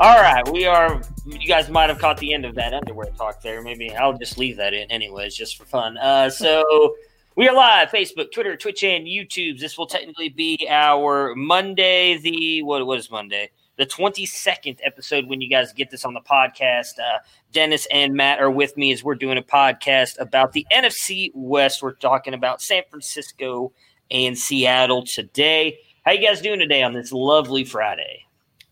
[0.00, 1.00] All right, we are.
[1.24, 3.62] You guys might have caught the end of that underwear talk there.
[3.62, 5.96] Maybe I'll just leave that in, anyways, just for fun.
[5.98, 6.96] Uh, so
[7.36, 9.60] we are live: Facebook, Twitter, Twitch, and YouTube.
[9.60, 12.18] This will technically be our Monday.
[12.18, 13.50] The what was Monday?
[13.76, 15.28] The twenty second episode.
[15.28, 17.20] When you guys get this on the podcast, uh,
[17.52, 21.84] Dennis and Matt are with me as we're doing a podcast about the NFC West.
[21.84, 23.70] We're talking about San Francisco
[24.10, 25.78] and Seattle today.
[26.04, 28.24] How you guys doing today on this lovely Friday?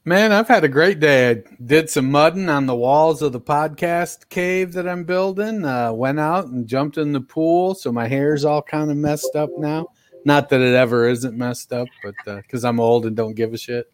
[0.04, 1.30] Man, I've had a great day.
[1.30, 5.64] I did some mudding on the walls of the podcast cave that I'm building.
[5.64, 9.36] Uh, went out and jumped in the pool, so my hair's all kind of messed
[9.36, 9.86] up now.
[10.24, 13.54] Not that it ever isn't messed up, but because uh, I'm old and don't give
[13.54, 13.92] a shit.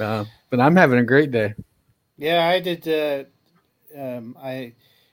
[0.00, 1.54] Uh, but I'm having a great day.
[2.16, 2.88] Yeah, I did.
[2.88, 3.24] Uh,
[3.96, 4.72] um, I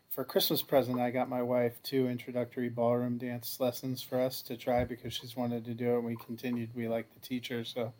[0.09, 4.57] for Christmas present, I got my wife two introductory ballroom dance lessons for us to
[4.57, 5.97] try because she's wanted to do it.
[5.97, 6.71] and We continued.
[6.73, 7.93] We like the teacher, so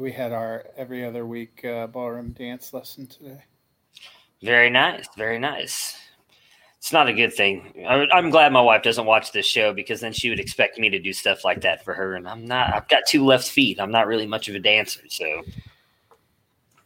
[0.00, 3.44] we had our every other week uh, ballroom dance lesson today.
[4.42, 5.96] Very nice, very nice.
[6.78, 7.86] It's not a good thing.
[7.86, 10.98] I'm glad my wife doesn't watch this show because then she would expect me to
[10.98, 12.72] do stuff like that for her, and I'm not.
[12.72, 13.78] I've got two left feet.
[13.78, 15.42] I'm not really much of a dancer, so.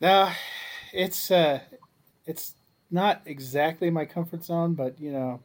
[0.01, 0.33] No,
[0.93, 1.61] it's uh,
[2.27, 2.55] it's
[2.91, 5.41] not exactly my comfort zone, but you know,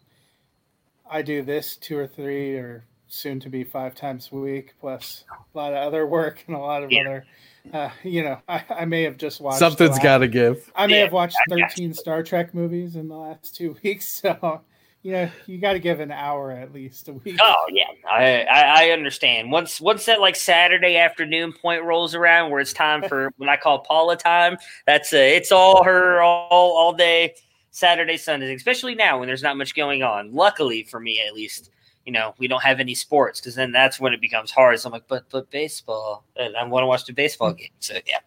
[1.09, 5.25] I do this two or three or soon to be five times a week, plus
[5.53, 7.01] a lot of other work and a lot of yeah.
[7.01, 7.25] other
[7.73, 9.59] uh, you know, I, I, may have just watched.
[9.59, 10.71] Something's got to give.
[10.75, 14.21] I may yeah, have watched 13 Star Trek movies in the last two weeks.
[14.21, 14.61] So,
[15.03, 17.37] you know, you got to give an hour at least a week.
[17.39, 17.85] Oh, yeah.
[18.09, 19.51] I, I, I, understand.
[19.51, 23.57] Once once that like Saturday afternoon point rolls around where it's time for what I
[23.57, 27.35] call Paula time, that's uh, it's all her all, all day
[27.71, 30.33] Saturday, Sundays, especially now when there's not much going on.
[30.33, 31.69] Luckily for me, at least
[32.09, 34.79] you know, we don't have any sports because then that's when it becomes hard.
[34.79, 37.57] So I'm like, but but baseball, and I want to watch the baseball mm-hmm.
[37.57, 37.69] game.
[37.81, 38.17] So yeah.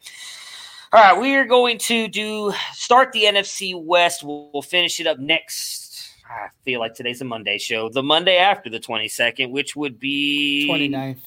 [0.93, 4.23] All right, we are going to do start the NFC West.
[4.23, 6.13] We'll, we'll finish it up next.
[6.31, 7.89] I feel like today's a Monday show.
[7.89, 11.19] The Monday after the 22nd, which would be 29th.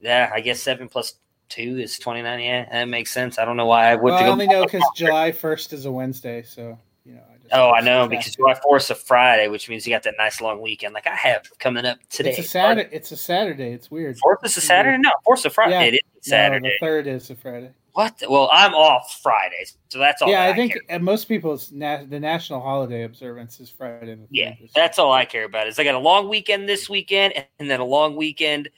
[0.00, 1.14] Yeah, I guess seven plus
[1.48, 2.38] two is 29.
[2.38, 3.38] Yeah, that makes sense.
[3.38, 4.12] I don't know why I would.
[4.12, 6.42] Well, I only know because July 1st is a Wednesday.
[6.42, 7.22] So you know.
[7.32, 10.14] I oh, I know because July Fourth is a Friday, which means you got that
[10.18, 10.94] nice long weekend.
[10.94, 12.30] Like I have coming up today.
[12.30, 12.88] It's a Saturday.
[12.92, 13.72] It's a Saturday.
[13.72, 14.18] It's weird.
[14.18, 14.98] Fourth is a Saturday.
[14.98, 15.72] No, fourth is a Friday.
[15.72, 15.82] Yeah.
[15.82, 16.68] It is Saturday.
[16.68, 17.70] No, the third is a Friday.
[17.92, 18.22] What?
[18.28, 20.30] Well, I'm off Fridays, so that's all.
[20.30, 24.16] Yeah, I, I think most people's na- the national holiday observance is Friday.
[24.30, 25.66] yeah, that's all I care about.
[25.66, 28.70] Is I got a long weekend this weekend, and then a long weekend the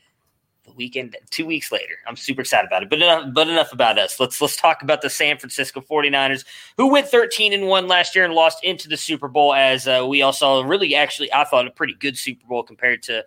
[0.81, 1.95] weekend two weeks later.
[2.07, 2.89] I'm super excited about it.
[2.91, 4.19] But enough, but enough about us.
[4.19, 6.45] Let's let's talk about the San Francisco 49ers
[6.79, 10.07] who went 13 and 1 last year and lost into the Super Bowl as uh,
[10.09, 13.25] we all saw really actually I thought a pretty good Super Bowl compared to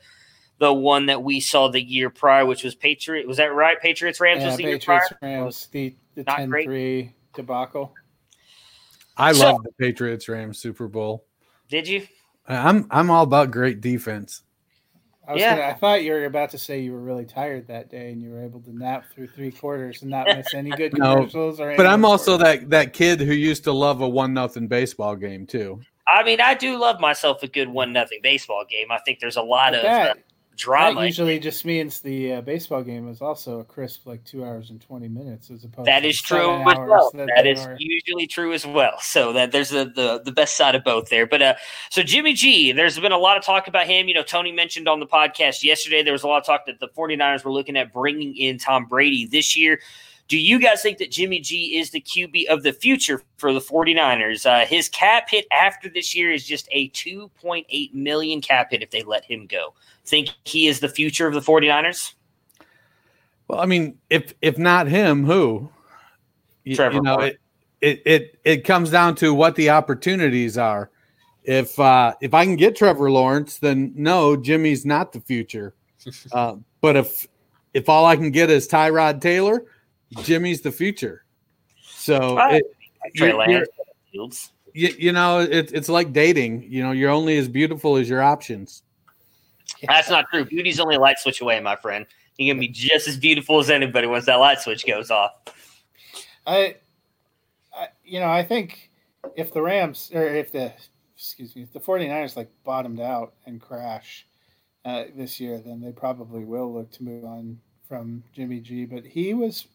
[0.58, 3.28] the one that we saw the year prior, which was Patriot.
[3.28, 3.80] Was that right?
[3.80, 5.44] Patriots Rams yeah, was the Patriots, year prior.
[5.44, 7.94] Rams, the the 10-3 debacle.
[9.16, 11.26] I so, love the Patriots Rams Super Bowl.
[11.70, 12.08] Did you?
[12.48, 14.42] I'm I'm all about great defense.
[15.28, 15.56] I, yeah.
[15.56, 18.22] Gonna, I thought you were about to say you were really tired that day and
[18.22, 21.66] you were able to nap through three quarters and not miss any good commercials no,
[21.66, 25.16] or But I'm also that that kid who used to love a one nothing baseball
[25.16, 25.80] game too.
[26.08, 28.92] I mean, I do love myself a good one nothing baseball game.
[28.92, 30.14] I think there's a lot of that, uh,
[30.56, 31.02] drama.
[31.02, 34.70] That usually just means the uh, baseball game is also a crisp like two hours
[34.70, 35.86] and twenty minutes as opposed.
[35.86, 37.12] To that is true as well.
[37.14, 37.76] That, that is are...
[37.80, 39.00] usually true as well.
[39.00, 41.26] So that there's a, the the best side of both there.
[41.26, 41.56] But uh,
[41.90, 44.08] so Jimmy G, there's been a lot of talk about him.
[44.08, 46.80] You know, Tony mentioned on the podcast yesterday there was a lot of talk that
[46.80, 49.80] the 49ers were looking at bringing in Tom Brady this year.
[50.28, 53.60] Do you guys think that Jimmy G is the QB of the future for the
[53.60, 54.46] 49ers?
[54.46, 58.90] Uh, his cap hit after this year is just a 2.8 million cap hit if
[58.90, 59.74] they let him go.
[60.06, 62.14] Think he is the future of the 49ers?
[63.48, 65.70] Well, I mean, if if not him, who?
[66.64, 67.40] You, Trevor you know, it,
[67.82, 70.90] it it it comes down to what the opportunities are.
[71.44, 75.74] If uh if I can get Trevor Lawrence, then no, Jimmy's not the future.
[76.34, 77.28] Uh, but if
[77.74, 79.66] if all I can get is Tyrod Taylor,
[80.24, 81.26] Jimmy's the future.
[81.84, 82.64] So Right.
[83.06, 83.66] it, Trey you're-
[84.12, 84.30] you're-
[84.76, 86.64] you, you know, it, it's like dating.
[86.70, 88.84] You know, you're only as beautiful as your options.
[89.88, 90.46] That's not true.
[90.46, 92.06] Beauty's only a light switch away, my friend.
[92.38, 95.32] You can be just as beautiful as anybody once that light switch goes off.
[96.48, 96.78] I,
[97.76, 98.90] I, you know, I think
[99.36, 100.74] if the Rams or if the,
[101.16, 104.26] excuse me, if the 49ers like bottomed out and crash
[104.86, 108.86] uh, this year, then they probably will look to move on from Jimmy G.
[108.86, 109.68] But he was,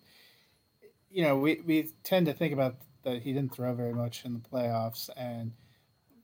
[1.11, 4.35] you know, we, we tend to think about that he didn't throw very much in
[4.35, 5.53] the playoffs and,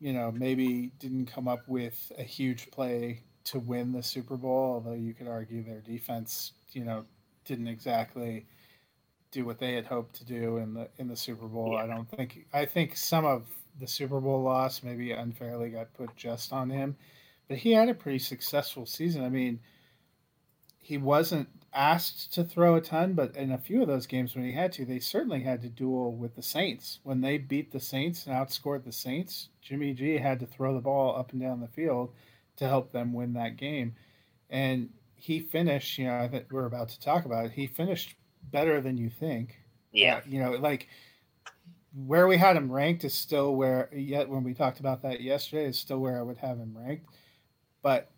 [0.00, 4.74] you know, maybe didn't come up with a huge play to win the Super Bowl,
[4.74, 7.04] although you could argue their defense, you know,
[7.44, 8.46] didn't exactly
[9.30, 11.76] do what they had hoped to do in the in the Super Bowl.
[11.76, 13.46] I don't think I think some of
[13.78, 16.96] the Super Bowl loss maybe unfairly got put just on him,
[17.48, 19.24] but he had a pretty successful season.
[19.24, 19.60] I mean,
[20.78, 24.44] he wasn't asked to throw a ton, but in a few of those games when
[24.44, 27.00] he had to, they certainly had to duel with the Saints.
[27.02, 30.80] When they beat the Saints and outscored the Saints, Jimmy G had to throw the
[30.80, 32.12] ball up and down the field
[32.56, 33.94] to help them win that game.
[34.48, 37.52] And he finished, you know, I think we're about to talk about it.
[37.52, 38.14] He finished
[38.50, 39.58] better than you think.
[39.92, 40.16] Yeah.
[40.16, 40.88] Uh, you know, like
[41.94, 45.66] where we had him ranked is still where yet when we talked about that yesterday
[45.66, 47.06] is still where I would have him ranked.
[47.82, 48.10] But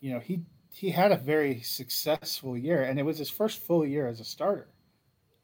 [0.00, 0.42] you know, he
[0.74, 4.24] he had a very successful year and it was his first full year as a
[4.24, 4.66] starter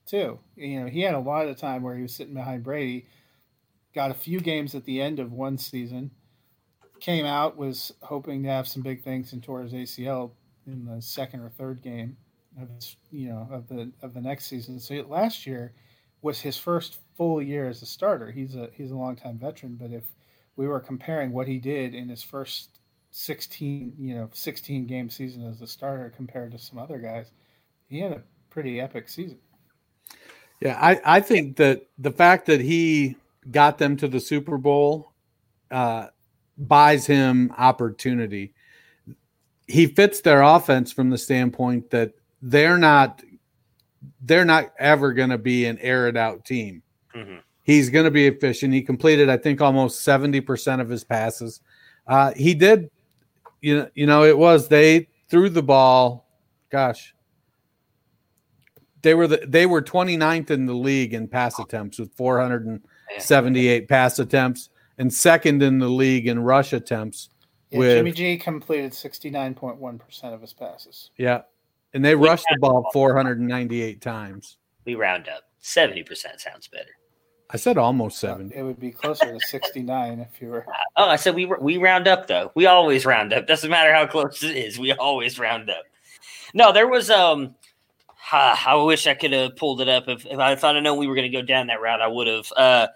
[0.05, 0.41] too.
[0.57, 3.07] You know, he had a lot of time where he was sitting behind Brady,
[3.95, 6.11] got a few games at the end of one season,
[6.99, 10.33] came out, was hoping to have some big things and tore his ACL
[10.67, 12.17] in the second or third game
[12.61, 14.81] of his, you know of the of the next season.
[14.81, 15.73] So last year
[16.23, 18.33] was his first full year as a starter.
[18.33, 20.03] He's a he's a longtime veteran, but if
[20.57, 22.80] we were comparing what he did in his first
[23.11, 27.31] 16, you know, 16 game season as a starter compared to some other guys,
[27.89, 29.39] he had a pretty epic season.
[30.61, 33.17] Yeah, I, I think that the fact that he
[33.51, 35.13] got them to the Super Bowl
[35.71, 36.09] uh,
[36.59, 38.55] buys him opportunity.
[39.67, 43.23] He fits their offense from the standpoint that they're not
[44.23, 46.83] they're not ever going to be an air it out team.
[47.15, 48.75] hmm He's going to be efficient.
[48.75, 51.61] He completed, I think, almost seventy percent of his passes.
[52.07, 52.91] Uh, he did,
[53.61, 56.27] you know, you know, it was they threw the ball.
[56.71, 57.15] Gosh,
[59.03, 64.19] they were the, they were 29th in the league in pass attempts with 478 pass
[64.19, 67.31] attempts, and second in the league in rush attempts.
[67.71, 71.11] Yeah, With- Jimmy G completed 69.1% of his passes.
[71.17, 71.43] Yeah,
[71.95, 74.59] and they rushed the ball 498 times.
[74.85, 75.45] We round up.
[75.63, 76.91] 70% sounds better.
[77.53, 78.55] I said almost 70.
[78.55, 80.67] It would be closer to 69 if you were.
[80.97, 82.53] Oh, I said we we round up though.
[82.55, 83.47] We always round up.
[83.47, 84.79] Doesn't matter how close it is.
[84.79, 85.85] We always round up.
[86.53, 87.55] No, there was um.
[88.33, 90.09] ah, I wish I could have pulled it up.
[90.09, 92.09] If, if I thought I know we were going to go down that route, I
[92.09, 92.53] would have.
[92.55, 92.87] Uh,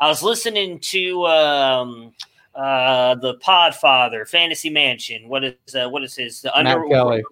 [0.00, 2.12] I was listening to um,
[2.54, 5.28] uh, the Podfather Fantasy Mansion.
[5.28, 6.92] What is uh, what is his the Matt Underworld?
[6.92, 7.22] Kelly.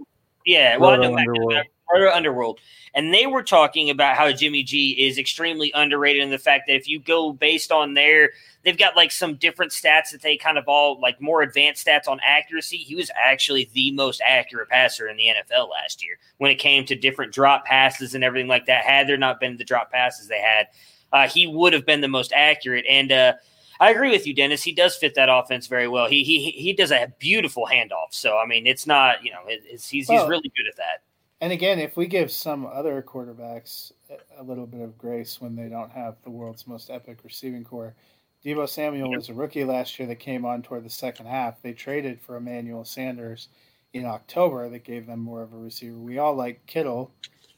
[0.47, 1.67] Yeah, well, I Roto know Matt- Underworld.
[1.91, 2.61] Roto Underworld.
[2.95, 6.75] And they were talking about how Jimmy G is extremely underrated and the fact that
[6.75, 8.31] if you go based on their
[8.63, 12.09] they've got like some different stats that they kind of all like more advanced stats
[12.09, 12.77] on accuracy.
[12.79, 16.85] He was actually the most accurate passer in the NFL last year when it came
[16.87, 18.85] to different drop passes and everything like that.
[18.85, 20.69] Had there not been the drop passes they had,
[21.13, 22.85] uh, he would have been the most accurate.
[22.89, 23.35] And uh,
[23.81, 24.63] I agree with you, Dennis.
[24.63, 26.07] He does fit that offense very well.
[26.07, 28.11] He he he does a beautiful handoff.
[28.11, 31.03] So I mean, it's not you know it, he's he's really good at that.
[31.43, 33.91] And again, if we give some other quarterbacks
[34.39, 37.97] a- little bit of grace when they don't have the world's most epic receiving core,
[38.45, 41.61] Deebo Samuel was a rookie last year that came on toward the second half.
[41.61, 43.49] They traded for Emmanuel Sanders
[43.93, 45.99] in October that gave them more of a receiver.
[45.99, 47.13] We all like Kittle,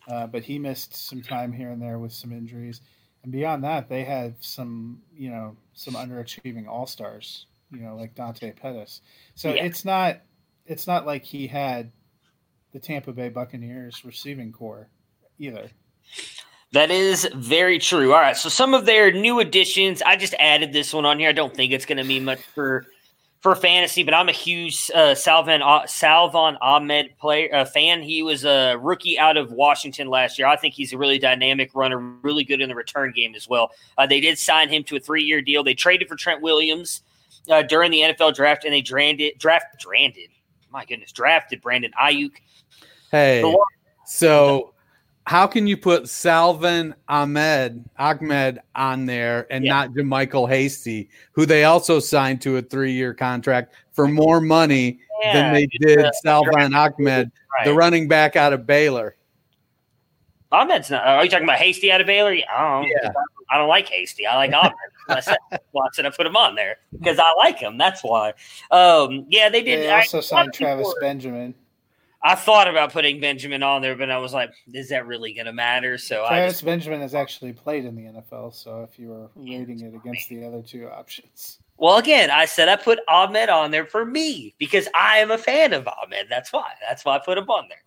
[0.08, 2.80] uh, but he missed some time here and there with some injuries.
[3.22, 8.14] And beyond that, they had some, you know, some underachieving all stars, you know, like
[8.14, 9.02] Dante Pettis.
[9.34, 9.64] So Yeah.
[9.64, 10.22] it's not,
[10.64, 11.92] it's not like he had
[12.74, 14.88] the Tampa Bay Buccaneers receiving core
[15.38, 15.70] either.
[16.72, 18.12] That is very true.
[18.12, 21.28] All right, so some of their new additions, I just added this one on here.
[21.28, 22.84] I don't think it's going to mean much for
[23.40, 28.02] for fantasy, but I'm a huge uh, Salvan uh, Salvon Ahmed player uh, fan.
[28.02, 30.48] He was a rookie out of Washington last year.
[30.48, 33.70] I think he's a really dynamic runner, really good in the return game as well.
[33.96, 35.62] Uh, they did sign him to a three year deal.
[35.62, 37.02] They traded for Trent Williams
[37.48, 40.30] uh, during the NFL draft, and they drafted draft drafted.
[40.74, 42.32] My goodness, drafted Brandon Aiyuk.
[43.12, 43.64] Hey, Lo-
[44.06, 44.74] So,
[45.24, 49.72] how can you put Salvon Ahmed Ahmed on there and Yeah.
[49.72, 54.98] not JaMycal Hasty, who they also signed to a three-year contract for more money
[55.32, 57.64] than they did uh, Salvon Ahmed, right.
[57.64, 59.14] the running back out of Baylor?
[60.50, 61.06] Ahmed's not.
[61.06, 62.32] Are you talking about Hasty out of Baylor?
[62.52, 62.88] I don't.
[62.88, 63.12] Yeah.
[63.50, 64.26] I don't like Hasty.
[64.26, 64.72] I like Ahmed.
[65.08, 65.36] I said,
[65.72, 67.76] well, I said I put him on there because I like him.
[67.78, 68.30] That's why.
[68.70, 69.80] Um, yeah, they did.
[69.80, 71.54] They also a lot signed Travis were- Benjamin.
[72.26, 75.44] I thought about putting Benjamin on there, but I was like, is that really going
[75.44, 75.98] to matter?
[75.98, 79.28] So I Travis just, Benjamin has actually played in the NFL, so if you were
[79.38, 83.50] Yeah, rating it against the other two options, well, again, I said I put Ahmed
[83.50, 86.28] on there for me because I am a fan of Ahmed.
[86.30, 86.72] That's why.
[86.88, 87.82] That's why I put him on there.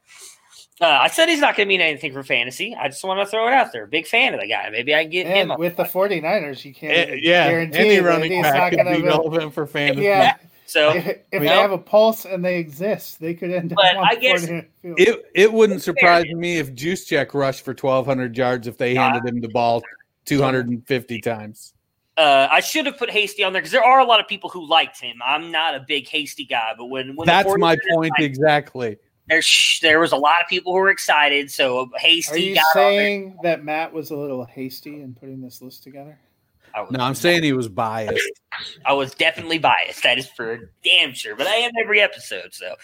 [0.79, 2.75] Uh, I said he's not going to mean anything for fantasy.
[2.79, 3.87] I just want to throw it out there.
[3.87, 4.69] Big fan of the guy.
[4.69, 5.33] Maybe I can get him.
[5.35, 5.59] and on.
[5.59, 8.95] with the 49ers, you can't even yeah, guarantee any that running he's back not gonna
[8.95, 9.07] be to.
[9.07, 10.03] relevant for fantasy.
[10.03, 10.35] Yeah,
[10.67, 11.61] so if, if You they know?
[11.61, 14.47] have a pulse and they exist, they could end up But on I guess
[14.83, 19.41] It it wouldn't surprise me if Juszczyk rushed for 1,200 yards if they handed him
[19.41, 19.81] the ball
[20.25, 21.73] 250 times.
[22.17, 24.49] uh, I should have put Hasty on there because there are a lot of people
[24.51, 25.17] who liked him.
[25.25, 28.97] I'm not a big Hasty guy, but when, when That's my point signed exactly.
[29.29, 31.51] There sh- there was a lot of people who were excited.
[31.51, 35.41] So Hasty Are you got on saying that Matt was a little hasty in putting
[35.41, 36.17] this list together?
[36.75, 38.21] I was, No, I'm saying he was biased.
[38.85, 40.03] I was definitely biased.
[40.03, 41.35] That is for damn sure.
[41.35, 42.53] But I am every episode.
[42.53, 42.75] So,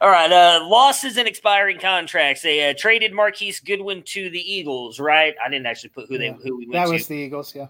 [0.00, 0.30] all right.
[0.30, 2.42] Uh, losses and expiring contracts.
[2.42, 5.00] They uh, traded Marquise Goodwin to the Eagles.
[5.00, 5.34] Right?
[5.44, 6.32] I didn't actually put who they Yeah.
[6.34, 6.92] who we went That to.
[6.92, 7.66] was the Eagles, yeah.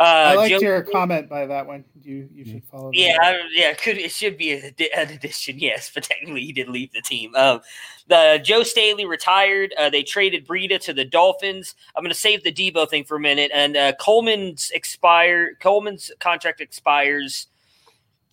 [0.00, 1.84] Uh, I liked Joe- your comment by that one.
[2.02, 2.90] You you should follow.
[2.90, 2.96] that.
[2.96, 6.90] Yeah, I, yeah, could it should be an addition, yes, but technically he did leave
[6.92, 7.34] the team.
[7.34, 7.60] Um,
[8.08, 9.74] the Joe Staley retired.
[9.78, 11.74] Uh, they traded Breida to the Dolphins.
[11.94, 13.50] I'm going to save the Deebo thing for a minute.
[13.52, 15.54] And uh, Coleman's expire.
[15.56, 17.48] Coleman's contract expires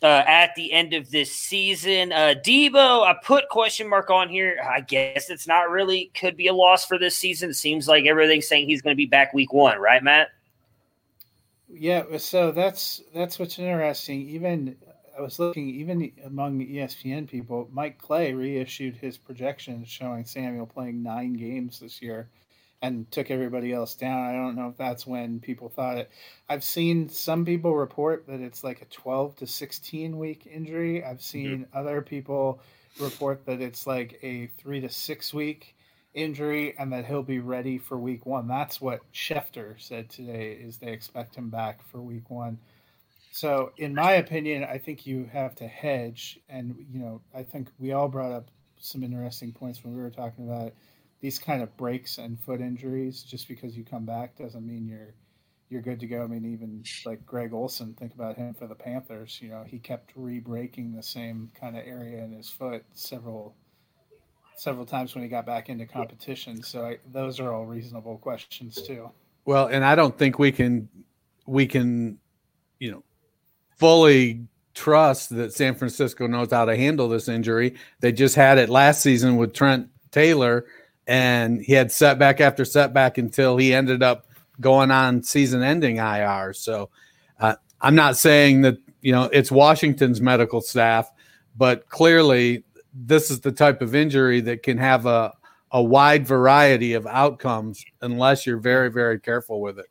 [0.02, 2.14] uh, at the end of this season.
[2.14, 4.58] Uh, Deebo, I put question mark on here.
[4.64, 7.50] I guess it's not really could be a loss for this season.
[7.50, 10.30] It seems like everything's saying he's going to be back week one, right, Matt?
[11.70, 14.30] Yeah, so that's that's what's interesting.
[14.30, 14.78] Even
[15.18, 21.04] I was looking, even among ESPN people, Mike Clay reissued his projections showing Samuel playing
[21.04, 22.30] nine games this year,
[22.82, 24.30] and took everybody else down.
[24.30, 26.12] I don't know if that's when people thought it.
[26.48, 31.04] I've seen some people report that it's like a twelve to sixteen week injury.
[31.04, 31.22] I've mm-hmm.
[31.22, 32.62] seen other people
[33.00, 35.76] report that it's like a three to six week
[36.18, 38.48] injury and that he'll be ready for week one.
[38.48, 42.58] That's what Schefter said today is they expect him back for week one.
[43.32, 47.70] So in my opinion, I think you have to hedge and you know, I think
[47.78, 50.74] we all brought up some interesting points when we were talking about
[51.22, 53.24] these kind of breaks and foot injuries.
[53.24, 55.14] Just because you come back doesn't mean you're
[55.70, 56.24] you're good to go.
[56.24, 59.40] I mean, even like Greg Olsen, think about him for the Panthers.
[59.42, 63.56] You know, he kept re-breaking the same kind of area in his foot several
[64.58, 66.62] several times when he got back into competition.
[66.62, 69.10] So I, those are all reasonable questions too.
[69.46, 70.90] Well, and I don't think we can
[71.46, 72.18] we can,
[72.80, 73.04] you know,
[73.78, 77.76] fully trust that San Francisco knows how to handle this injury.
[78.02, 80.66] They just had it last season with Trent Taylor,
[81.08, 84.26] and he had setback after setback until he ended up
[84.60, 86.52] going on season-ending IR.
[86.54, 86.90] So
[87.40, 91.10] uh, I'm not saying that you know it's Washington's medical staff,
[91.56, 92.64] but clearly
[93.06, 95.34] this is the type of injury that can have a
[95.72, 99.88] a wide variety of outcomes unless you're very very careful with it.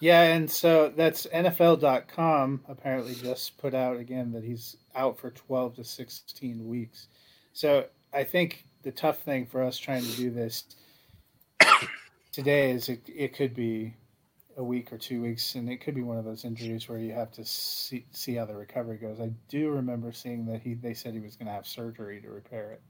[0.00, 5.76] Yeah, and so that's NFL.com apparently just put out again that he's out for 12
[5.76, 7.08] to 16 weeks.
[7.52, 10.64] So I think the tough thing for us trying to do this
[12.32, 13.94] today is it, it could be
[14.56, 17.12] a week or two weeks, and it could be one of those injuries where you
[17.12, 19.20] have to see, see how the recovery goes.
[19.20, 22.28] I do remember seeing that he they said he was going to have surgery to
[22.28, 22.82] repair it.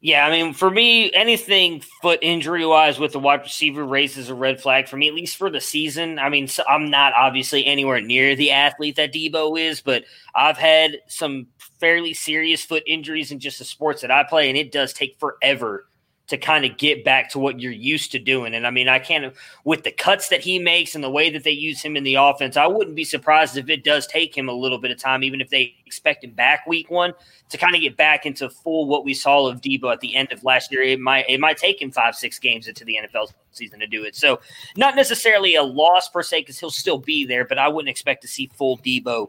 [0.00, 4.34] Yeah, I mean, for me, anything foot injury wise with the wide receiver raises a
[4.34, 6.18] red flag for me, at least for the season.
[6.18, 10.58] I mean, so I'm not obviously anywhere near the athlete that Deebo is, but I've
[10.58, 11.46] had some
[11.80, 15.18] fairly serious foot injuries in just the sports that I play, and it does take
[15.18, 15.86] forever
[16.28, 18.54] to kind of get back to what you're used to doing.
[18.54, 19.32] And I mean, I can't,
[19.64, 22.16] with the cuts that he makes and the way that they use him in the
[22.16, 25.22] offense, I wouldn't be surprised if it does take him a little bit of time,
[25.22, 27.12] even if they expect him back week one,
[27.50, 30.32] to kind of get back into full what we saw of Deebo at the end
[30.32, 30.82] of last year.
[30.82, 34.04] It might it might take him five, six games into the NFL season to do
[34.04, 34.16] it.
[34.16, 34.40] So
[34.76, 38.22] not necessarily a loss per se, because he'll still be there, but I wouldn't expect
[38.22, 39.28] to see full Deebo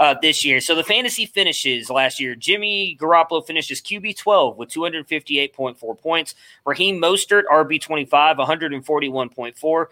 [0.00, 0.60] uh, this year.
[0.60, 2.34] So the fantasy finishes last year.
[2.34, 6.34] Jimmy Garoppolo finishes QB 12 with 258.4 points.
[6.64, 9.86] Raheem Mostert, RB 25, 141.4.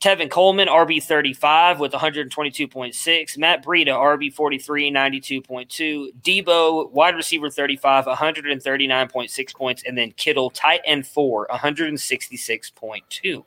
[0.00, 3.38] Tevin Coleman, RB 35 with 122.6.
[3.38, 6.08] Matt Breida, RB 43, 92.2.
[6.22, 9.84] Deebo, wide receiver 35, 139.6 points.
[9.86, 13.44] And then Kittle, tight end 4, 166.2.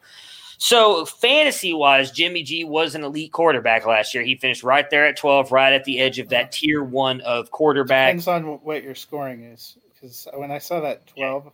[0.64, 4.24] So, fantasy wise, Jimmy G was an elite quarterback last year.
[4.24, 7.52] He finished right there at 12, right at the edge of that tier one of
[7.52, 8.12] quarterback.
[8.14, 9.78] Depends on what your scoring is.
[9.94, 11.52] Because when I saw that 12,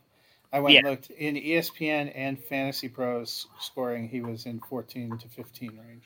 [0.53, 0.79] I went Yeah.
[0.81, 4.07] and looked in ESPN and Fantasy Pros scoring.
[4.07, 6.03] He was in 14 to 15 range.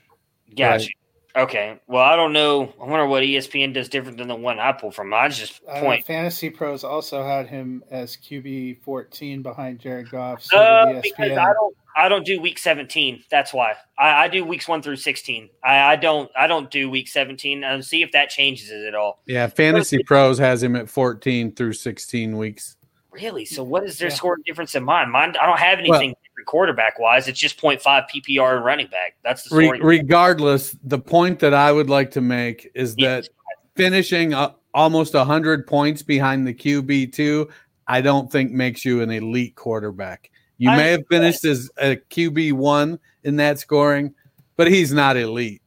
[0.55, 0.88] Gotcha.
[1.36, 1.80] Okay.
[1.88, 2.74] Well, I don't know.
[2.80, 5.13] I wonder what ESPN does different than the one I pull from.
[5.13, 6.06] I just Uh, point.
[6.06, 10.44] Fantasy Pros also had him as QB 14 behind Jared Goff.
[10.44, 13.24] So Uh, did because I don't, I don't do week seventeen.
[13.30, 15.50] That's why I, I do weeks one through sixteen.
[15.63, 17.63] I, I don't, I don't do week seventeen.
[17.63, 19.22] And see if that changes it at all.
[19.28, 22.78] Yeah, Fantasy Pros has him at 14 through 16 weeks.
[23.13, 23.46] Really?
[23.46, 24.15] So what is their Yeah.
[24.15, 25.10] scoring difference in mine?
[25.10, 27.27] Mine, I don't have anything different quarterback wise.
[27.27, 29.15] It's just 0.5 PPR and running back.
[29.24, 33.27] That's the Re- regardless, the point that I would like to make is that
[33.75, 37.50] finishing uh, almost 100 points behind the QB2,
[37.88, 40.32] I don't think makes you an elite quarterback.
[40.58, 44.13] You I may have finished as a QB1 in that scoring,
[44.55, 45.62] but he's not elite.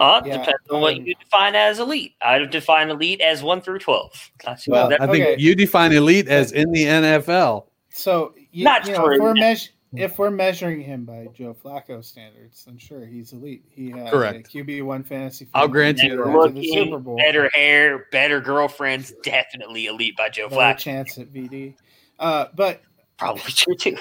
[0.00, 2.14] Uh, Yeah, depends on what um, you define as elite.
[2.22, 4.30] I'd define elite as one through twelve.
[4.68, 5.36] Well, that- I think Okay.
[5.38, 7.66] you define elite as in the NFL.
[7.90, 9.14] So you, Not you know, true.
[9.14, 13.64] if we're meas- if we're measuring him by Joe Flacco standards, then sure he's elite.
[13.70, 14.46] He has Correct.
[14.54, 15.48] a QB one fantasy.
[15.54, 16.32] I'll grant you to better that.
[16.54, 17.16] the looking, Super Bowl.
[17.16, 19.14] better hair, better girlfriends.
[19.22, 20.78] Definitely elite by Joe Better Flacco.
[20.78, 21.74] chance at VD.
[22.18, 22.82] Uh, but
[23.16, 23.96] Probably true too.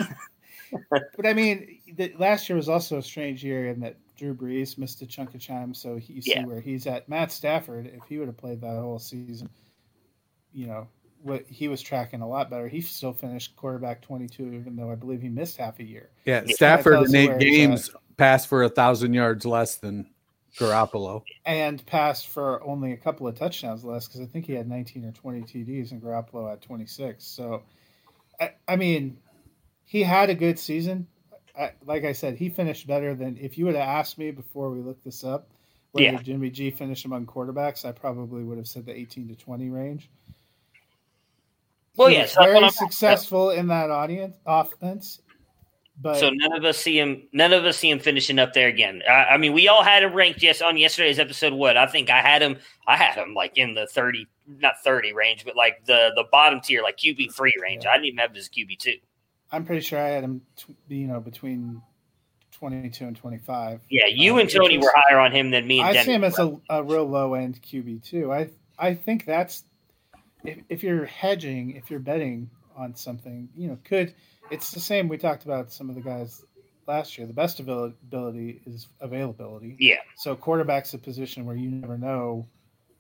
[0.90, 4.78] but I mean, the, last year was also a strange year in that Drew Brees
[4.78, 6.46] missed a chunk of time, so you see Yeah.
[6.46, 7.08] where he's at.
[7.10, 9.50] Matt Stafford, if he would have played that whole season,
[10.54, 10.88] you know,
[11.22, 12.68] what he was tracking a lot better.
[12.68, 16.10] He still finished quarterback twenty two, even though I believe he missed half a year.
[16.26, 16.54] Yeah, Yeah.
[16.54, 20.08] Stafford in eight games passed for a thousand yards less than
[20.58, 21.24] Garoppolo.
[21.46, 25.04] and passed for only a couple of touchdowns less because I think he had 19
[25.04, 27.24] or 20 TDs and Garoppolo had 26.
[27.26, 27.64] So,
[28.40, 29.18] I, I mean,
[29.84, 31.08] he had a good season.
[31.58, 34.70] I, like I said, he finished better than if you would have asked me before
[34.72, 35.48] we looked this up
[35.92, 36.22] whether Yeah.
[36.22, 37.86] Jimmy G finished among quarterbacks.
[37.86, 40.10] I probably would have said the 18 to 20 range.
[41.96, 45.22] Well, He yeah, was so that's what very successful in that audience offense,
[46.02, 47.24] but So none of us see him.
[47.32, 49.02] None of us see him finishing up there again.
[49.10, 50.44] I, I mean, we all had him ranked.
[50.44, 51.54] Yes, on yesterday's episode.
[51.54, 52.58] What I think I had him.
[52.86, 56.60] I had him like in the thirty, not thirty range, but like the the bottom
[56.60, 57.86] tier, like QB three range.
[57.86, 57.92] Yeah.
[57.92, 58.98] I didn't even have him as QB two.
[59.56, 60.42] I'm pretty sure I had him,
[60.90, 61.82] you know, between
[62.52, 63.82] 22 and 25.
[63.90, 66.06] Yeah, you Uh, and Tony were higher on him than me and I Dennis.
[66.06, 68.34] see him as a, a real low end QB too.
[68.34, 69.64] I I think that's
[70.44, 74.14] if, if you're hedging, if you're betting on something, you know, could
[74.52, 76.44] it's the same we talked about some of the guys
[76.86, 77.26] last year.
[77.26, 79.78] The best availability is availability.
[79.80, 80.02] Yeah.
[80.18, 82.46] So quarterback's a position where you never know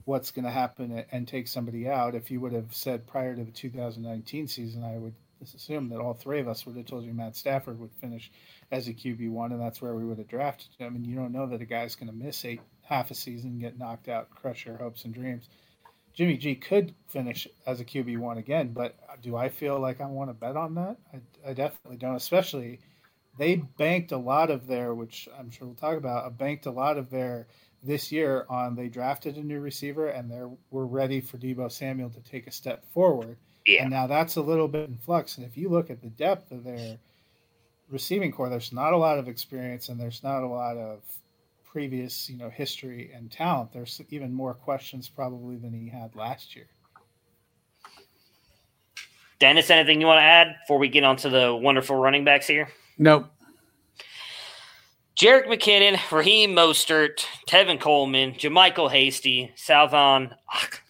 [0.05, 2.15] what's going to happen and take somebody out.
[2.15, 6.13] If you would have said prior to the 2019 season, I would assume that all
[6.13, 8.31] three of us would have told you Matt Stafford would finish
[8.71, 10.95] as a QB one, and that's where we would have drafted him.
[10.95, 13.77] And you don't know that a guy's going to miss eight half a season, get
[13.77, 15.49] knocked out, crush your hopes and dreams.
[16.13, 20.05] Jimmy G could finish as a QB one again, but do I feel like I
[20.05, 20.95] want to bet on that?
[21.13, 22.15] I, I definitely don't.
[22.15, 22.79] Especially
[23.37, 26.71] they banked a lot of their, which I'm sure we'll talk about, uh, banked a
[26.71, 27.47] lot of their
[27.83, 32.09] this year on they drafted a new receiver and they were ready for Deebo Samuel
[32.09, 33.37] to take a step forward.
[33.65, 33.83] Yeah.
[33.83, 35.37] And now that's a little bit in flux.
[35.37, 36.97] And if you look at the depth of their
[37.89, 41.01] receiving core, there's not a lot of experience and there's not a lot of
[41.65, 43.73] previous, you know, history and talent.
[43.73, 46.67] There's even more questions probably than he had last year.
[49.39, 52.69] Dennis, anything you want to add before we get onto the wonderful running backs here?
[52.97, 53.25] Nope.
[55.17, 60.35] Jerick McKinnon, Raheem Mostert, Tevin Coleman, JaMycal Hasty, Salvon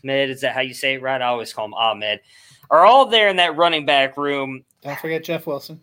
[0.04, 1.22] Ahmed, is that how you say it right?
[1.22, 2.22] I always call him Ahmed,
[2.70, 4.64] are all there in that running back room.
[4.82, 5.80] Don't forget Jeff Wilson,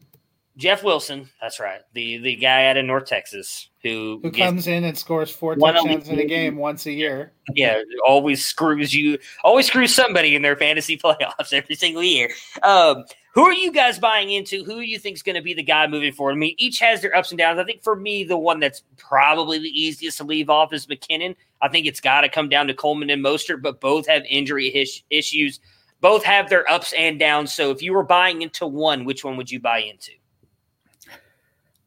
[0.56, 4.84] Jeff Wilson, that's right, the the guy out of North Texas who, who comes in
[4.84, 7.32] and scores four touchdowns in a game once a year.
[7.54, 12.30] yeah, always screws you, always screws somebody in their fantasy playoffs every single year.
[12.62, 14.62] Um, who are you guys buying into?
[14.62, 16.32] Who do you think is going to be the guy moving forward?
[16.32, 17.58] I mean, each has their ups and downs.
[17.58, 21.34] I think for me, the one that's probably the easiest to leave off is McKinnon.
[21.62, 24.70] I think it's got to come down to Coleman and Mostert, but both have injury
[24.70, 25.60] his- issues.
[26.02, 27.54] Both have their ups and downs.
[27.54, 30.10] So if you were buying into one, which one would you buy into?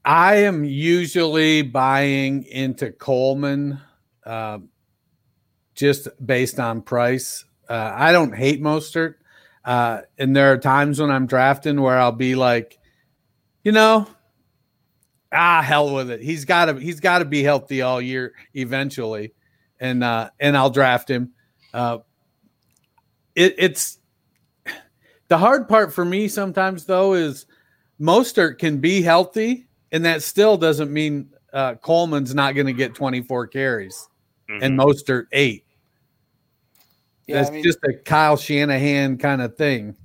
[0.05, 3.79] I am usually buying into Coleman
[4.25, 4.59] uh,
[5.75, 7.43] just based on price.
[7.69, 9.15] Uh, I don't hate Mostert.
[9.65, 12.77] Uh, and there are times when I'm drafting where I'll be like,
[13.63, 14.07] you know,
[15.33, 16.21] ah, hell with it.
[16.21, 19.33] He's got to he's got to be healthy all year eventually,
[19.79, 21.31] and uh, and I'll draft him.
[21.73, 21.97] Uh,
[23.33, 23.97] it, it's
[25.27, 27.45] the hard part for me sometimes though is
[27.99, 32.93] Mostert can be healthy, and that still doesn't mean uh, Coleman's not going to get
[32.93, 34.09] 24 carries
[34.49, 34.63] mm-hmm.
[34.63, 35.65] and Mostert eight.
[37.27, 39.95] Yeah, That's I mean, just a Kyle Shanahan kind of thing.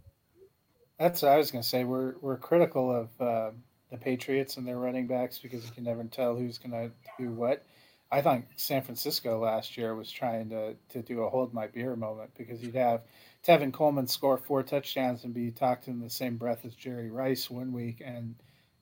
[0.98, 1.84] That's what I was going to say.
[1.84, 3.50] We're we're critical of uh,
[3.90, 7.30] the Patriots and their running backs because you can never tell who's going to do
[7.30, 7.64] what.
[8.12, 11.94] I thought San Francisco last year was trying to to do a hold my beer
[11.96, 13.02] moment because you'd have
[13.46, 17.48] Tevin Coleman score four touchdowns and be talked in the same breath as Jerry Rice
[17.48, 18.34] one week, and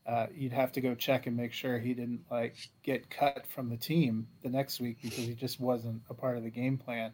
[0.07, 3.69] uh, you'd have to go check and make sure he didn't like get cut from
[3.69, 7.13] the team the next week because he just wasn't a part of the game plan.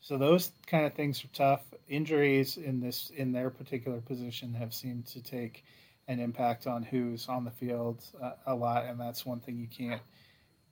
[0.00, 1.62] So those kind of things are tough.
[1.88, 5.64] Injuries in this in their particular position have seemed to take
[6.08, 9.66] an impact on who's on the field uh, a lot, and that's one thing you
[9.66, 10.02] can't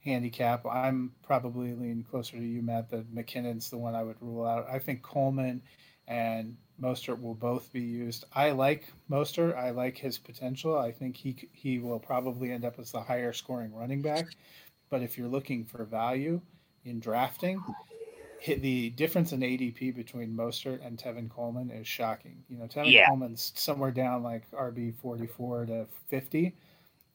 [0.05, 0.67] handicap.
[0.67, 2.91] I'm probably leaning closer to you, Matt.
[2.91, 4.67] That McKinnon's the one I would rule out.
[4.71, 5.63] I think Coleman
[6.07, 8.25] and Mostert will both be used.
[8.33, 9.57] I like Mostert.
[9.57, 10.77] I like his potential.
[10.79, 14.27] I think he he will probably end up as the higher scoring running back.
[14.91, 16.41] But if you're looking for value
[16.85, 17.63] in drafting,
[18.47, 22.45] the difference in ADP between Mostert and Tevin Coleman is shocking.
[22.49, 23.07] You know, Tevin yeah.
[23.07, 26.55] Coleman's somewhere down like RB 44 to 50.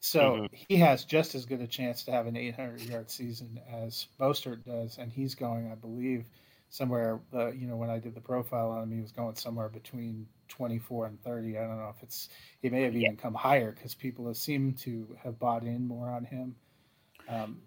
[0.00, 0.46] So mm-hmm.
[0.52, 4.64] he has just as good a chance to have an 800 yard season as Mostert
[4.64, 4.98] does.
[4.98, 6.24] And he's going, I believe,
[6.70, 9.68] somewhere, uh, you know, when I did the profile on him, he was going somewhere
[9.68, 11.58] between 24 and 30.
[11.58, 12.28] I don't know if it's,
[12.62, 13.20] he may have even yeah.
[13.20, 16.54] come higher because people have seemed to have bought in more on him.
[17.28, 17.58] Um,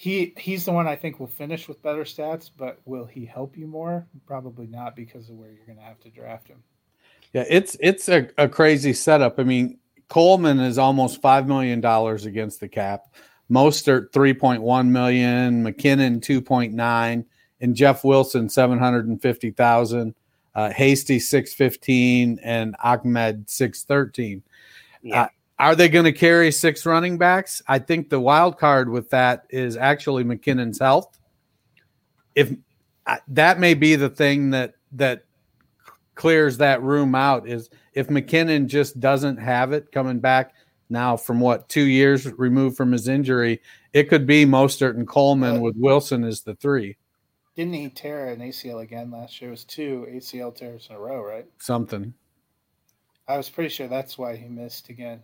[0.00, 3.58] he he's the one I think will finish with better stats, but will he help
[3.58, 4.06] you more?
[4.26, 6.62] Probably not because of where you're going to have to draft him.
[7.34, 9.38] Yeah, it's it's a, a crazy setup.
[9.38, 13.14] I mean, Coleman is almost five million dollars against the cap.
[13.50, 17.26] Mostert three point one million, McKinnon two point nine,
[17.60, 20.14] and Jeff Wilson seven hundred and fifty thousand.
[20.54, 24.42] Uh, Hasty six fifteen and Ahmed six thirteen.
[25.02, 25.22] Yeah.
[25.22, 25.28] Uh,
[25.60, 27.62] are they going to carry six running backs?
[27.68, 31.18] I think the wild card with that is actually McKinnon's health.
[32.34, 32.54] If
[33.28, 35.24] that may be the thing that that
[36.14, 40.54] clears that room out is if McKinnon just doesn't have it coming back
[40.88, 43.60] now from what two years removed from his injury,
[43.92, 46.96] it could be Mostert and Coleman uh, with Wilson as the three.
[47.60, 49.50] Didn't he tear an ACL again last year?
[49.50, 51.44] It was two ACL tears in a row, right?
[51.58, 52.14] Something.
[53.28, 55.20] I was pretty sure that's why he missed again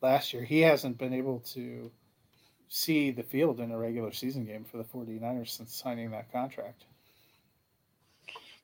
[0.00, 0.44] last year.
[0.44, 1.90] He hasn't been able to
[2.68, 6.84] see the field in a regular season game for the 49ers since signing that contract.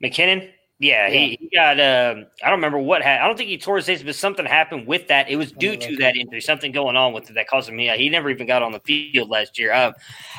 [0.01, 1.09] McKinnon, yeah, yeah.
[1.09, 1.81] He, he got.
[1.81, 3.03] Uh, I don't remember what.
[3.03, 3.25] happened.
[3.25, 5.29] I don't think he tore his face, but something happened with that.
[5.31, 6.43] It was due to that injury.
[6.43, 7.81] Something going on with it that caused him.
[7.81, 9.73] Yeah, he never even got on the field last year.
[9.73, 9.95] Um,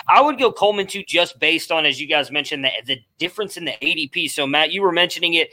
[0.07, 3.57] I would go Coleman too, just based on as you guys mentioned the the difference
[3.57, 4.29] in the ADP.
[4.29, 5.49] So Matt, you were mentioning it.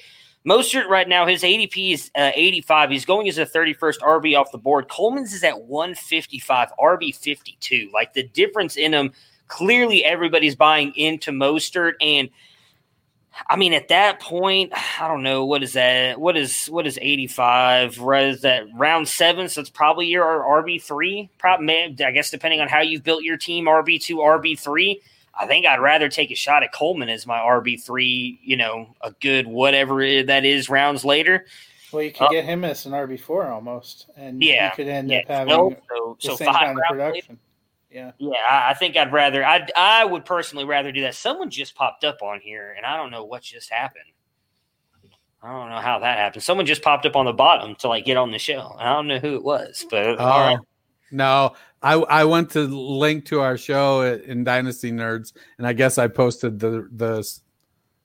[0.46, 2.90] Mostert right now, his ADP is uh, 85.
[2.90, 4.90] He's going as a 31st RB off the board.
[4.90, 7.90] Coleman's is at 155, RB 52.
[7.94, 9.12] Like the difference in them,
[9.48, 11.94] clearly everybody's buying into Mostert.
[12.02, 12.28] And
[13.48, 16.20] I mean, at that point, I don't know what is that.
[16.20, 17.98] What is what is 85?
[17.98, 19.48] Is that round seven?
[19.48, 21.30] So it's probably your RB three.
[21.38, 25.00] Probably, I guess, depending on how you've built your team, RB two, RB three.
[25.38, 28.38] I think I'd rather take a shot at Coleman as my RB three.
[28.42, 31.46] You know, a good whatever that is rounds later.
[31.92, 34.88] Well, you could uh, get him as an RB four almost, and yeah, you could
[34.88, 37.34] end yeah, up having so, the so same kind of production.
[37.34, 37.40] Later.
[37.94, 38.32] Yeah, yeah.
[38.50, 39.44] I think I'd rather.
[39.44, 41.14] I I would personally rather do that.
[41.14, 44.04] Someone just popped up on here, and I don't know what just happened.
[45.40, 46.42] I don't know how that happened.
[46.42, 48.74] Someone just popped up on the bottom to like get on the show.
[48.80, 50.58] I don't know who it was, but all right.
[51.12, 55.96] No, I I went to link to our show in Dynasty Nerds, and I guess
[55.96, 57.24] I posted the the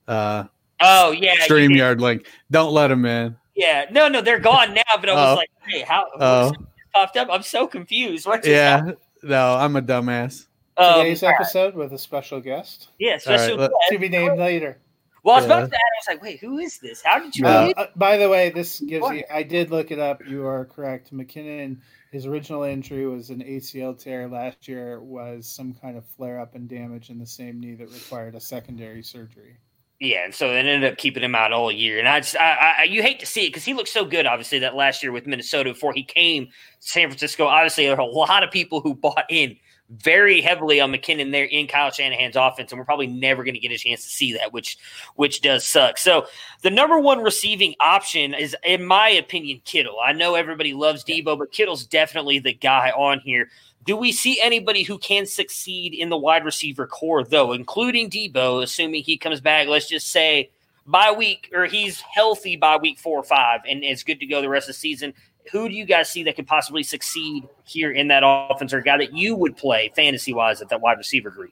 [0.08, 0.44] uh
[0.82, 2.28] oh yeah Streamyard link.
[2.52, 3.36] Don't let them in.
[3.56, 4.84] Yeah, no, no, they're gone now.
[5.00, 5.36] But I was oh.
[5.36, 6.54] like, hey, how oh.
[6.94, 7.30] popped up?
[7.32, 8.28] I'm so confused.
[8.28, 8.46] What?
[8.46, 8.98] yeah, happened?
[9.24, 10.46] No, I'm a dumbass.
[10.78, 12.90] Um, Today's episode with a special guest.
[13.00, 13.92] Yeah, special right, guest.
[13.92, 14.80] to be named later.
[15.24, 15.58] Well, I was yeah.
[15.58, 17.02] about to ask, I was like, wait, who is this?
[17.04, 17.46] How did you?
[17.46, 19.18] Uh, uh, by the way, this gives what?
[19.18, 19.24] you.
[19.30, 20.26] I did look it up.
[20.26, 21.14] You are correct.
[21.14, 21.80] McKinnon
[22.12, 26.56] his original injury was an ACL tear last year, was some kind of flare up
[26.56, 29.58] and damage in the same knee that required a secondary surgery.
[30.00, 32.00] Yeah, and so it ended up keeping him out all year.
[32.00, 34.26] And I just, I, I you hate to see it because he looked so good,
[34.26, 37.46] obviously, that last year with Minnesota before he came to San Francisco.
[37.46, 39.58] Obviously, there are a lot of people who bought in
[39.90, 43.60] very heavily on McKinnon there in Kyle Shanahan's offense, and we're probably never going to
[43.60, 44.78] get a chance to see that, which
[45.16, 45.98] which does suck.
[45.98, 46.28] So
[46.62, 49.98] the number one receiving option is, in my opinion, Kittle.
[50.02, 53.50] I know everybody loves Deebo, but Kittle's definitely the guy on here.
[53.90, 58.62] Do we see anybody who can succeed in the wide receiver core, though, including Deebo,
[58.62, 60.52] assuming he comes back, let's just say
[60.86, 64.44] by week, or he's healthy by week four or five and is good to go
[64.44, 65.12] the rest of the season?
[65.52, 68.96] who do you guys see that could possibly succeed here in that offense or guy
[68.96, 71.52] that you would play fantasy wise at that wide receiver group?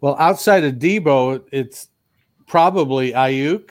[0.00, 1.90] Well, outside of Deebo, it's
[2.46, 3.68] probably Aiyuk,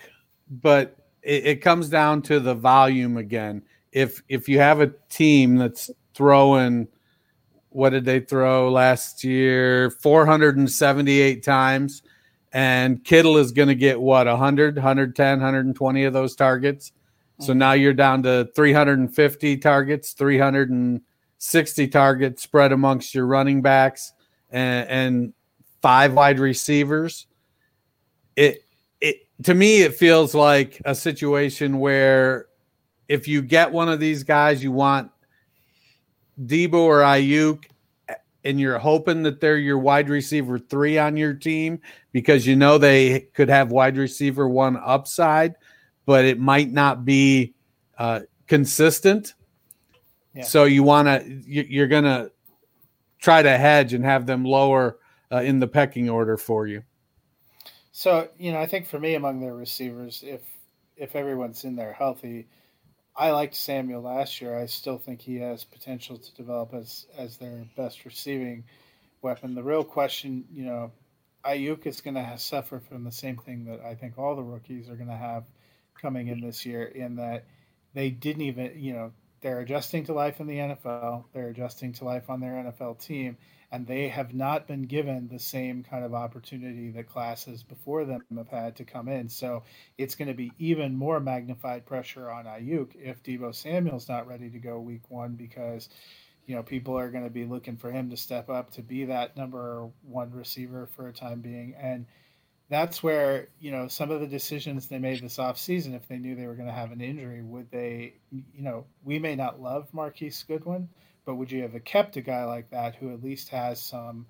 [0.48, 3.64] but it, it, comes down to the volume again.
[3.92, 6.88] If if you have a team that's throwing,
[7.76, 9.90] what did they throw last year?
[9.90, 12.02] 478 times,
[12.54, 16.92] and Kittle is going to get what 100, 110, 120 of those targets
[17.40, 17.60] so mm-hmm.
[17.60, 24.14] now you're down to 350 targets, 360 targets spread amongst your running backs
[24.50, 25.34] and, and
[25.82, 27.28] five wide receivers.
[28.36, 28.64] It
[29.02, 32.48] it to me it feels like a situation where
[33.08, 35.12] if you get one of these guys, you want
[36.44, 37.66] Deebo or Aiyuk
[38.44, 41.80] and you're hoping that they're your wide receiver three on your team
[42.12, 45.56] because you know they could have wide receiver one upside
[46.06, 47.54] but it might not be
[47.98, 49.34] uh, consistent.
[50.34, 50.44] Yeah.
[50.44, 52.32] So you want to you're going to
[53.20, 55.00] try to hedge and have them lower
[55.32, 56.84] uh, in the pecking order for you.
[57.92, 60.42] So you know, I think for me among their receivers, if
[60.98, 62.48] if everyone's in there healthy,
[63.18, 64.58] I liked Samuel last year.
[64.58, 68.66] I still think he has potential to develop as as their best receiving
[69.22, 69.56] weapon.
[69.56, 70.92] The real question, you know,
[71.46, 74.90] Aiyuk is going to suffer from the same thing that I think all the rookies
[74.90, 75.46] are going to have
[76.00, 77.46] coming in this year in that
[77.94, 82.06] they didn't even, you know, they're adjusting to life in the NFL, they're adjusting to
[82.06, 83.38] life on their NFL team,
[83.72, 88.22] and they have not been given the same kind of opportunity that classes before them
[88.38, 89.30] have had to come in.
[89.30, 89.64] So
[89.98, 94.50] it's going to be even more magnified pressure on Aiyuk if Deebo Samuel's not ready
[94.50, 95.90] to go week one because
[96.46, 99.06] you know people are going to be looking for him to step up to be
[99.06, 102.06] that number one receiver for a time being and
[102.70, 106.36] that's where you know some of the decisions they made this offseason if they knew
[106.36, 109.88] they were going to have an injury would they you know we may not love
[109.94, 110.90] marquise goodwin
[111.26, 114.26] but would you have kept a guy like that who at least has some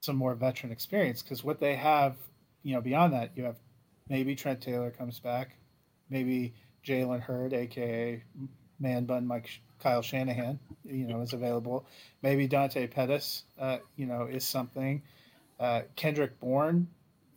[0.00, 2.16] some more veteran experience because what they have
[2.62, 3.56] you know beyond that you have
[4.08, 5.56] maybe trent taylor comes back
[6.10, 6.52] maybe
[6.84, 8.22] jalen hurd aka
[8.78, 11.86] man bun mike kyle shanahan you know is available
[12.22, 15.02] maybe dante pettis uh, you know is something
[15.60, 16.86] uh, kendrick bourne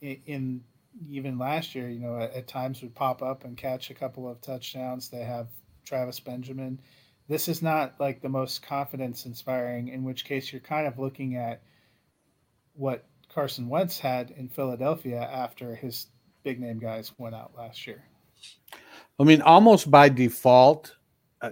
[0.02, 0.62] in
[1.10, 4.28] even last year, you know, at, at, times would pop up and catch a couple
[4.30, 5.10] of touchdowns.
[5.10, 5.48] They have
[5.86, 6.80] Travis Benjamin.
[7.28, 11.36] This is not like the most confidence inspiring, in which case you're kind of looking
[11.36, 11.62] at
[12.74, 16.08] what Carson Wentz had in Philadelphia after his
[16.44, 18.04] big name guys went out last year.
[19.20, 20.96] I mean, almost by default,
[21.42, 21.52] uh,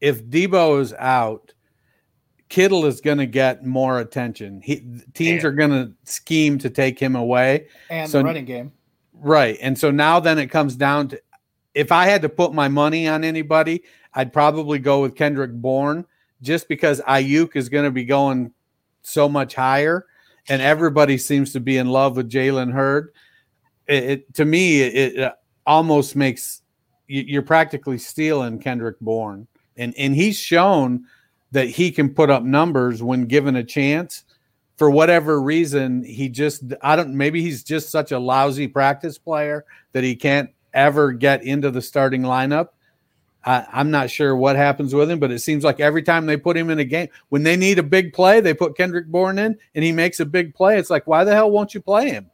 [0.00, 1.52] if Deebo is out,
[2.48, 4.60] Kittle is going to get more attention.
[4.60, 7.68] He, teams are going to scheme to take him away.
[7.88, 8.72] And so, the running game.
[9.14, 9.58] Right.
[9.60, 11.20] And so now then it comes down to
[11.74, 13.82] if I had to put my money on anybody,
[14.14, 16.04] I'd probably go with Kendrick Bourne
[16.42, 18.52] just because Aiyuk is going to be going
[19.02, 20.06] so much higher
[20.48, 23.12] and everybody seems to be in love with Jalen Hurd.
[23.86, 25.32] It, it, to me, it, it uh,
[25.66, 26.62] almost makes
[27.06, 29.46] you're practically stealing Kendrick Bourne.
[29.76, 31.06] And, and he's shown–
[31.52, 34.24] that he can put up numbers when given a chance.
[34.76, 39.64] For whatever reason, he just I don't maybe he's just such a lousy practice player
[39.92, 42.68] that he can't ever get into the starting lineup.
[43.44, 46.36] I, am not sure what happens with him, but it seems like every time they
[46.36, 49.38] put him in a game, when they need a big play, they put Kendrick Bourne
[49.38, 50.78] in and he makes a big play.
[50.78, 52.30] It's like, why the hell won't you play him?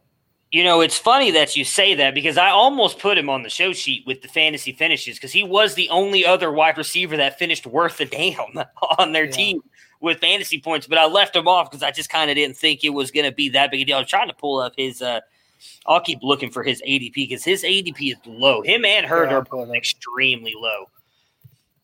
[0.51, 3.51] You know, it's funny that you say that because I almost put him on the
[3.51, 7.38] show sheet with the fantasy finishes because he was the only other wide receiver that
[7.38, 8.38] finished worth a damn
[8.99, 9.31] on their yeah.
[9.31, 9.62] team
[10.01, 10.87] with fantasy points.
[10.87, 13.27] But I left him off because I just kind of didn't think it was going
[13.27, 13.96] to be that big a deal.
[13.96, 15.03] I was trying to pull up his.
[15.03, 15.20] uh
[15.87, 18.62] I'll keep looking for his ADP because his ADP is low.
[18.62, 20.87] Him and Hurd yeah, are extremely low.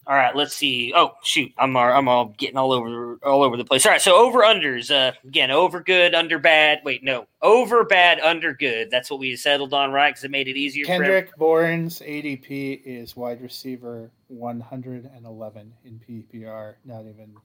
[0.04, 0.92] All right, let's see.
[0.96, 3.86] Oh shoot, I'm all, I'm all getting all over all over the place.
[3.86, 6.80] All right, so over unders uh, again, over good, under bad.
[6.84, 8.90] Wait, no, over bad, under good.
[8.90, 10.10] That's what we settled on, right?
[10.10, 10.84] Because it made it easier.
[10.86, 16.74] Kendrick Bourne's ADP is wide receiver 111 in PPR.
[16.84, 17.36] Not even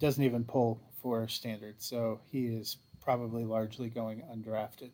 [0.00, 4.90] doesn't even pull for standard, so he is probably largely going undrafted.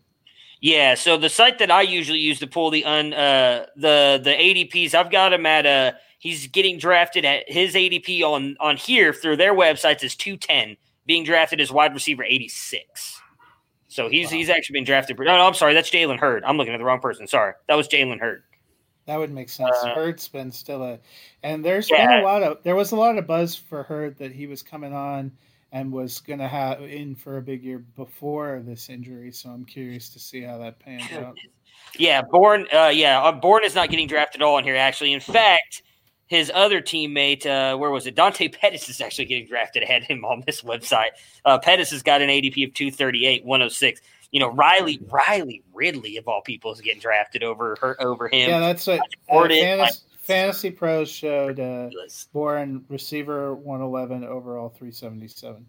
[0.62, 4.31] Yeah, so the site that I usually use to pull the un uh the the
[4.31, 9.12] ADPs, I've got him at a He's getting drafted at his ADP on on here
[9.12, 13.20] through their websites is 210, being drafted as wide receiver 86.
[13.88, 14.38] So he's wow.
[14.38, 15.18] he's actually been drafted.
[15.18, 16.44] No, no, I'm sorry, that's Jalen Hurd.
[16.44, 17.27] I'm looking at the wrong person.
[17.27, 18.44] Sorry, that was Jalen Hurd.
[19.07, 19.75] That would make sense.
[19.83, 21.01] Uh, Hurd's been still a,
[21.42, 22.07] and there's yeah.
[22.07, 24.62] been a lot of there was a lot of buzz for Hurd that he was
[24.62, 25.33] coming on
[25.73, 29.33] and was going to have in for a big year before this injury.
[29.33, 31.37] So I'm curious to see how that pans out.
[31.99, 32.67] Yeah, Bourne.
[32.73, 34.77] Uh, yeah, uh, Bourne is not getting drafted at all in here.
[34.77, 35.83] Actually, in fact,
[36.27, 38.15] his other teammate, uh, where was it?
[38.15, 41.11] Dante Pettis is actually getting drafted ahead of him on this website.
[41.45, 44.01] Uh, Pettis has got an ADP of 238, 106.
[44.31, 48.49] You know, Riley Riley Ridley of all people is getting drafted over her over him.
[48.49, 50.01] Yeah, that's what uh, fantasy,
[50.33, 51.61] fantasy Pros showed.
[51.61, 51.90] Uh,
[52.33, 55.66] Bourne receiver 111, overall 377.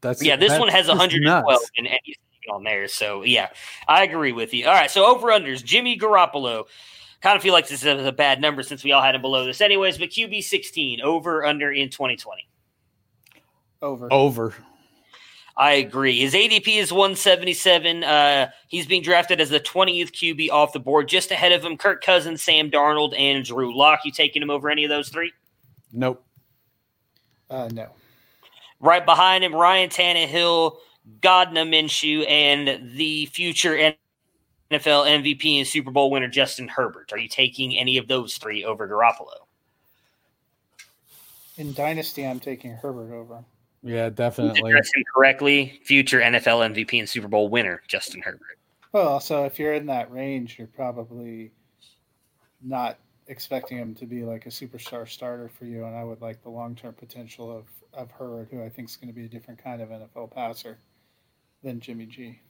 [0.00, 0.36] That's yeah.
[0.36, 2.16] This one has 112 in any
[2.50, 2.88] on there.
[2.88, 3.48] So yeah,
[3.86, 4.66] I agree with you.
[4.66, 5.62] All right, so over unders.
[5.62, 6.64] Jimmy Garoppolo.
[7.20, 9.44] Kind of feel like this is a, bad number since we all had him below
[9.44, 9.98] this, anyways.
[9.98, 12.48] But QB 16 over under in 2020.
[13.82, 14.12] Over.
[14.12, 14.54] Over.
[15.58, 16.20] I agree.
[16.20, 18.04] His ADP is 177.
[18.04, 21.76] Uh, he's being drafted as the 20th QB off the board, just ahead of him.
[21.76, 24.04] Kirk Cousins, Sam Darnold, and Drew Lock.
[24.04, 25.32] You taking him over any of those three?
[25.92, 26.24] Nope.
[27.50, 27.88] Uh, no.
[28.78, 30.76] Right behind him, Ryan Tannehill,
[31.20, 33.96] Gardner Minshew, and the future NFL
[34.70, 37.12] MVP and Super Bowl winner Justin Herbert.
[37.12, 39.34] Are you taking any of those three over Garoppolo?
[41.56, 43.42] In Dynasty, I'm taking Herbert over.
[43.82, 44.60] Yeah, definitely.
[44.70, 45.80] Address him correctly.
[45.84, 48.58] Future NFL MVP and Super Bowl winner Justin Herbert.
[48.92, 51.52] Well, so if you're in that range, you're probably
[52.62, 55.84] not expecting him to be like a superstar starter for you.
[55.84, 58.96] And I would like the long term potential of of Herbert, who I think is
[58.96, 60.78] going to be a different kind of NFL passer
[61.62, 62.40] than Jimmy G.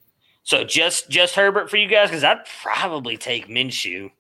[0.43, 4.11] So just just Herbert for you guys because I'd probably take Minshew,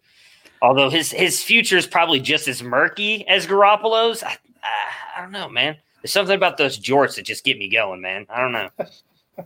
[0.61, 4.23] although his his future is probably just as murky as Garoppolo's.
[4.23, 5.77] I, I, I don't know, man.
[6.03, 8.27] There's something about those jorts that just get me going, man.
[8.29, 8.69] I don't know.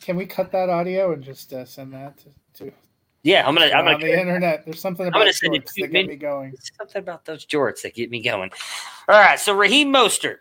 [0.00, 2.72] Can we cut that audio and just uh, send that to, to
[3.22, 3.66] yeah, I'm gonna.
[3.66, 4.64] I'm on the internet.
[4.64, 6.54] There's something about jorts that get me going.
[6.78, 8.50] Something about those jorts that get me going.
[9.08, 10.38] All right, so Raheem Mostert,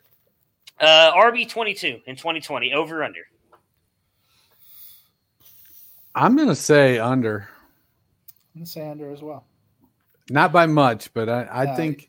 [0.80, 3.22] uh, RB 22 in 2020, over under.
[6.16, 7.50] I'm going to say under.
[8.56, 9.46] I'm going to say under as well.
[10.30, 12.09] Not by much, but I, I uh, think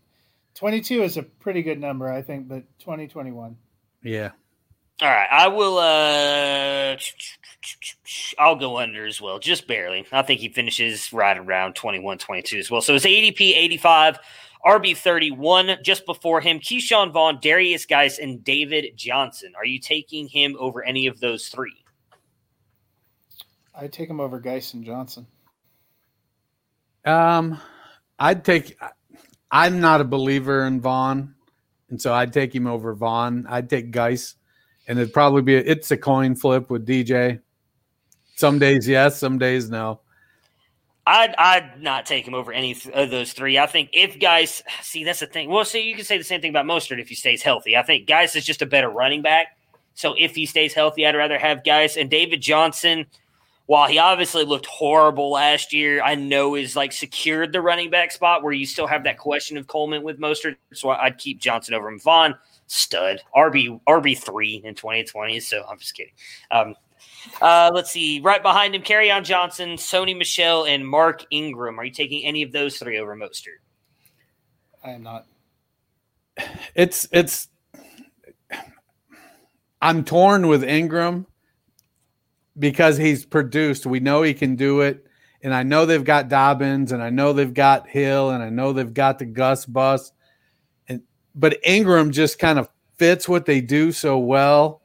[0.60, 3.56] 22 is a pretty good number, I think, but 2021.
[4.02, 4.32] Yeah.
[5.00, 5.78] All right, I will.
[5.78, 6.96] uh
[8.38, 10.04] I'll go under as well, just barely.
[10.12, 12.82] I think he finishes right around 21, 22 as well.
[12.82, 14.18] So it's ADP 85,
[14.66, 15.78] RB 31.
[15.82, 19.54] Just before him, Ke'Shawn Vaughn, Darius Guice, and David Johnson.
[19.56, 21.84] Are you taking him over any of those three?
[23.74, 25.26] I'd take him over Guice and Johnson.
[27.06, 27.58] Um,
[28.18, 28.76] I'd take.
[29.50, 31.34] I'm not a believer in Vaughn,
[31.88, 33.46] and so I'd take him over Vaughn.
[33.48, 34.36] I'd take Guice,
[34.86, 37.40] and it'd probably be a, it's a coin flip with DJ.
[38.36, 40.00] Some days yes, some days no.
[41.06, 43.58] I'd I'd not take him over any of those three.
[43.58, 45.50] I think if Guice see that's the thing.
[45.50, 47.76] Well, see, you can say the same thing about Mostert if he stays healthy.
[47.76, 49.56] I think Guice is just a better running back.
[49.94, 53.06] So if he stays healthy, I'd rather have Guice and David Johnson
[53.70, 58.10] while he obviously looked horrible last year, I know is like secured the running back
[58.10, 60.56] spot where you still have that question of Coleman with Mostert.
[60.72, 62.00] So I'd keep Johnson over him.
[62.00, 62.34] Vaughn,
[62.66, 65.38] stud, RB RB three in 2020.
[65.38, 66.12] So I'm just kidding.
[66.50, 66.74] Um,
[67.40, 68.18] uh, let's see.
[68.18, 71.78] Right behind him, Kerryon Johnson, Sony Michel, and Mark Ingram.
[71.78, 73.60] Are you taking any of those three over Mostert?
[74.82, 75.26] I am not.
[76.74, 77.46] It's it's.
[79.80, 81.28] I'm torn with Ingram
[82.60, 83.86] because he's produced.
[83.86, 85.06] We know he can do it.
[85.42, 88.72] And I know they've got Dobbins and I know they've got Hill and I know
[88.72, 90.12] they've got the Gus bus.
[90.86, 91.02] And
[91.34, 92.68] but Ingram just kind of
[92.98, 94.82] fits what they do so well.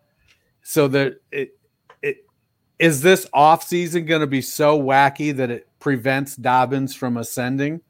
[0.63, 1.57] So that it
[2.01, 2.25] it
[2.79, 7.81] is this offseason going to be so wacky that it prevents Dobbins from ascending?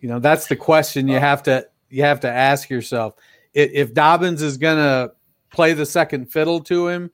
[0.00, 3.14] You know, that's the question you have to you have to ask yourself.
[3.52, 5.12] If Dobbins is going to
[5.50, 7.10] play the second fiddle to him,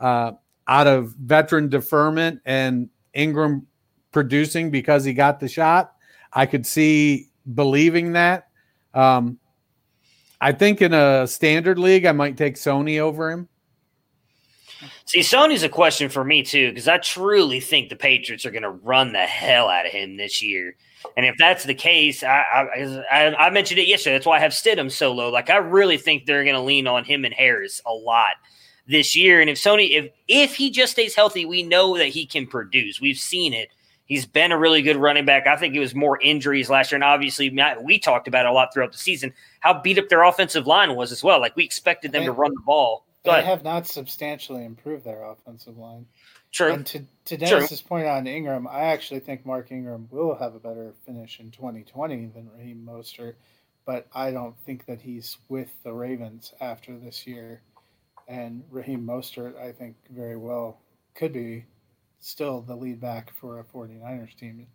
[0.00, 0.32] uh,
[0.72, 3.66] out of veteran deferment and Ingram
[4.10, 5.92] producing because he got the shot.
[6.32, 8.48] I could see believing that.
[8.94, 9.38] Um,
[10.40, 13.50] I think in a standard league, I might take Sony over him.
[15.04, 18.62] See, Sony's a question for me too because I truly think the Patriots are going
[18.62, 20.74] to run the hell out of him this year.
[21.18, 24.14] And if that's the case, I, I, I mentioned it yesterday.
[24.14, 25.28] That's why I have Stidham so low.
[25.28, 28.36] Like I really think they're going to lean on him and Harris a lot
[28.86, 29.40] this year.
[29.40, 33.00] And if Sony, if if he just stays healthy, we know that he can produce.
[33.00, 33.68] We've seen it.
[34.04, 35.46] He's been a really good running back.
[35.46, 37.48] I think it was more injuries last year, and obviously
[37.82, 40.94] we talked about it a lot throughout the season how beat up their offensive line
[40.96, 41.40] was as well.
[41.40, 43.06] Like we expected them they, to run the ball.
[43.24, 46.06] They have not substantially improved their offensive line.
[46.50, 46.72] True.
[46.72, 47.88] And to, to Dennis's True.
[47.88, 52.26] point on Ingram, I actually think Mark Ingram will have a better finish in 2020
[52.26, 53.34] than Raheem Mostert,
[53.86, 57.62] but I don't think that he's with the Ravens after this year.
[58.32, 60.80] And Raheem Mostert, I think, very well
[61.14, 61.66] could be
[62.18, 64.66] still the lead back for a 49ers team.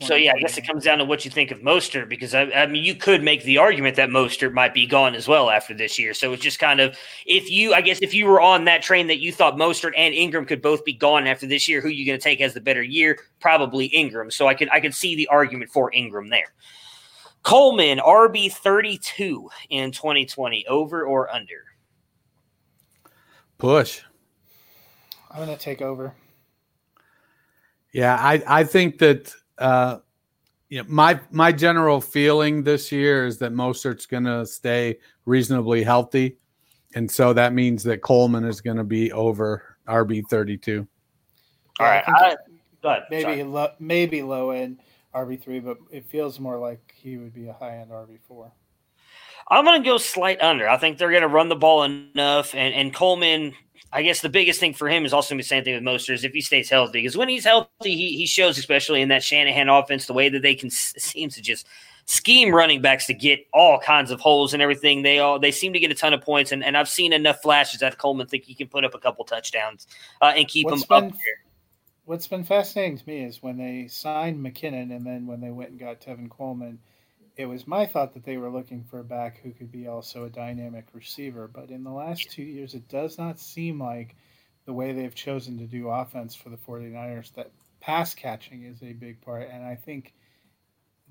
[0.00, 2.50] So yeah, I guess it comes down to what you think of Mostert because I,
[2.50, 5.72] I, mean you could make the argument that Mostert might be gone as well after
[5.72, 6.12] this year.
[6.12, 9.06] So it's just kind of if you I guess if you were on that train
[9.06, 11.92] that you thought Mostert and Ingram could both be gone after this year, who are
[11.92, 13.20] you going to take as the better year?
[13.38, 14.32] Probably Ingram.
[14.32, 16.52] So I could I could see the argument for Ingram there.
[17.44, 21.62] Coleman RB thirty two in twenty twenty over or under?
[23.58, 24.02] Push.
[25.30, 26.14] I'm going to take over.
[27.92, 29.98] Yeah, I, I think that uh,
[30.68, 35.82] you know, my my general feeling this year is that Mostert's going to stay reasonably
[35.82, 36.36] healthy,
[36.94, 40.86] and so that means that Coleman is going to be over RB thirty two.
[41.80, 42.36] All right, I,
[42.84, 44.80] I, maybe lo, maybe low end
[45.14, 48.52] RB three, but it feels more like he would be a high end RB four.
[49.50, 50.68] I'm going to go slight under.
[50.68, 53.54] I think they're going to run the ball enough, and, and Coleman
[53.92, 56.24] I guess the biggest thing for him is also the same thing with Mostert is
[56.24, 57.00] if he stays healthy.
[57.00, 60.42] Because when he's healthy, he, he shows, especially in that Shanahan offense, the way that
[60.42, 61.66] they can seems to just
[62.04, 65.02] scheme running backs to get all kinds of holes and everything.
[65.02, 67.40] They all they seem to get a ton of points, and, and I've seen enough
[67.40, 69.86] flashes that Coleman think he can put up a couple touchdowns
[70.20, 71.42] uh, and keep what's been, up there.
[72.04, 75.70] What's been fascinating to me is when they signed McKinnon, and then when they went
[75.70, 76.78] and got Tevin Coleman
[77.38, 80.24] it was my thought that they were looking for a back who could be also
[80.24, 81.46] a dynamic receiver.
[81.46, 84.16] But in the last two years, it does not seem like
[84.66, 88.92] the way they've chosen to do offense for the 49ers that pass catching is a
[88.92, 89.48] big part.
[89.50, 90.14] And I think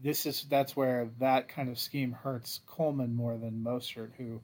[0.03, 4.41] this is that's where that kind of scheme hurts Coleman more than Mostert, who,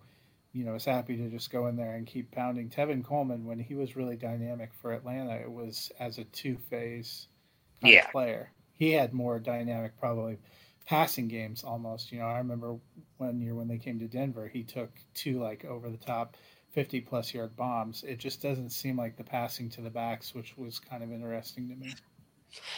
[0.54, 2.70] you know, is happy to just go in there and keep pounding.
[2.70, 7.28] Tevin Coleman, when he was really dynamic for Atlanta, it was as a two phase
[7.82, 8.08] yeah.
[8.08, 8.54] player.
[8.72, 10.38] He had more dynamic probably
[10.86, 12.12] passing games almost.
[12.12, 12.76] You know, I remember
[13.18, 16.36] one year when they came to Denver, he took two like over the top
[16.72, 18.04] 50 plus yard bombs.
[18.04, 21.70] It just doesn't seem like the passing to the backs, which was kind of interesting
[21.70, 21.94] to me.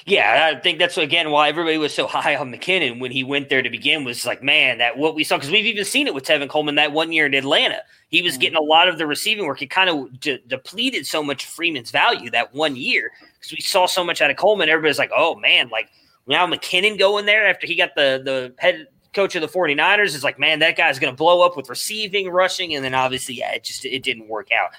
[0.05, 3.49] Yeah, I think that's again why everybody was so high on McKinnon when he went
[3.49, 6.13] there to begin was like, man, that what we saw because we've even seen it
[6.13, 7.79] with Tevin Coleman that one year in Atlanta.
[8.09, 8.41] He was mm-hmm.
[8.41, 9.61] getting a lot of the receiving work.
[9.61, 13.85] It kind of de- depleted so much Freeman's value that one year because we saw
[13.85, 14.69] so much out of Coleman.
[14.69, 15.89] Everybody's like, oh man, like
[16.27, 20.23] now McKinnon going there after he got the the head coach of the 49ers is
[20.23, 23.53] like, man, that guy's going to blow up with receiving, rushing, and then obviously, yeah,
[23.53, 24.71] it just it didn't work out.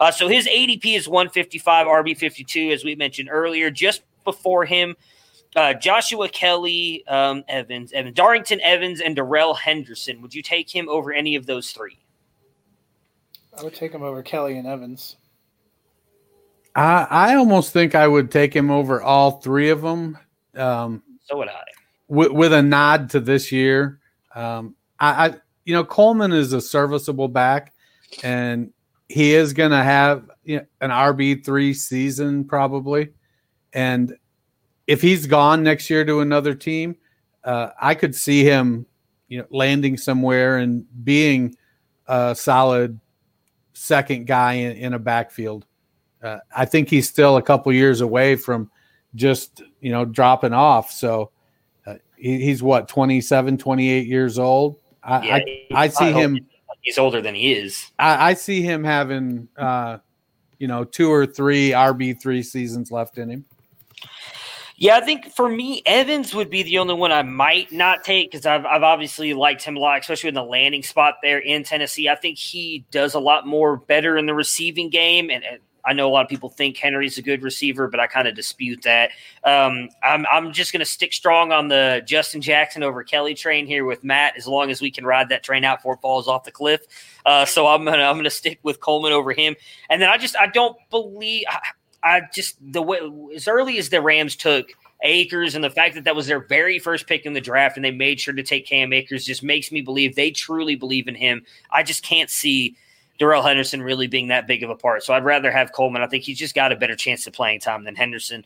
[0.00, 3.70] Uh, so his ADP is 155, RB 52, as we mentioned earlier.
[3.70, 4.96] Just before him,
[5.56, 10.22] uh, Joshua Kelly, um, Evans, Evan Darrynton Evans, and Darrell Henderson.
[10.22, 11.98] Would you take him over any of those three?
[13.58, 15.16] I would take him over Kelly and Evans.
[16.74, 20.16] I, I almost think I would take him over all three of them
[20.60, 21.62] um, so would I.
[22.08, 24.00] With, with a nod to this year,
[24.34, 25.34] um, I, I,
[25.64, 27.72] you know, Coleman is a serviceable back,
[28.22, 28.72] and
[29.08, 33.10] he is going to have you know, an RB three season probably,
[33.72, 34.16] and
[34.86, 36.96] if he's gone next year to another team,
[37.44, 38.86] uh, I could see him,
[39.28, 41.54] you know, landing somewhere and being
[42.08, 42.98] a solid
[43.72, 45.64] second guy in, in a backfield.
[46.20, 48.68] Uh, I think he's still a couple years away from
[49.14, 50.90] just you know dropping off.
[50.90, 51.30] So
[51.86, 54.80] uh, he, he's what 27, 28 years old.
[55.02, 55.34] I yeah,
[55.74, 56.38] I, I, see him.
[56.82, 57.90] He's older than he is.
[57.98, 59.98] I, I see him having uh,
[60.58, 63.44] you know two or three RB three seasons left in him.
[64.76, 68.30] Yeah, I think for me, Evans would be the only one I might not take
[68.30, 71.64] because I've, I've obviously liked him a lot, especially in the landing spot there in
[71.64, 72.08] Tennessee.
[72.08, 75.92] I think he does a lot more better in the receiving game, and, and I
[75.92, 78.82] know a lot of people think Henry's a good receiver, but I kind of dispute
[78.82, 79.10] that.
[79.44, 83.66] Um, I'm, I'm just going to stick strong on the Justin Jackson over Kelly train
[83.66, 86.28] here with Matt, as long as we can ride that train out before it falls
[86.28, 86.80] off the cliff.
[87.24, 89.54] Uh, so I'm gonna I'm gonna stick with Coleman over him.
[89.88, 91.60] And then I just I don't believe I,
[92.02, 92.98] I just the way
[93.34, 94.70] as early as the Rams took
[95.02, 97.84] Akers and the fact that that was their very first pick in the draft and
[97.84, 101.14] they made sure to take Cam Akers just makes me believe they truly believe in
[101.14, 101.42] him.
[101.70, 102.76] I just can't see
[103.20, 105.04] Darrell Henderson really being that big of a part.
[105.04, 106.00] So I'd rather have Coleman.
[106.00, 108.42] I think he's just got a better chance of playing time than Henderson.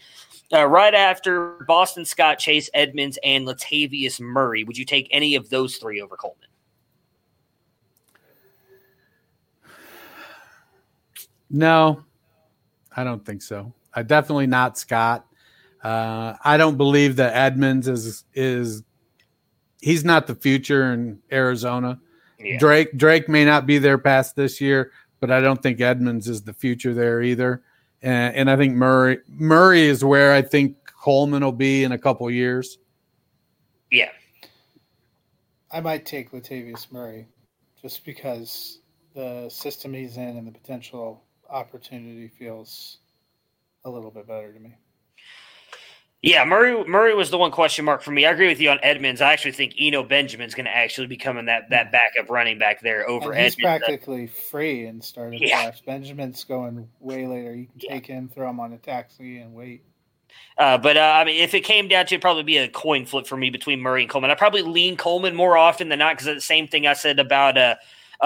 [0.53, 5.49] Uh, right after Boston Scott, Chase Edmonds, and Latavius Murray, would you take any of
[5.49, 6.49] those three over Coleman?
[11.49, 12.03] No,
[12.97, 13.73] I don't think so.
[13.95, 15.25] I definitely not Scott.
[15.85, 18.83] Uh, I don't believe that Edmonds is is
[19.81, 22.01] he's not the future in Arizona.
[22.45, 22.59] Yeah.
[22.59, 26.43] Drake Drake may not be there past this year, but I don't think Edmonds is
[26.43, 27.63] the future there either.
[28.03, 31.99] And, and I think Murray Murray is where I think Coleman will be in a
[31.99, 32.79] couple years.
[33.91, 34.11] Yeah,
[35.73, 37.27] I might take Latavius Murray
[37.81, 38.81] just because
[39.15, 42.99] the system he's in and the potential opportunity feels
[43.85, 44.75] a little bit better to me.
[46.25, 48.25] Yeah, Murray Murray was the one question mark for me.
[48.25, 49.21] I agree with you on Edmonds.
[49.21, 53.07] I actually think Eno Benjamin's going to actually become that that backup running back there
[53.07, 53.85] over and he's Edmonds.
[53.85, 55.71] practically free and starting yeah.
[55.85, 57.55] Benjamin's going way later.
[57.55, 57.93] You can yeah.
[57.93, 59.83] take him, throw him on a taxi, and wait.
[60.57, 63.05] Uh, but uh, I mean, if it came down to it, probably be a coin
[63.05, 64.31] flip for me between Murray and Coleman.
[64.31, 67.59] I probably lean Coleman more often than not because the same thing I said about
[67.59, 67.75] uh,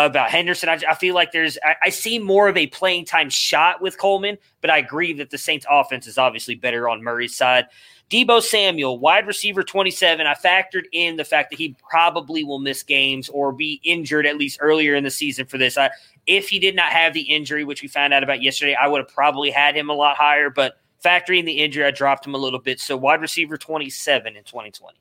[0.07, 0.69] about Henderson.
[0.69, 3.99] I, I feel like there's I, I, see more of a playing time shot with
[3.99, 7.67] Coleman, but I agree that the Saints offense is obviously better on Murray's side.
[8.09, 10.27] Deebo Samuel, wide receiver 27.
[10.27, 14.39] I factored in the fact that he probably will miss games or be injured at
[14.39, 15.77] least earlier in the season for this.
[15.77, 15.91] I,
[16.27, 19.01] if he did not have the injury, which we found out about yesterday, I would
[19.01, 20.49] have probably had him a lot higher.
[20.49, 22.81] But factoring the injury, I dropped him a little bit.
[22.81, 24.97] So wide receiver 27 in 2020.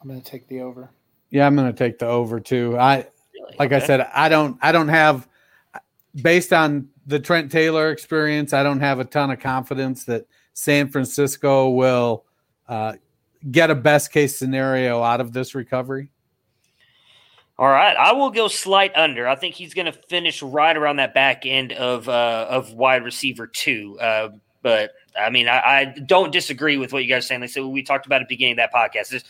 [0.00, 0.90] I'm going to take the over.
[1.30, 2.76] Yeah, I'm going to take the over too.
[2.78, 3.06] I
[3.58, 3.82] like okay.
[3.82, 5.28] I said, I don't I don't have
[6.20, 10.88] based on the Trent Taylor experience, I don't have a ton of confidence that San
[10.88, 12.24] Francisco will
[12.68, 12.94] uh,
[13.50, 16.10] get a best case scenario out of this recovery.
[17.58, 19.26] All right, I will go slight under.
[19.26, 23.02] I think he's going to finish right around that back end of uh, of wide
[23.02, 23.98] receiver two.
[24.00, 24.28] Uh,
[24.62, 27.40] but I mean, I, I, don't disagree with what you guys are saying.
[27.40, 29.08] Like so, we talked about at the beginning of that podcast.
[29.08, 29.24] There's,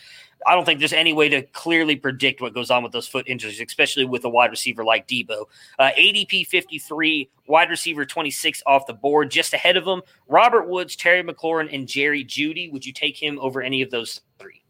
[0.47, 3.27] I don't think there's any way to clearly predict what goes on with those foot
[3.27, 5.45] injuries, especially with a wide receiver like Deebo.
[5.77, 10.01] Uh, ADP 53, wide receiver 26 off the board, just ahead of him.
[10.27, 12.71] Robert Woods, Terry McLaurin, and Jerry Jeudy.
[12.71, 14.63] Would you take him over any of those three?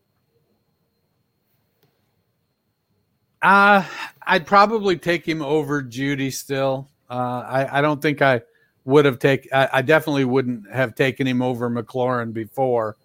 [3.42, 3.86] Uh,
[4.24, 6.90] I'd probably take him over Jeudy still.
[7.10, 8.42] Uh, I, I don't think I
[8.86, 12.98] would have taken, I, definitely wouldn't have taken him over McLaurin before.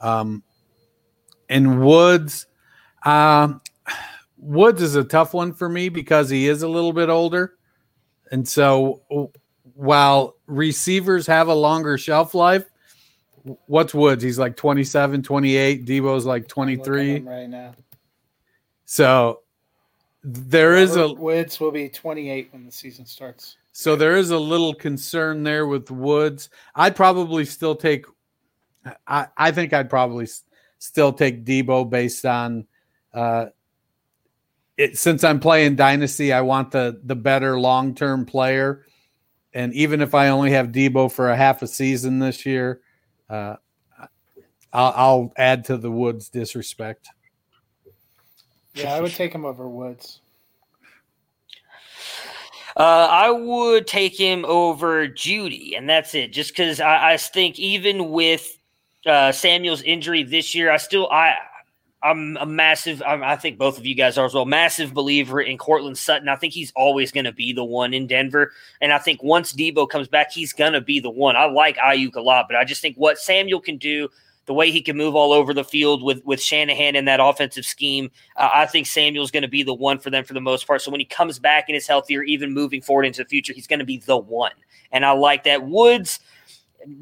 [0.00, 0.42] Um,
[1.48, 2.46] and Woods,
[3.04, 3.54] uh,
[4.38, 7.54] Woods is a tough one for me because he is a little bit older.
[8.30, 9.30] And so
[9.74, 12.64] while receivers have a longer shelf life,
[13.66, 14.22] what's Woods?
[14.22, 15.86] He's like 27, 28.
[15.86, 17.74] Deebo's like 23 right now.
[18.84, 19.40] So
[20.22, 23.56] there Robert is a Woods will be 28 when the season starts.
[23.72, 26.50] So there is a little concern there with Woods.
[26.74, 28.06] I'd probably still take
[29.06, 30.26] I, I think I'd probably
[30.78, 32.66] still take Deebo based on
[33.14, 33.46] uh,
[34.76, 34.98] it.
[34.98, 38.84] Since I'm playing Dynasty, I want the the better long term player.
[39.52, 42.82] And even if I only have Deebo for a half a season this year,
[43.30, 43.56] uh,
[44.70, 47.08] I'll, I'll add to the Woods disrespect.
[48.74, 50.20] Yeah, I would take him over Woods.
[52.76, 56.30] Uh, I would take him over Jeudy, and that's it.
[56.34, 58.55] Just because I, I, think even with
[59.06, 61.34] uh, Samuel's injury this year, I still I
[62.02, 63.02] I'm a massive.
[63.04, 64.44] I'm, i think both of you guys are as well.
[64.44, 66.28] Massive believer in Courtland Sutton.
[66.28, 69.52] I think he's always going to be the one in Denver, and I think once
[69.52, 71.36] Deebo comes back, he's going to be the one.
[71.36, 74.08] I like Aiyuk a lot, but I just think what Samuel can do,
[74.44, 77.64] the way he can move all over the field with with Shanahan in that offensive
[77.64, 80.66] scheme, uh, I think Samuel's going to be the one for them for the most
[80.66, 80.82] part.
[80.82, 83.66] So when he comes back and is healthier, even moving forward into the future, he's
[83.66, 84.52] going to be the one.
[84.92, 85.66] And I like that.
[85.66, 86.20] Woods.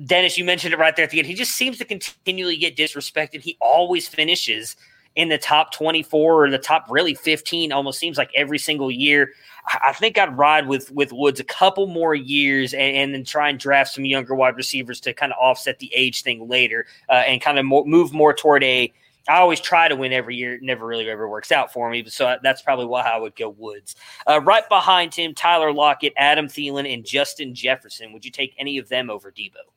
[0.06, 1.26] Dennis, you mentioned it right there at the end.
[1.26, 3.42] He just seems to continually get disrespected.
[3.42, 4.76] He always finishes
[5.16, 9.32] in the top 24 or the top really 15 almost seems like every single year.
[9.66, 13.48] I think I'd ride with with Woods a couple more years and, and then try
[13.48, 17.22] and draft some younger wide receivers to kind of offset the age thing later uh,
[17.26, 18.92] and kind of mo- move more toward a.
[19.26, 20.56] I always try to win every year.
[20.56, 22.04] It never really ever works out for me.
[22.08, 23.96] So that's probably why I would go Woods.
[24.26, 28.12] Uh, right behind him, Tyler Lockett, Adam Thielen, and Justin Jefferson.
[28.12, 29.73] Would you take any of them over Deebo?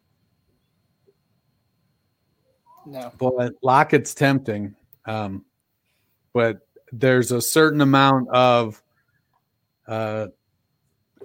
[2.87, 3.11] No.
[3.17, 4.75] But Lockett's tempting.
[5.05, 5.45] Um,
[6.33, 8.81] but there's a certain amount of
[9.87, 10.27] uh,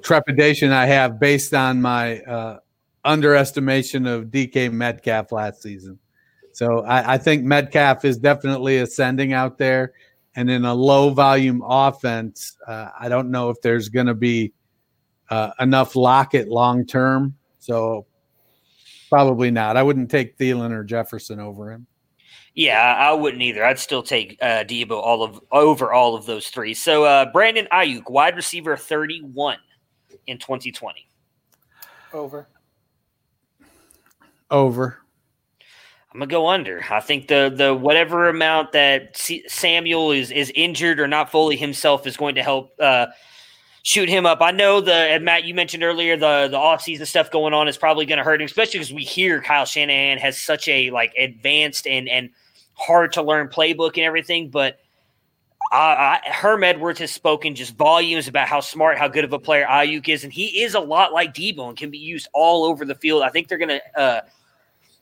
[0.02, 2.58] trepidation I have based on my uh,
[3.04, 5.98] underestimation of DK Metcalf last season.
[6.52, 9.92] So I, I, think Metcalf is definitely ascending out there.
[10.34, 14.52] And in a low volume offense, uh, I don't know if there's going to be
[15.30, 17.36] uh, enough Lockett long term.
[17.58, 18.06] So
[19.12, 19.76] Probably not.
[19.76, 21.86] I wouldn't take Thielen or Jefferson over him.
[22.54, 23.62] Yeah, I wouldn't either.
[23.62, 26.72] I'd still take uh, Deebo all of over all of those three.
[26.72, 29.58] So uh, Brandon Aiyuk, wide receiver, thirty-one
[30.26, 31.06] in twenty twenty.
[32.14, 32.48] Over.
[34.50, 34.96] Over.
[36.14, 36.82] I'm gonna go under.
[36.90, 41.56] I think the the whatever amount that C- Samuel is is injured or not fully
[41.56, 43.08] himself is going to help uh,
[43.82, 44.40] shoot him up.
[44.40, 48.06] I know the Matt you mentioned earlier the the offseason stuff going on is probably
[48.06, 51.86] going to hurt him, especially because we hear Kyle Shanahan has such a like advanced
[51.86, 52.30] and and
[52.74, 54.78] hard to learn playbook and everything, but.
[55.70, 59.38] I, I, Herm Edwards has spoken just volumes about how smart, how good of a
[59.38, 62.64] player Aiyuk is, and he is a lot like Deebo and can be used all
[62.64, 63.22] over the field.
[63.22, 64.20] I think they're going to uh,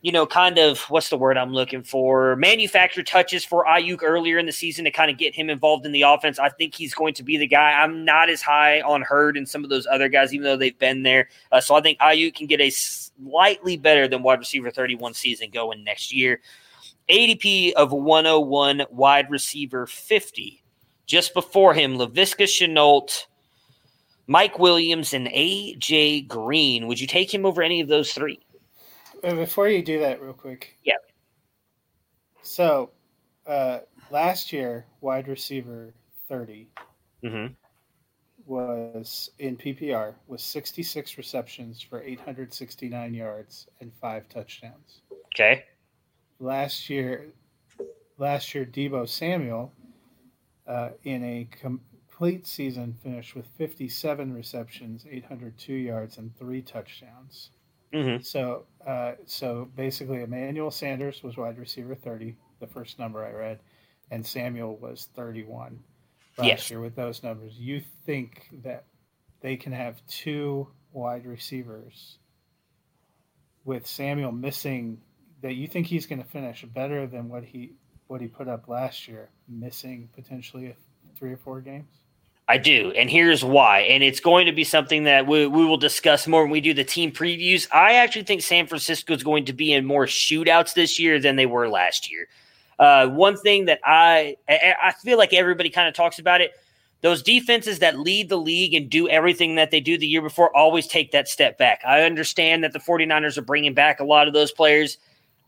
[0.02, 2.34] you know, kind of what's the word I'm looking for?
[2.36, 5.92] Manufacture touches for Aiyuk earlier in the season to kind of get him involved in
[5.92, 6.38] the offense.
[6.38, 7.72] I think he's going to be the guy.
[7.72, 10.78] I'm not as high on Hurd and some of those other guys, even though they've
[10.78, 11.28] been there.
[11.52, 15.50] Uh, so I think Aiyuk can get a slightly better than wide receiver 31 season
[15.50, 16.40] going next year.
[17.10, 20.62] ADP of 101, wide receiver 50.
[21.04, 23.26] Just before him, Laviska Shenault,
[24.28, 26.86] Mike Williams, and AJ Green.
[26.86, 28.40] Would you take him over any of those three?
[29.22, 30.78] Before you do that, real quick.
[30.84, 30.94] Yeah.
[32.42, 32.90] So,
[33.46, 35.94] uh, last year, wide receiver
[36.28, 36.68] 30
[37.24, 37.52] mm-hmm.
[38.46, 45.02] was in PPR was 66 receptions for 869 yards and five touchdowns.
[45.34, 45.64] Okay.
[46.38, 47.26] Last year,
[48.18, 49.72] last year Deebo Samuel
[50.66, 57.50] uh, in a complete season finished with 57 receptions, 802 yards, and three touchdowns.
[57.92, 58.22] Mm-hmm.
[58.22, 63.60] So, uh, so basically, Emmanuel Sanders was wide receiver thirty, the first number I read,
[64.10, 65.80] and Samuel was thirty-one
[66.38, 66.70] last yes.
[66.70, 67.54] year with those numbers.
[67.58, 68.84] You think that
[69.40, 72.18] they can have two wide receivers
[73.64, 75.00] with Samuel missing?
[75.42, 77.72] That you think he's going to finish better than what he
[78.06, 80.76] what he put up last year, missing potentially
[81.16, 81.92] three or four games?
[82.50, 83.82] I do, and here's why.
[83.82, 86.74] And it's going to be something that we, we will discuss more when we do
[86.74, 87.68] the team previews.
[87.72, 91.36] I actually think San Francisco is going to be in more shootouts this year than
[91.36, 92.26] they were last year.
[92.76, 96.50] Uh, one thing that I I feel like everybody kind of talks about it.
[97.02, 100.54] Those defenses that lead the league and do everything that they do the year before
[100.56, 101.82] always take that step back.
[101.86, 104.98] I understand that the 49ers are bringing back a lot of those players.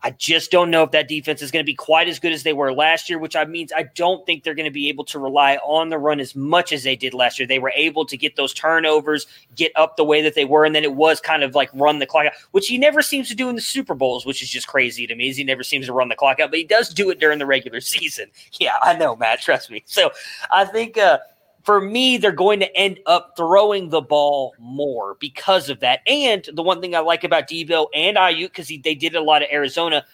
[0.03, 2.43] I just don't know if that defense is going to be quite as good as
[2.43, 5.05] they were last year, which I means I don't think they're going to be able
[5.05, 7.47] to rely on the run as much as they did last year.
[7.47, 10.75] They were able to get those turnovers, get up the way that they were, and
[10.75, 13.35] then it was kind of like run the clock out, which he never seems to
[13.35, 15.29] do in the Super Bowls, which is just crazy to me.
[15.29, 17.39] Is he never seems to run the clock out, but he does do it during
[17.39, 18.27] the regular season.
[18.59, 19.41] Yeah, I know, Matt.
[19.41, 19.83] Trust me.
[19.85, 20.11] So
[20.51, 21.19] I think uh,
[21.63, 26.01] for me, they're going to end up throwing the ball more because of that.
[26.05, 29.41] And the one thing I like about Deebo and Aiyuk, because they did a lot
[29.41, 30.05] of Arizona,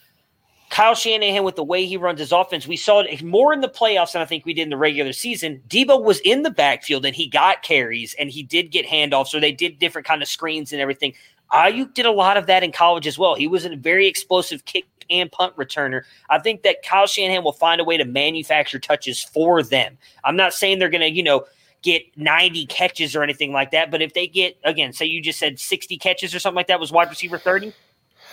[0.70, 3.70] Kyle Shanahan, with the way he runs his offense, we saw it more in the
[3.70, 5.62] playoffs than I think we did in the regular season.
[5.68, 9.40] Deebo was in the backfield and he got carries and he did get handoffs, or
[9.40, 11.14] they did different kind of screens and everything.
[11.52, 13.34] Aiyuk did a lot of that in college as well.
[13.34, 16.04] He was a very explosive kick and punt returner.
[16.30, 19.98] I think that Kyle Shanahan will find a way to manufacture touches for them.
[20.24, 21.46] I'm not saying they're going to, you know,
[21.82, 25.40] get 90 catches or anything like that, but if they get, again, say you just
[25.40, 27.74] said 60 catches or something like that was wide receiver 30.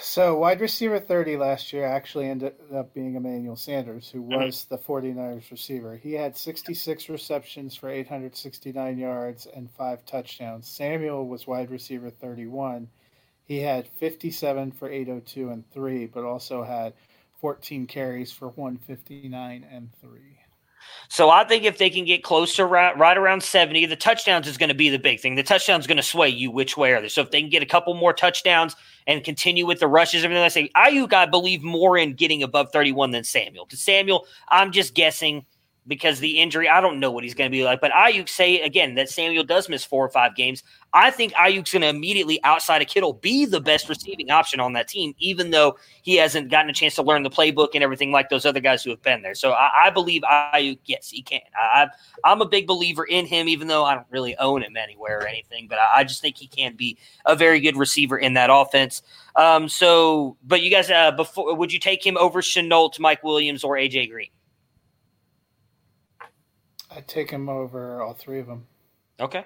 [0.00, 4.44] So wide receiver 30 last year actually ended up being Emmanuel Sanders, who mm-hmm.
[4.44, 4.74] was mm-hmm.
[4.74, 5.96] the 49ers receiver.
[5.96, 10.68] He had 66 receptions for 869 yards and five touchdowns.
[10.68, 12.88] Samuel was wide receiver 31
[13.46, 16.94] he had 57 for 802 and three, but also had
[17.40, 20.38] 14 carries for 159 and three.
[21.08, 24.46] So I think if they can get close to right, right around 70, the touchdowns
[24.46, 25.36] is going to be the big thing.
[25.36, 27.08] The touchdowns is going to sway you which way are they.
[27.08, 28.74] So if they can get a couple more touchdowns
[29.06, 32.72] and continue with the rushes, everything I say, Aiyuk, I believe more in getting above
[32.72, 33.64] 31 than Samuel.
[33.64, 35.46] Because Samuel, I'm just guessing
[35.86, 37.80] because the injury, I don't know what he's going to be like.
[37.80, 40.62] But Aiyuk say again that Samuel does miss four or five games.
[40.92, 44.72] I think Aiyuk's going to immediately, outside of Kittle, be the best receiving option on
[44.72, 48.12] that team, even though he hasn't gotten a chance to learn the playbook and everything
[48.12, 49.34] like those other guys who have been there.
[49.34, 51.40] So I, I believe Aiyuk, yes, he can.
[51.54, 51.88] I,
[52.24, 55.26] am a big believer in him, even though I don't really own him anywhere or
[55.26, 55.68] anything.
[55.68, 59.02] But I, I just think he can be a very good receiver in that offense.
[59.36, 63.64] Um, so, but you guys, uh, before would you take him over Shenault, Mike Williams,
[63.64, 64.30] or AJ Green?
[66.96, 68.66] I'd take him over all three of them.
[69.20, 69.44] Okay.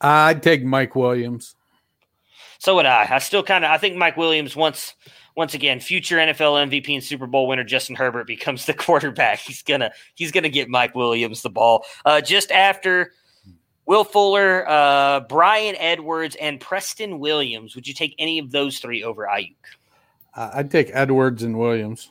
[0.00, 1.54] I'd take Mike Williams.
[2.58, 3.06] So would I.
[3.10, 4.94] I still kind of I think Mike Williams once
[5.36, 9.38] once again future NFL MVP and Super Bowl winner Justin Herbert becomes the quarterback.
[9.38, 13.12] He's gonna he's gonna get Mike Williams the ball uh, just after
[13.86, 17.74] Will Fuller, uh, Bryan Edwards, and Preston Williams.
[17.74, 19.56] Would you take any of those three over Aiyuk?
[20.34, 22.10] Uh, I'd take Edwards and Williams.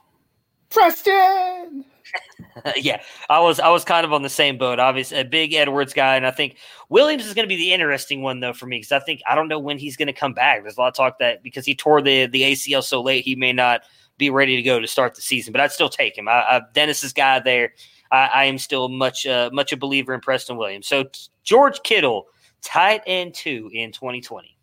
[0.69, 1.85] Preston.
[2.75, 4.79] yeah, I was I was kind of on the same boat.
[4.79, 6.57] Obviously, a big Edwards guy, and I think
[6.89, 9.35] Williams is going to be the interesting one though for me because I think I
[9.35, 10.61] don't know when he's going to come back.
[10.61, 13.35] There's a lot of talk that because he tore the the ACL so late, he
[13.35, 13.81] may not
[14.17, 15.51] be ready to go to start the season.
[15.51, 16.27] But I'd still take him.
[16.27, 17.73] I, I, Dennis's guy there.
[18.11, 20.87] I, I am still much uh, much a believer in Preston Williams.
[20.87, 21.05] So
[21.43, 22.27] George Kittle,
[22.61, 24.55] tight end two in 2020.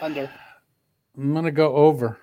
[0.00, 0.30] Under.
[1.18, 2.18] I'm gonna go over.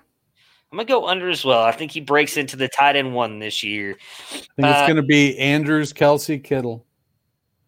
[0.70, 1.62] I'm gonna go under as well.
[1.62, 3.96] I think he breaks into the tight end one this year.
[4.30, 6.84] I think it's Uh, gonna be Andrews, Kelsey, Kittle.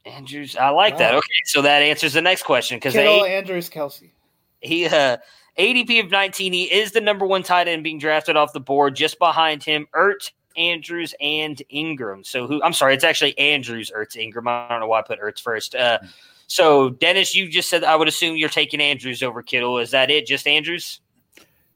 [0.05, 1.15] Andrews, I like that.
[1.15, 4.13] Okay, so that answers the next question because Kittle, Andrews, Kelsey.
[4.61, 5.17] he uh,
[5.59, 8.97] ADP of 19, he is the number one tight end being drafted off the board.
[8.97, 12.23] Just behind him, Ertz, Andrews, and Ingram.
[12.25, 12.63] So who?
[12.63, 14.47] I'm sorry, it's actually Andrews, Ertz, Ingram.
[14.49, 15.75] I don't know why I put Ertz first.
[15.75, 15.99] Uh,
[16.47, 19.79] so Dennis, you just said I would assume you're taking Andrews over Kittle.
[19.79, 20.27] Is that it?
[20.27, 21.01] Just Andrews?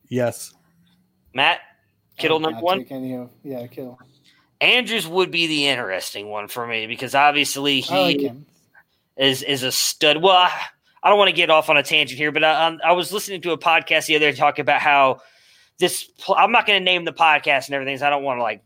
[0.08, 0.52] Yes.
[1.34, 1.60] Matt,
[2.16, 2.80] Kittle I'm number one.
[2.80, 3.98] of- yeah, Kittle.
[4.60, 8.32] Andrews would be the interesting one for me because obviously he like
[9.16, 10.22] is is a stud.
[10.22, 10.50] Well, I,
[11.02, 13.12] I don't want to get off on a tangent here, but I, um, I was
[13.12, 15.20] listening to a podcast the other day talking about how
[15.78, 16.08] this.
[16.34, 17.98] I'm not going to name the podcast and everything.
[17.98, 18.62] So I don't want to like.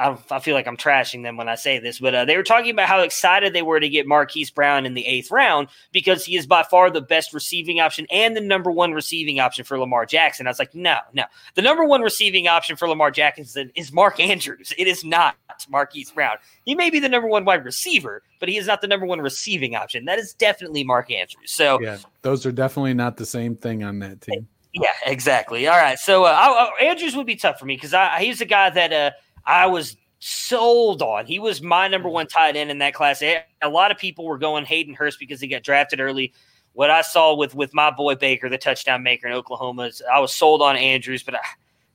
[0.00, 2.42] I, I feel like I'm trashing them when I say this, but uh, they were
[2.42, 6.24] talking about how excited they were to get Marquise Brown in the eighth round because
[6.24, 9.78] he is by far the best receiving option and the number one receiving option for
[9.78, 10.46] Lamar Jackson.
[10.46, 11.24] I was like, no, no.
[11.54, 14.72] The number one receiving option for Lamar Jackson is Mark Andrews.
[14.78, 15.36] It is not
[15.68, 16.36] Marquise Brown.
[16.64, 19.20] He may be the number one wide receiver, but he is not the number one
[19.20, 20.06] receiving option.
[20.06, 21.52] That is definitely Mark Andrews.
[21.52, 24.48] So Yeah, those are definitely not the same thing on that team.
[24.72, 25.66] yeah, exactly.
[25.66, 25.98] All right.
[25.98, 28.92] So uh, I, I- Andrews would be tough for me because he's a guy that
[28.92, 29.10] uh,
[29.50, 31.26] I was sold on.
[31.26, 33.22] He was my number one tight end in that class.
[33.22, 36.32] A lot of people were going Hayden Hurst because he got drafted early.
[36.72, 40.20] What I saw with with my boy Baker, the touchdown maker in Oklahoma, is I
[40.20, 41.40] was sold on Andrews, but I,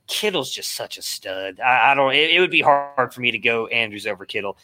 [0.06, 1.60] Kittle's just such a stud.
[1.60, 2.14] I, I don't.
[2.14, 4.58] It, it would be hard for me to go Andrews over Kittle.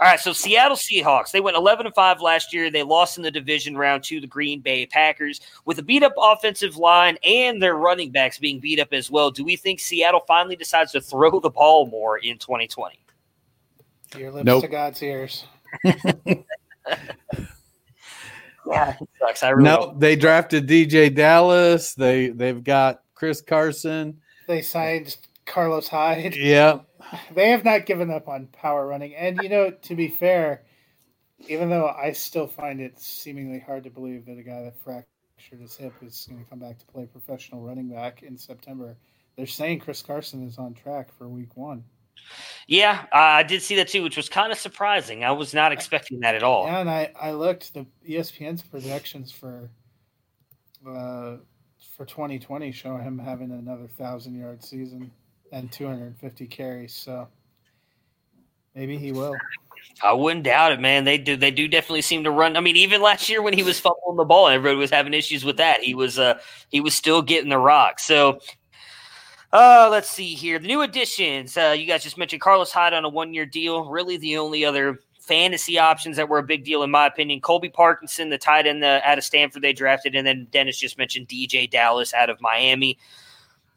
[0.00, 2.68] All right, so Seattle Seahawks, they went 11 and 5 last year.
[2.68, 6.14] They lost in the division round to the Green Bay Packers with a beat up
[6.18, 9.30] offensive line and their running backs being beat up as well.
[9.30, 12.98] Do we think Seattle finally decides to throw the ball more in 2020?
[14.18, 14.62] Your lips Nope.
[14.62, 15.44] to God's ears.
[18.66, 19.42] Yeah, it sucks.
[19.42, 21.92] I really No, don't- they drafted DeeJay Dallas.
[21.94, 24.20] They they've got Chris Carson.
[24.46, 26.34] They signed Carlos Hyde.
[26.34, 26.78] Yeah,
[27.34, 29.14] They have not given up on power running.
[29.14, 30.62] And, you know, to be fair,
[31.48, 35.60] even though I still find it seemingly hard to believe that a guy that fractured
[35.60, 38.96] his hip is going to come back to play professional running back in September,
[39.36, 41.84] they're saying Chris Carson is on track for week one.
[42.66, 45.24] Yeah, I did see that too, which was kind of surprising.
[45.24, 46.66] I was not expecting that at all.
[46.66, 49.70] Yeah, and I, I looked the ESPN's projections for
[50.86, 51.36] uh,
[51.96, 55.10] for 2020 show him having another thousand yard season
[55.54, 56.92] and 250 carries.
[56.92, 57.28] So
[58.74, 59.34] maybe he will.
[60.02, 61.04] I wouldn't doubt it, man.
[61.04, 61.36] They do.
[61.36, 62.56] They do definitely seem to run.
[62.56, 65.44] I mean, even last year when he was fumbling the ball, everybody was having issues
[65.44, 65.82] with that.
[65.82, 66.38] He was, uh,
[66.70, 68.00] he was still getting the rock.
[68.00, 68.40] So,
[69.52, 70.58] uh, let's see here.
[70.58, 71.56] The new additions.
[71.56, 73.88] Uh, you guys just mentioned Carlos Hyde on a one-year deal.
[73.88, 77.40] Really, the only other fantasy options that were a big deal in my opinion.
[77.40, 80.98] Colby Parkinson, the tight end uh, out of Stanford, they drafted, and then Dennis just
[80.98, 82.98] mentioned DeeJay Dallas out of Miami.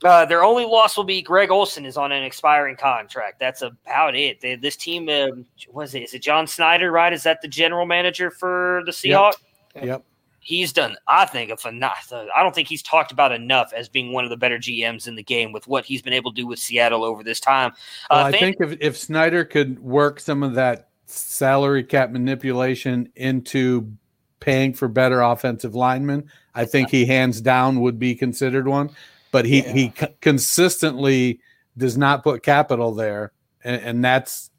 [0.04, 3.40] Uh, their only loss will be Greg Olsen is on an expiring contract.
[3.40, 4.40] That's about it.
[4.42, 6.04] They, this team, um, was it?
[6.04, 6.92] Is it John Schneider?
[6.92, 7.12] Right?
[7.12, 9.34] Is that the general manager for the Seahawks?
[9.82, 10.04] yep.
[10.40, 12.30] He's done, I think, a phenomenal.
[12.34, 15.16] I don't think he's talked about enough as being one of the better GMs in
[15.16, 17.74] the game with what he's been able to do with Seattle over this time.
[18.10, 22.12] Well, Uh, I fan- think if, if Schneider could work some of that salary cap
[22.12, 23.92] manipulation into
[24.40, 28.92] paying for better offensive linemen, I think he hands down would be considered one.
[29.32, 29.74] But he Yeah.
[29.74, 31.40] he c- consistently
[31.78, 33.32] does not put capital there,
[33.64, 34.52] and, and that's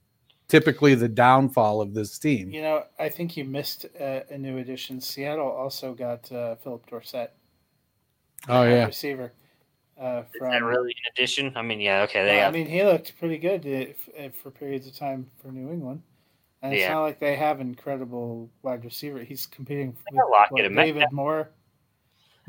[0.46, 2.50] typically the downfall of this team.
[2.50, 5.00] You know, I think you missed uh, a new addition.
[5.00, 7.32] Seattle also got uh, Phillip Dorsett,
[8.48, 9.32] Oh yeah, receiver.
[10.00, 11.52] Uh, is from, that really an addition?
[11.56, 12.24] I mean, yeah, okay.
[12.24, 15.50] They Well, I mean, he looked pretty good if, if for periods of time for
[15.50, 16.02] New England.
[16.62, 16.94] And it's Yeah.
[16.94, 19.18] not like they have incredible wide receiver.
[19.24, 19.98] He's competing with
[20.30, 20.94] Lockett what, and Metcalf.
[20.94, 21.50] David Moore.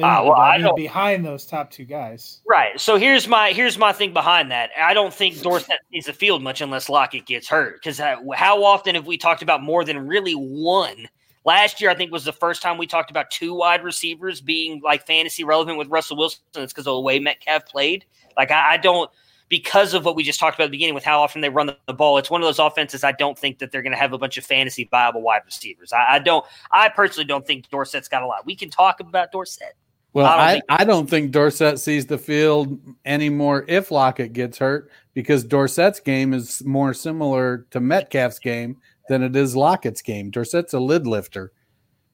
[0.01, 2.41] Ah, Maybe, well, I don't- behind those top two guys.
[2.47, 2.79] Right.
[2.79, 4.69] So here's my here's my thing behind that.
[4.79, 7.75] I don't think Dorsett sees the field much unless Lockett gets hurt.
[7.81, 11.07] Because how often have we talked about more than really one?
[11.45, 14.81] Last year, I think was the first time we talked about two wide receivers being
[14.83, 16.41] like fantasy relevant with Russell Wilson.
[16.55, 18.05] It's because of the way Metcalf played.
[18.37, 19.09] Like I, I don't
[19.49, 21.75] because of what we just talked about at the beginning with how often they run
[21.87, 22.17] the, ball.
[22.19, 24.37] It's one of those offenses I don't think that they're going to have a bunch
[24.37, 25.91] of fantasy viable wide receivers.
[25.91, 26.45] I, I don't.
[26.71, 28.45] I personally don't think Dorsett's got a lot.
[28.45, 29.75] We can talk about Dorsett.
[30.13, 34.33] Well, I don't I, think- I don't think Dorsett sees the field anymore if Lockett
[34.33, 40.01] gets hurt because Dorsett's game is more similar to Metcalf's game than it is Lockett's
[40.01, 40.31] game.
[40.31, 41.51] Dorsett's a lid lifter.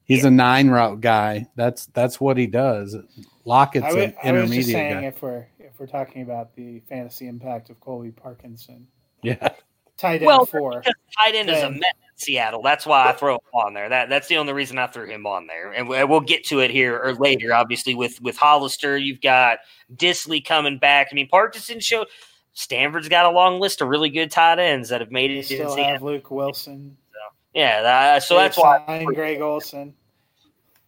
[0.04, 0.28] He's yeah.
[0.28, 1.48] a nine route guy.
[1.56, 2.96] That's that's what he does.
[3.43, 5.08] Lockett's I would, an intermediate I was just saying guy.
[5.08, 8.88] if we're if we're talking about the fantasy impact of Colby Parkinson.
[9.24, 9.50] Yeah.
[9.98, 10.82] Tight end well, four.
[10.82, 12.61] Tight end is a Met in Seattle.
[12.61, 13.89] That's why I throw him on there.
[13.89, 15.72] That that's the only reason I threw him on there.
[15.72, 17.53] And we'll get to it here or later.
[17.53, 19.59] Obviously, with with Hollister, you've got
[19.95, 21.09] Dissly coming back.
[21.11, 22.07] I mean, Parkinson showed
[22.53, 25.45] Stanford's got a long list of really good tight ends that have made it.
[25.45, 26.95] Still have Luke Wilson.
[27.11, 27.20] So,
[27.53, 29.93] yeah, that, so that's why Greg Olsen.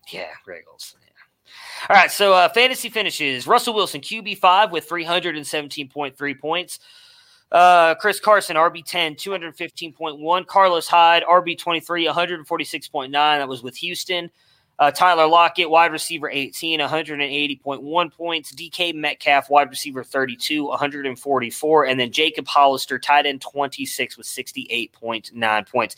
[0.10, 0.98] Yeah, Greg Olsen.
[1.90, 5.90] All right, so uh, fantasy finishes: Russell Wilson QB five with three hundred and seventeen
[5.90, 6.80] point three points.
[7.52, 10.48] Uh, Chris Carson, RB10, 215.1.
[10.48, 13.12] Carlos Hyde, RB23, 146.9.
[13.12, 14.30] That was with Houston.
[14.80, 18.54] Uh, Tyler Lockett, wide receiver 18, 180.1 points.
[18.54, 21.86] DK Metcalf, wide receiver 32, 144.
[21.86, 25.96] And then Jacob Hollister, tight end 26 with 68.9 points.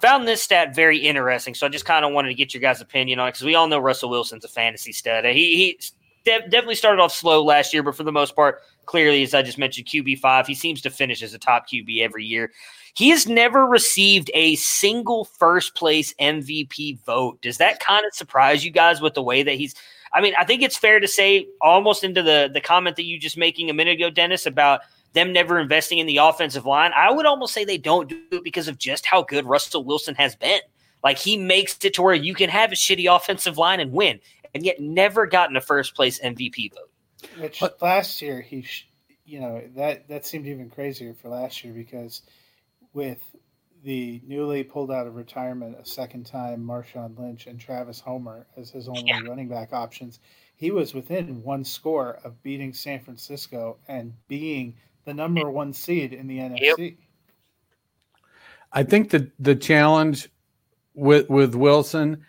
[0.00, 2.80] Found this stat very interesting, so I just kind of wanted to get your guys'
[2.80, 5.24] opinion on it because we all know Russell Wilson's a fantasy stud.
[5.24, 5.80] He, he
[6.24, 9.58] definitely started off slow last year, but for the most part, clearly, as I just
[9.58, 12.52] mentioned, QB five, he seems to finish as a top QB every year.
[12.94, 17.42] He has never received a single first place MVP vote.
[17.42, 19.74] Does that kind of surprise you guys with the way that he's?
[20.14, 23.18] I mean, I think it's fair to say, almost into the the comment that you
[23.18, 24.80] just making a minute ago, Dennis, about
[25.12, 26.92] them never investing in the offensive line.
[26.96, 30.14] I would almost say they don't do it because of just how good Russell Wilson
[30.14, 30.60] has been.
[31.02, 34.20] Like he makes it to where you can have a shitty offensive line and win,
[34.54, 36.90] and yet never gotten a first place MVP vote.
[37.38, 38.88] Which but, last year he, sh-
[39.24, 42.22] you know, that that seemed even crazier for last year because
[42.92, 43.20] with
[43.84, 48.70] the newly pulled out of retirement a second time Marshawn Lynch and Travis Homer as
[48.70, 49.20] his only yeah.
[49.20, 50.18] running back options,
[50.56, 54.74] he was within one score of beating San Francisco and being
[55.04, 56.78] the number one seed in the NFC.
[56.78, 56.94] Yep.
[58.72, 60.28] I think that the challenge
[60.94, 62.24] with with Wilson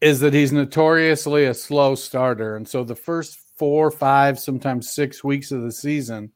[0.00, 5.22] is that he's notoriously a slow starter, and so the first four, five, sometimes six
[5.22, 6.32] weeks of the season,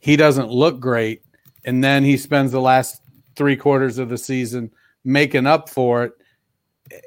[0.00, 1.22] he doesn't look great
[1.66, 3.02] and then he spends the last
[3.36, 4.70] three quarters of the season
[5.04, 6.12] making up for it.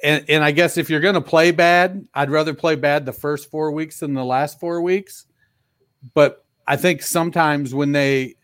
[0.03, 3.11] And, and I guess if you're going to play bad, I'd rather play bad the
[3.11, 5.25] first four weeks than the last four weeks.
[6.13, 8.35] But I think sometimes when they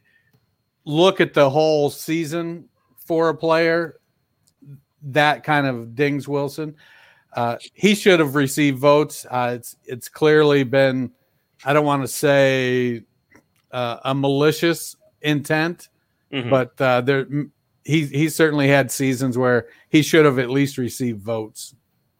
[0.86, 4.00] look at the whole season for a player,
[5.04, 6.78] that kind of dings Wilson.
[7.36, 9.26] Uh, he should have received votes.
[9.30, 11.12] Uh, it's it's clearly been,
[11.64, 13.04] I don't want to say
[13.72, 15.90] uh, a malicious intent,
[16.36, 16.50] Mm-hmm.
[16.50, 17.28] But uh, there,
[17.84, 21.74] he he certainly had seasons where he should have at least received votes.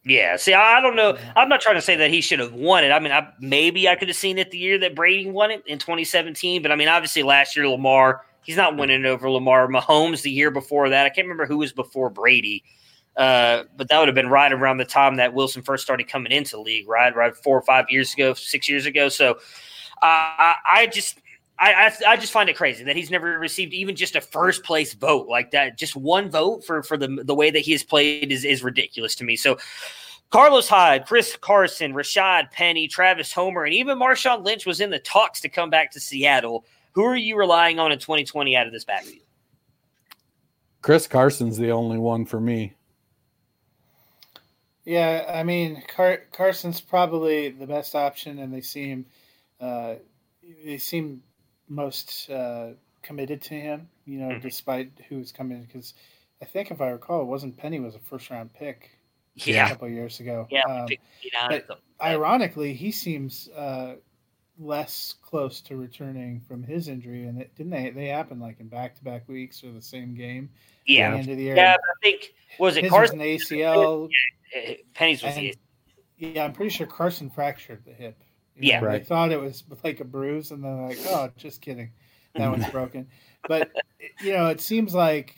[0.06, 0.38] Yeah.
[0.38, 1.18] See, I don't know.
[1.36, 2.92] I'm not trying to say that he should have won it.
[2.92, 5.64] I mean, I, maybe I could have seen it the year that Brady won it
[5.66, 6.62] in 2017.
[6.62, 9.68] But I mean, obviously last year Lamar, he's not winning over Lamar.
[9.68, 11.06] Mahomes the year before that.
[11.08, 12.64] I can't remember who was before Brady.
[13.18, 16.32] Uh, but that would have been right around the time that Wilson first started coming
[16.32, 17.16] into the league, right?
[17.16, 19.10] Right, four or five years ago, six years ago.
[19.10, 19.36] So uh,
[20.02, 21.20] I, I just
[21.58, 24.64] I, I, I just find it crazy that he's never received even just a first
[24.64, 25.78] place vote like that.
[25.78, 29.16] Just one vote for for the the way that he has played is is ridiculous
[29.16, 29.36] to me.
[29.36, 29.58] So.
[30.32, 35.00] Carlos Hyde, Chris Carson, Rashad Penny, Travis Homer, and even Marshawn Lynch was in the
[35.00, 36.66] talks to come back to Seattle.
[36.94, 39.24] Who are you relying on in 2020 out of this backfield?
[40.82, 42.74] Chris Carson's the only one for me.
[44.86, 49.08] Yeah, I mean Car- Carson's probably the best option, and they seem
[49.60, 49.96] uh,
[50.64, 51.24] they seem
[51.68, 52.70] most uh,
[53.02, 53.90] committed to him.
[54.06, 54.48] You know, mm-hmm.
[54.48, 55.96] despite who's coming because
[56.42, 58.92] I think if I recall, it wasn't Penny was a first round pick.
[59.38, 59.66] Yeah.
[59.66, 60.48] a couple years ago.
[60.50, 60.88] Yeah, um,
[61.50, 63.96] but ironically, he seems uh,
[64.60, 67.90] less close to returning from his injury, and it didn't they?
[67.90, 70.50] They happened like in back to back weeks or the same game.
[70.86, 71.56] Yeah, the end of the year.
[71.56, 74.10] Yeah, I think was it Carson was an ACL.
[74.54, 75.56] Yeah, Penny's was and,
[76.18, 78.22] Yeah, I'm pretty sure Carson fractured the hip.
[78.56, 79.02] You yeah, know, right.
[79.02, 81.92] They thought it was like a bruise, and then like, oh, just kidding,
[82.36, 83.08] that one's broken.
[83.48, 83.72] But
[84.22, 85.36] you know, it seems like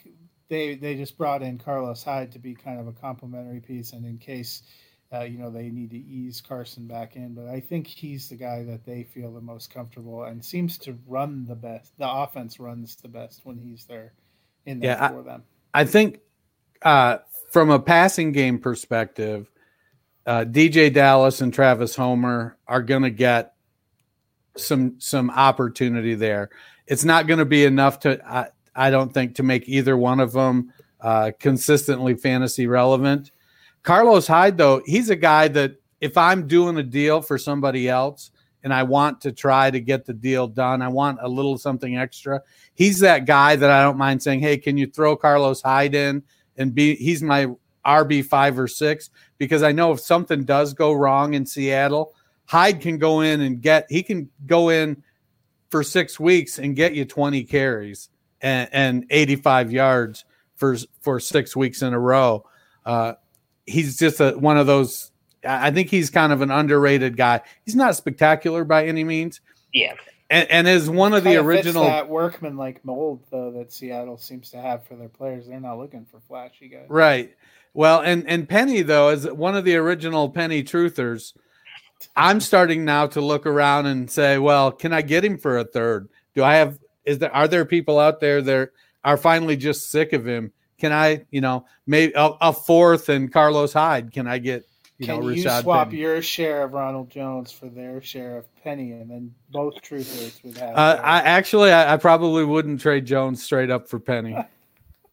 [0.50, 4.06] they they just brought in Carlos Hyde to be kind of a complementary piece, and
[4.06, 4.62] in case
[5.14, 7.34] uh, you know they need to ease Carson back in.
[7.34, 10.98] But I think he's the guy that they feel the most comfortable and seems to
[11.08, 11.98] run the best.
[11.98, 14.14] The offense runs the best when he's there
[14.66, 15.44] in there yeah, for I, them.
[15.74, 16.20] I think
[16.82, 17.18] uh,
[17.52, 19.50] from a passing game perspective
[20.28, 23.54] uh, DeeJay Dallas and Travis Homer are going to get
[24.58, 26.50] some some opportunity there.
[26.86, 30.20] It's not going to be enough to I, I don't think to make either one
[30.20, 33.32] of them uh, consistently fantasy relevant.
[33.88, 38.32] Carlos Hyde though, he's a guy that if I'm doing a deal for somebody else
[38.64, 41.96] and I want to try to get the deal done, I want a little something
[41.96, 42.42] extra.
[42.74, 46.22] He's that guy that I don't mind saying, "Hey, can you throw Carlos Hyde in
[46.58, 47.48] and be he's my
[47.86, 52.14] RB five or six because I know if something does go wrong in Seattle,
[52.44, 55.02] Hyde can go in and get he can go in
[55.70, 58.10] for six weeks and get you 20 carries
[58.42, 60.26] and, and 85 yards
[60.58, 62.44] for for six weeks in a row.
[62.86, 63.14] Uh,
[63.68, 65.12] he's just a, one of those.
[65.48, 67.42] I think he's kind of an underrated guy.
[67.64, 69.40] He's not spectacular by any means.
[69.72, 69.94] Yeah,
[70.30, 71.84] and, and is one of the Kinda original.
[71.84, 75.48] that workman like mold though that Seattle seems to have for their players.
[75.48, 76.86] They're not looking for flashy guys.
[76.90, 77.36] Right.
[77.74, 81.34] Well, and and Penny though is one of the original Penny truthers.
[82.16, 85.64] I'm starting now to look around and say, well, can I get him for a
[85.64, 86.10] third?
[86.36, 86.80] Do I have?
[87.06, 88.72] Is there are there people out there that
[89.04, 90.52] are finally just sick of him?
[90.80, 94.12] Can I, you know, maybe a, a fourth and Carlos Hyde?
[94.12, 94.66] Can I get,
[95.00, 96.02] you Can know, you Rashad swap Penny?
[96.02, 100.58] your share of Ronald Jones for their share of Penny, and then both truthers would
[100.58, 100.76] have?
[100.76, 104.38] Uh, I actually, I, I probably wouldn't trade Jones straight up for Penny.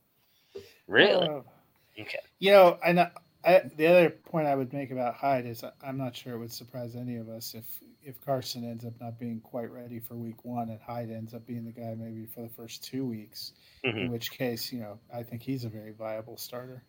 [0.86, 1.28] really.
[1.28, 1.40] Uh,
[1.96, 2.18] Okay.
[2.40, 3.08] You know, and
[3.44, 6.38] I, I, the other point I would make about Hyde is I'm not sure it
[6.38, 7.64] would surprise any of us if
[8.06, 11.46] if Carson ends up not being quite ready for Week One, and Hyde ends up
[11.46, 13.52] being the guy maybe for the first two weeks.
[13.84, 14.06] Mhm.
[14.06, 16.82] In which case, you know, I think he's a very viable starter.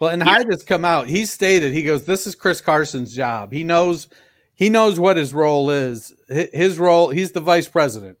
[0.00, 1.08] Well, and Hyde has come out.
[1.08, 3.52] He stated he goes, "This is Chris Carson's job.
[3.52, 4.08] He knows,
[4.54, 6.14] he knows what his role is.
[6.28, 8.18] His role, he's the vice president.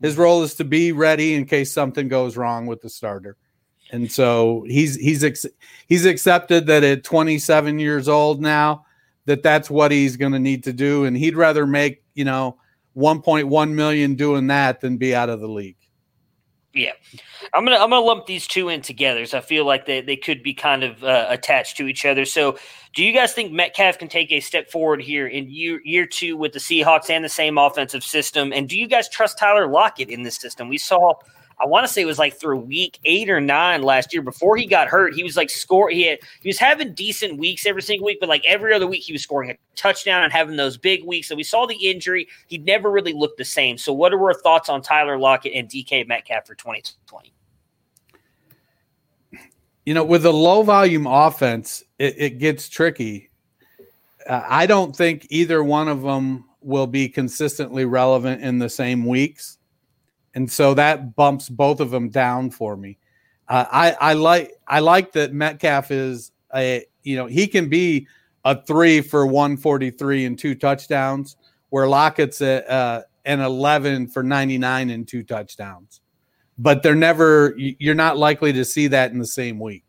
[0.00, 3.36] His role is to be ready in case something goes wrong with the starter."
[3.92, 5.46] And so he's he's ex-
[5.86, 8.84] he's accepted that at 27 years old now
[9.26, 12.56] that that's what he's going to need to do, and he'd rather make you know
[12.96, 15.76] 1.1 million doing that than be out of the league.
[16.74, 16.92] Yeah,
[17.54, 19.26] I'm gonna I'm gonna lump these two in together.
[19.26, 22.24] So I feel like they, they could be kind of uh, attached to each other.
[22.24, 22.58] So,
[22.96, 26.36] do you guys think Metcalf can take a step forward here in year year two
[26.36, 28.52] with the Seahawks and the same offensive system?
[28.52, 30.68] And do you guys trust Tyler Lockett in this system?
[30.68, 31.14] We saw.
[31.60, 34.56] I want to say it was like through week eight or nine last year before
[34.56, 35.14] he got hurt.
[35.14, 35.90] He was like score.
[35.90, 39.02] He had, he was having decent weeks every single week, but like every other week
[39.02, 41.28] he was scoring a touchdown and having those big weeks.
[41.28, 42.28] So we saw the injury.
[42.46, 43.78] He never really looked the same.
[43.78, 47.34] So what are our thoughts on Tyler Lockett and DK Metcalf for 2020?
[49.84, 53.30] you know, with a low volume offense, it, it gets tricky.
[54.26, 59.04] Uh, I don't think either one of them will be consistently relevant in the same
[59.04, 59.58] weeks,
[60.34, 62.98] and so that bumps both of them down for me.
[63.48, 68.06] Uh, I I like I like that Metcalf is a you know he can be
[68.44, 71.36] a three for one forty three and two touchdowns,
[71.70, 76.00] where Lockett's a, uh, an eleven for ninety nine and two touchdowns
[76.58, 79.83] but they're never you're not likely to see that in the same week.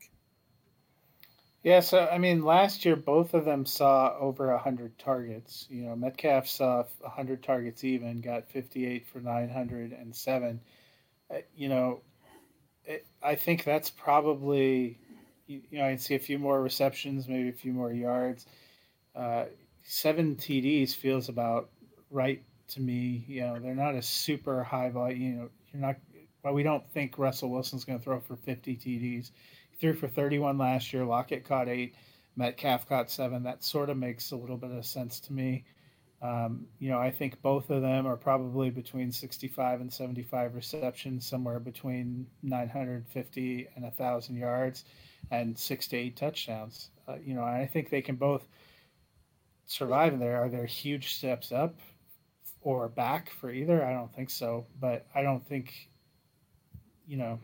[1.65, 5.65] Yeah, so I mean, last year both of them saw over hundred targets.
[5.67, 10.61] You know, Metcalf saw hundred targets even, got fifty-eight for nine hundred and seven.
[11.31, 12.01] Uh, you know,
[12.85, 14.99] it, I think that's probably
[15.47, 18.45] you, you know I'd see a few more receptions, maybe a few more yards.
[19.15, 19.45] Uh,
[19.83, 21.71] seven TDs feels about
[22.11, 23.25] right to me.
[23.27, 25.21] You know, they're not a super high volume.
[25.21, 25.95] You know, you're not.
[26.43, 29.31] Well, we don't think Russell Wilson's going to throw for 50 TDs.
[29.79, 31.05] Threw for 31 last year.
[31.05, 31.95] Lockett caught eight.
[32.35, 33.43] Metcalf caught seven.
[33.43, 35.65] That sort of makes a little bit of sense to me.
[36.21, 41.27] Um, you know, I think both of them are probably between 65 and 75 receptions,
[41.27, 44.85] somewhere between 950 and 1,000 yards,
[45.31, 46.89] and six to eight touchdowns.
[47.07, 48.47] Uh, you know, I think they can both
[49.65, 50.37] survive there.
[50.37, 51.75] Are there huge steps up
[52.61, 53.85] or back for either?
[53.85, 54.65] I don't think so.
[54.79, 55.89] But I don't think,
[57.07, 57.39] you know,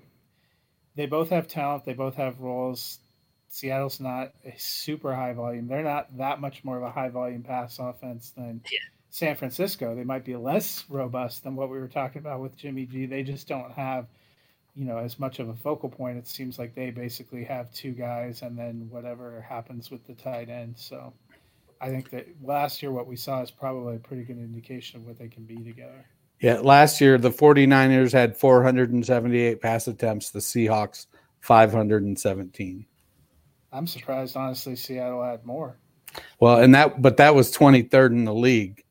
[0.96, 1.86] they both have talent.
[1.86, 3.00] They both have roles.
[3.48, 5.68] Seattle's not a super high volume.
[5.68, 8.80] They're not that much more of a high volume pass offense than Yeah.
[9.10, 9.94] San Francisco.
[9.94, 13.06] They might be less robust than what we were talking about with Jimmy G.
[13.06, 14.08] They just don't have,
[14.74, 16.18] you know, as much of a focal point.
[16.18, 20.48] It seems like they basically have two guys and then whatever happens with the tight
[20.48, 20.78] end.
[20.78, 21.12] So
[21.82, 25.06] I think that last year what we saw is probably a pretty good indication of
[25.06, 26.06] what they can be together.
[26.42, 31.06] Yeah, last year the 49ers had 478 pass attempts, the Seahawks
[31.42, 32.86] 517.
[33.72, 35.78] I'm surprised, honestly, Seattle had more.
[36.39, 38.84] Well, and that but that was 23rd in the league.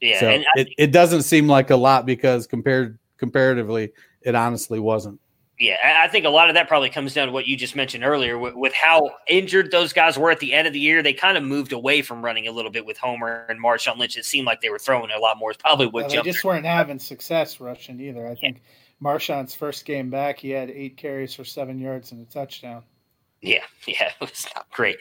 [0.00, 4.34] Yeah, so and I, it, it doesn't seem like a lot because compared comparatively, it
[4.34, 5.20] honestly wasn't.
[5.58, 8.04] Yeah, I- think a lot of that probably comes down to what you just mentioned
[8.04, 11.02] earlier with, with how injured those guys were at the end of the year.
[11.02, 14.16] They kind of moved away from running a little bit with Homer and Marshawn Lynch.
[14.16, 15.50] It seemed like they were throwing a lot more.
[15.50, 18.26] It's probably what Well, they just weren't having success rushing either.
[18.28, 18.62] I think
[19.02, 22.82] Marshawn's first game back, he had eight carries for seven yards and a touchdown.
[23.46, 24.98] Yeah, yeah, it was not great.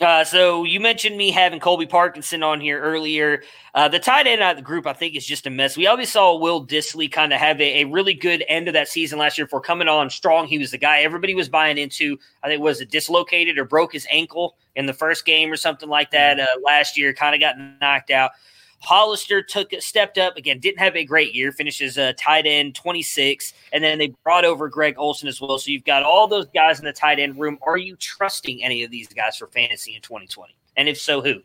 [0.00, 3.42] Uh, so you mentioned me having Colby Parkinson on here earlier.
[3.74, 5.76] Uh, the tight end out of the group, I think, is just a mess.
[5.76, 8.88] We always saw Will Dissly kind of have a, a, really good end of that
[8.88, 10.46] season last year for coming on strong.
[10.46, 12.18] He was the guy everybody was buying into.
[12.42, 15.88] I think was it dislocated or broke his ankle in the first game or something
[15.88, 17.14] like that uh, last year.
[17.14, 18.32] Kind of got knocked out.
[18.80, 20.58] Hollister took stepped up again.
[20.58, 21.52] Didn't have a great year.
[21.52, 25.40] Finishes a uh, tight end twenty six, and then they brought over Greg Olsen as
[25.40, 25.58] well.
[25.58, 27.58] So you've got all those guys in the tight end room.
[27.62, 30.56] Are you trusting any of these guys for fantasy in twenty twenty?
[30.76, 31.42] And if so, who?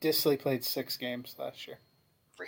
[0.00, 1.78] Dissly played six games last year.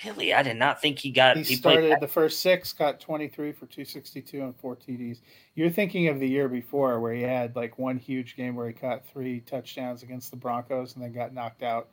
[0.06, 1.36] Really, I did not think he got.
[1.36, 4.74] He, he started the first six, got twenty three for two sixty two and four
[4.74, 5.18] TDs.
[5.54, 8.72] You're thinking of the year before where he had like one huge game where he
[8.72, 11.90] caught three touchdowns against the Broncos and then got knocked out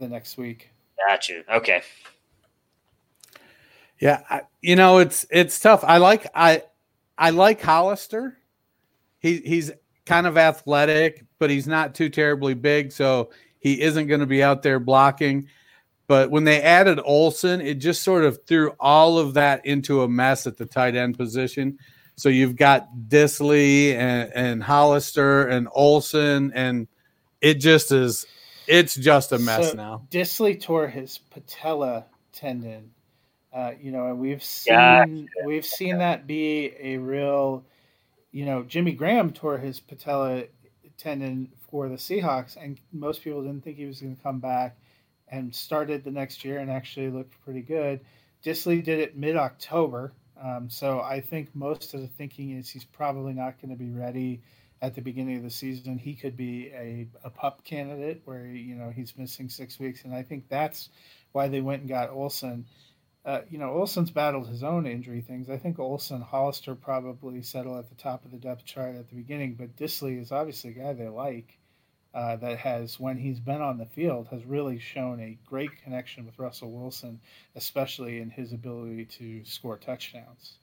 [0.00, 0.70] the next week.
[1.04, 1.44] Got you.
[1.52, 1.82] Okay.
[3.98, 5.82] Yeah, I, you know it's it's tough.
[5.84, 6.62] I like I
[7.16, 8.38] I like Hollister.
[9.18, 9.72] He he's
[10.04, 14.42] kind of athletic, but he's not too terribly big, so he isn't going to be
[14.42, 15.48] out there blocking.
[16.06, 20.08] But when they added Olsen, it just sort of threw all of that into a
[20.08, 21.78] mess at the tight end position.
[22.14, 26.86] So you've got Dissly and, and Hollister and Olsen, and
[27.40, 28.24] it just is
[28.66, 30.02] it's just a mess so now.
[30.10, 32.92] Dissly tore his patella tendon.
[33.52, 37.64] Uh, you know, and we've seen we've seen that be a real.
[38.32, 40.44] You know, Jimmy Graham tore his patella
[40.98, 44.76] tendon for the Seahawks, and most people didn't think he was going to come back,
[45.28, 48.00] and started the next year and actually looked pretty good.
[48.44, 50.12] Dissly did it mid October,
[50.42, 53.90] um, so I think most of the thinking is he's probably not going to be
[53.90, 54.42] ready
[54.82, 58.74] at the beginning of the season, he could be a, a pup candidate where you
[58.74, 60.90] know he's missing six weeks, and I think that's
[61.32, 62.66] why they went and got Olsen.
[63.24, 65.50] Uh, you know, Olsen's battled his own injury things.
[65.50, 69.16] I think Olsen, Hollister probably settle at the top of the depth chart at the
[69.16, 71.58] beginning, but Dissly is obviously a guy they like.
[72.14, 76.24] Uh, that has, when he's been on the field, has really shown a great connection
[76.24, 77.20] with Russell Wilson,
[77.56, 80.54] especially in his ability to score touchdowns.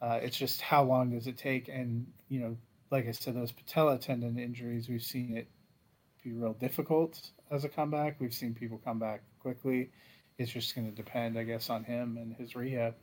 [0.00, 2.56] Uh, it's just how long does it take, and you know,
[2.90, 5.48] like I said, those patella tendon injuries, we've seen it
[6.22, 8.16] be real difficult as a comeback.
[8.20, 9.90] We've seen people come back quickly.
[10.38, 12.94] It's just going to depend, I guess, on him and his rehab.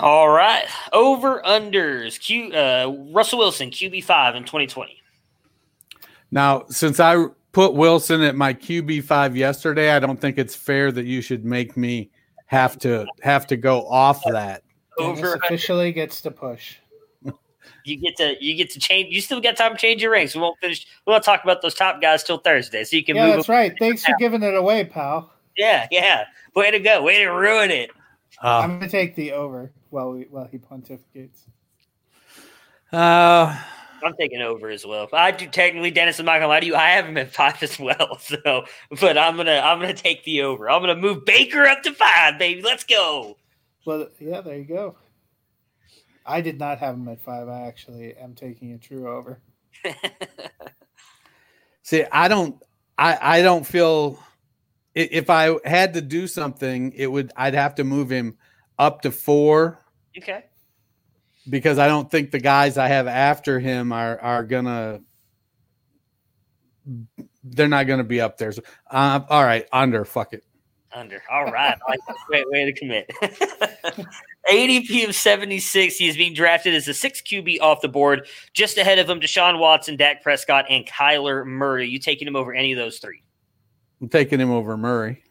[0.00, 2.18] All right, over unders.
[2.18, 5.00] Q uh, Russell Wilson QB five in 2020.
[6.30, 10.90] Now, since I put Wilson at my QB five yesterday, I don't think it's fair
[10.92, 12.10] that you should make me
[12.46, 14.62] have to have to go off that.
[14.98, 16.78] Over officially gets to push
[17.88, 19.14] you get to you get to change.
[19.14, 20.34] You still got time to change your ranks.
[20.34, 20.86] We won't finish.
[21.06, 23.16] We won't talk about those top guys till Thursday, so you can.
[23.16, 23.54] Yeah, that's them.
[23.54, 23.74] right.
[23.78, 25.32] Thanks for giving it away, pal.
[25.56, 26.24] Yeah, yeah.
[26.54, 27.02] Way to go.
[27.02, 27.90] Way to ruin it.
[28.42, 31.46] Uh, I'm gonna take the over while we while he pontificates.
[32.92, 33.56] Uh.
[34.02, 35.08] I'm taking over as well.
[35.12, 36.20] I do technically, Dennis.
[36.20, 36.76] I'm not gonna lie to you.
[36.76, 38.18] I have him at five as well.
[38.18, 38.64] So,
[39.00, 40.70] but I'm gonna I'm gonna take the over.
[40.70, 42.62] I'm gonna move Baker up to five, baby.
[42.62, 43.36] Let's go.
[43.84, 44.96] Well, yeah, there you go.
[46.28, 47.48] I did not have him at five.
[47.48, 49.40] I actually am taking a true over.
[51.82, 52.62] See, I don't,
[52.98, 54.22] I, I don't feel.
[54.94, 57.32] If I had to do something, it would.
[57.34, 58.36] I'd have to move him
[58.78, 59.82] up to four.
[60.16, 60.44] Okay.
[61.48, 65.00] Because I don't think the guys I have after him are are gonna.
[67.42, 68.52] They're not gonna be up there.
[68.52, 70.04] So, uh, all right, under.
[70.04, 70.44] Fuck it.
[70.92, 71.22] Under.
[71.30, 71.76] All right.
[71.88, 73.10] like Great way to commit.
[74.50, 75.96] ADP of 76.
[75.96, 79.20] He is being drafted as the sixth QB off the board, just ahead of him,
[79.20, 81.88] Deshaun Watson, Dak Prescott, and Kyler Murray.
[81.88, 83.22] You taking him over any of those three?
[84.00, 85.22] I'm taking him over Murray.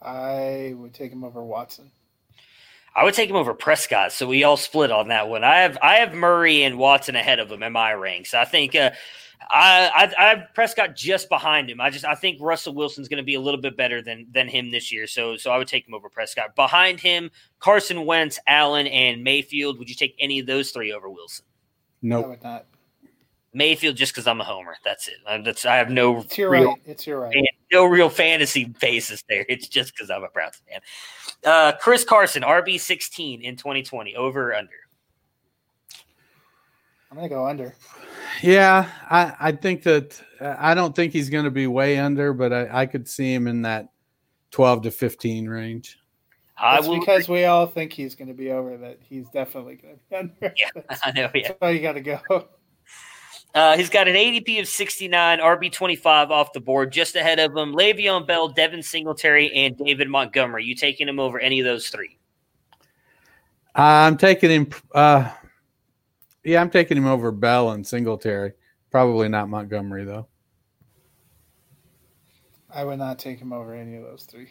[0.00, 1.90] I would take him over Watson.
[2.94, 4.12] I would take him over Prescott.
[4.12, 5.42] So we all split on that one.
[5.42, 8.34] I have I have Murray and Watson ahead of him in my ranks.
[8.34, 8.90] I think uh,
[9.50, 11.80] I, I, I have Prescott just behind him.
[11.80, 14.48] I just I think Russell Wilson's going to be a little bit better than than
[14.48, 15.06] him this year.
[15.06, 16.56] So so I would take him over Prescott.
[16.56, 19.78] Behind him, Carson Wentz, Allen, and Mayfield.
[19.78, 21.44] Would you take any of those three over Wilson?
[22.02, 22.24] No, nope.
[22.24, 22.66] I would not.
[23.54, 24.76] Mayfield just because I'm a homer.
[24.84, 25.14] That's it.
[25.26, 26.18] I, that's I have no.
[26.18, 26.80] It's your real, right.
[26.84, 27.36] It's your right.
[27.72, 29.46] No real fantasy basis there.
[29.48, 30.80] It's just because I'm a Browns fan.
[31.44, 34.70] Uh, Chris Carson, RB 16 in 2020, over or under?
[37.14, 37.76] I'm gonna go under.
[38.42, 42.52] Yeah, I, I think that I don't think he's going to be way under, but
[42.52, 43.90] I, I could see him in that
[44.50, 45.96] 12 to 15 range.
[46.60, 48.76] That's because we all think he's going to be over.
[48.76, 50.54] That he's definitely going to be under.
[50.56, 51.30] Yeah, I know.
[51.32, 52.20] Yeah, so you got to go.
[53.54, 57.56] Uh, he's got an ADP of 69, RB 25 off the board, just ahead of
[57.56, 57.72] him.
[57.72, 60.64] Le'Veon Bell, Devin Singletary, and David Montgomery.
[60.64, 62.18] You taking him over any of those three?
[63.76, 64.70] I'm taking him.
[64.92, 65.30] Uh,
[66.44, 68.52] yeah, I'm taking him over Bell and Singletary.
[68.90, 70.28] Probably not Montgomery though.
[72.70, 74.48] I would not take him over any of those three.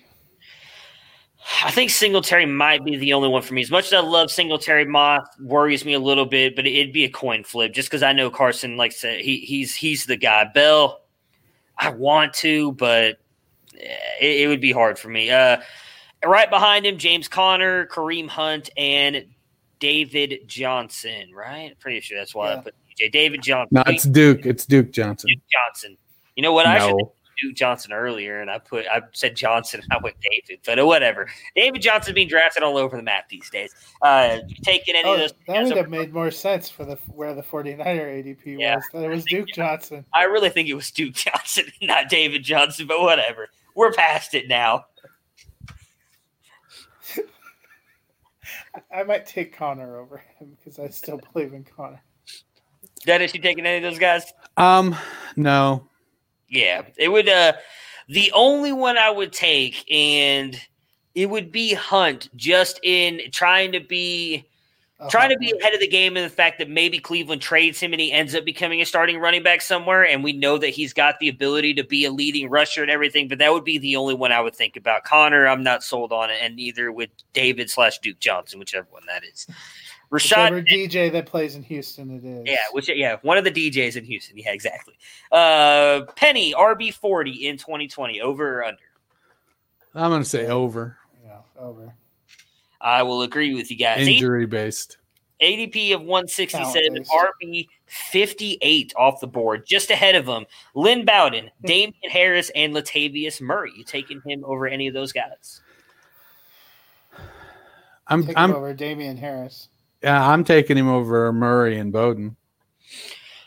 [1.64, 3.62] I think Singletary might be the only one for me.
[3.62, 7.04] As much as I love Singletary, Moss worries me a little bit, but it'd be
[7.04, 8.78] a coin flip just because I know Carson.
[8.78, 10.46] Like I said, he, he's he's the guy.
[10.54, 11.02] Bell,
[11.78, 13.18] I want to, but
[13.74, 15.32] it, it would be hard for me.
[15.32, 15.58] Uh,
[16.26, 19.26] right behind him, James Conner, Kareem Hunt, and
[19.84, 21.34] David Johnson.
[21.36, 22.60] Right, pretty sure that's why Yeah.
[22.60, 23.68] I put DJ David Johnson.
[23.76, 24.46] No, it's Duke.
[24.46, 25.28] It's Duke Johnson.
[25.28, 25.98] Duke Johnson.
[26.38, 26.66] You know what?
[26.66, 26.96] I should
[27.42, 30.86] Duke Johnson earlier, and I put I said Johnson, and I went David, but uh,
[30.86, 31.28] whatever.
[31.56, 33.74] David Johnson being drafted all over the map these days.
[34.02, 35.34] Uh, you taking any Oh, of those?
[35.34, 37.78] that guys would over- have made more sense for the where the 49er
[38.24, 38.76] ADP Yeah.
[38.76, 38.86] was.
[38.94, 40.06] That it was Duke Johnson.
[40.14, 43.50] I really think it was Duke Johnson, not David Johnson, but whatever.
[43.76, 44.86] We're past it now.
[48.94, 52.02] I might take Conner over him because I still believe in Conner.
[53.06, 54.32] Dennis, you taking any of those guys?
[54.58, 54.96] Um,
[55.36, 55.88] no.
[56.50, 57.28] Yeah, it would.
[57.28, 57.54] Uh,
[58.08, 60.60] the only one I would take, and
[61.16, 64.46] it would be Hunt, just in trying to be
[65.04, 67.80] Oh, trying to be ahead of the game in the fact that maybe Cleveland trades
[67.80, 70.70] him and he ends up becoming a starting running back somewhere, and we know that
[70.70, 73.28] he's got the ability to be a leading rusher and everything.
[73.28, 75.04] But that would be the only one I would think about.
[75.04, 79.04] Conner, I'm not sold on it, and neither would David slash Duke Johnson, whichever one
[79.08, 79.46] that is.
[80.10, 82.44] Whichever Rashad, DJ that plays in Houston, it is.
[82.46, 84.38] yeah, which yeah, one of the DJs in Houston.
[84.38, 84.94] Yeah, exactly.
[85.32, 88.84] Uh, Penny RB forty in 2020, over or under?
[89.96, 90.98] I'm gonna say over.
[91.26, 91.94] Yeah, over.
[92.84, 94.08] I will agree with you guys.
[94.08, 94.98] Injury based.
[95.42, 100.46] ADP of 167, RB 58 off the board, just ahead of him.
[100.76, 103.72] Lynn Bowden, Damien Harris, and Latavius Murray.
[103.76, 105.62] You taking him over any of those guys?
[108.08, 109.70] I'm Take I'm over Damien Harris.
[110.02, 112.36] yeah, I'm taking him over Murray and Bowden.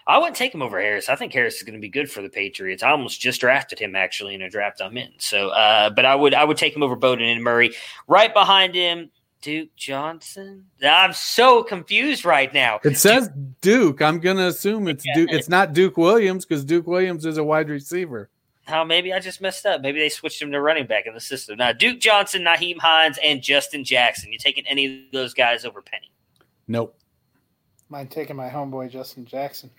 [0.07, 1.09] I wouldn't take him over Harris.
[1.09, 2.83] I think Harris is going to be good for the Patriots.
[2.83, 5.11] I almost just drafted him actually in a draft I'm in.
[5.19, 7.75] So, uh, but I would I would take him over Bowden and Murray.
[8.07, 9.11] Right behind him,
[9.43, 10.67] Duke Johnson.
[10.83, 12.81] I'm so confused right now.
[12.85, 13.31] It says
[13.61, 14.03] Duke.
[14.03, 15.15] I'm gonna assume it's Yeah.
[15.15, 15.31] Duke.
[15.33, 18.29] It's not Duke Williams because Duke Williams is a wide receiver.
[18.67, 19.81] How maybe I just messed up.
[19.81, 21.59] Maybe they switched him to running back in the system.
[21.59, 24.33] Now, Duke Johnson, Nyheim Hines, and Justin Jackson.
[24.33, 26.11] You taking any of those guys over Penny?
[26.67, 26.99] Nope.
[27.89, 29.71] Mind taking my homeboy Justin Jackson.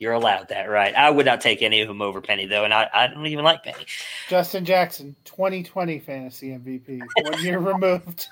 [0.00, 0.94] You're allowed that, right?
[0.94, 3.44] I would not take any of them over Penny, though, and I, I don't even
[3.44, 3.84] like Penny.
[4.28, 8.28] Justin Jackson, 2020 fantasy MVP, one year removed.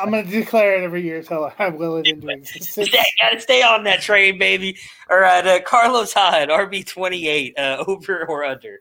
[0.00, 2.88] I'm going to declare it every year until I will it into existence.
[2.88, 4.76] Stay, gotta stay on that train, baby.
[5.08, 8.80] All right, uh, Carlos Hyde, RB twenty eight, uh, over or under?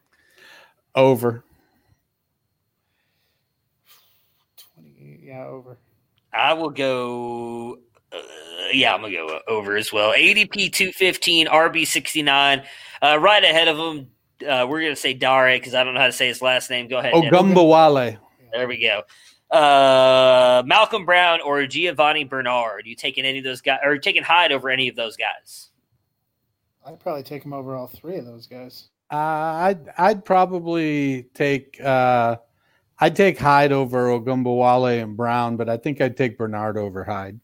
[0.95, 1.43] Over.
[4.75, 5.77] 20, yeah, over.
[6.33, 7.77] I will go.
[8.15, 10.13] Uh, yeah, I'm gonna go over as well.
[10.13, 12.63] ADP two fifteen, RB sixty nine,
[13.01, 14.07] uh, right ahead of him.
[14.47, 16.87] Uh, we're gonna say Dare because I don't know how to say his last name.
[16.87, 17.13] Go ahead.
[17.13, 17.31] Dennis.
[17.31, 18.17] Ogunbowale.
[18.51, 19.03] There we go.
[19.55, 22.85] Uh, Malcolm Brown or Giovani Bernard?
[22.85, 25.69] You taking any of those guys, or taking Hyde over any of those guys?
[26.85, 28.89] I'd probably take him over all three of those guys.
[29.11, 32.37] Uh, I'd I'd probably take uh,
[32.99, 37.39] I'd take Hyde over Ogunbowale and Brown, but I think I'd take Bernard over Hyde.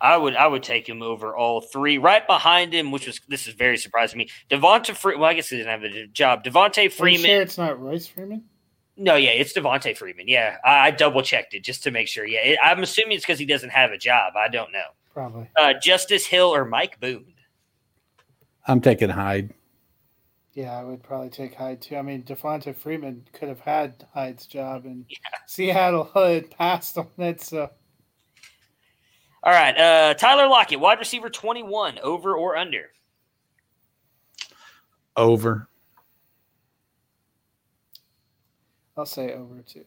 [0.00, 1.98] I would I would take him over all three.
[1.98, 4.30] Right behind him, which was this is very surprising to me.
[4.50, 5.16] Devonta Free.
[5.16, 6.44] Well, I guess he didn't have a job.
[6.44, 7.26] Devonta Are you Freeman.
[7.26, 8.44] sure it's not Royce Freeman?
[8.96, 10.28] No, yeah, it's Devonta Freeman.
[10.28, 12.26] Yeah, I, I double checked it just to make sure.
[12.26, 14.34] Yeah, it, I'm assuming it's because he doesn't have a job.
[14.36, 14.88] I don't know.
[15.14, 15.48] Probably.
[15.56, 17.32] Uh, Justice Hill or Mike Boone.
[18.66, 19.52] I'm taking Hyde.
[20.52, 21.96] Yeah, I would probably take Hyde too.
[21.96, 25.06] I mean, Devonta Freeman could have had Hyde's job, and
[25.46, 27.40] Seattle had passed on it.
[27.40, 27.70] So
[29.42, 32.90] All right, uh, Tyler Lockett, wide receiver 21, over or under?
[35.16, 35.68] Over.
[38.96, 39.84] I'll say over too.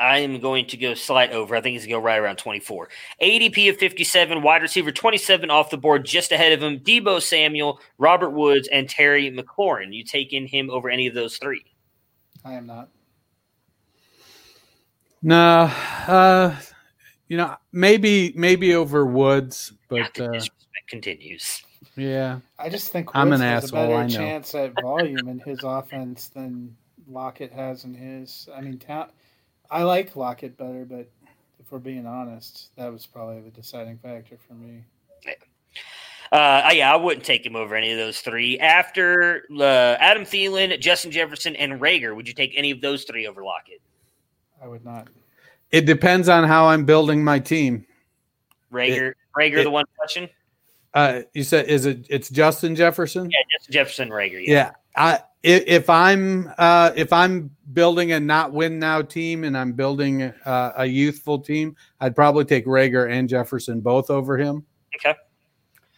[0.00, 1.54] I am going to go slight over.
[1.54, 2.88] I think he's going to go right around 24.
[3.22, 6.78] ADP of 57, wide receiver 27 off the board, just ahead of him.
[6.80, 9.94] Deebo Samuel, Robert Woods, and Terry McLaurin.
[9.94, 11.64] You taking him over any of those three?
[12.46, 12.88] I am not.
[15.22, 15.70] No,
[16.08, 16.56] uh,
[17.30, 21.62] you know maybe maybe over Woods, but uh, disrespect continues.
[21.96, 24.14] yeah, I just think I'm Woods an has asshole, a better I know.
[24.14, 26.76] chance at volume in his offense than
[27.08, 28.48] Lockett has in his.
[28.54, 29.10] I mean, ta-
[29.70, 31.08] I like Lockett better, but
[31.60, 34.82] if we're being honest, that was probably the deciding factor for me.
[36.32, 38.58] Uh, yeah, I wouldn't take him over any of those three.
[38.58, 43.26] After uh, Adam Thielen, Justin Jefferson, and Reagor, would you take any of those three
[43.26, 43.80] over Lockett?
[44.62, 45.08] I would not.
[45.72, 47.86] It depends on how I'm building my team.
[48.72, 50.28] Reagor, Reagor, it- the one question.
[50.92, 52.06] Uh, you said is it?
[52.10, 53.30] It's Justin Jefferson.
[53.30, 54.44] Yeah, just Jefferson Reagor.
[54.44, 54.52] Yeah.
[54.52, 59.72] Yeah, I if I'm uh, if I'm building a not win now team and I'm
[59.72, 64.64] building uh, a youthful team, I'd probably take Reagor and Jefferson both over him.
[64.96, 65.16] Okay.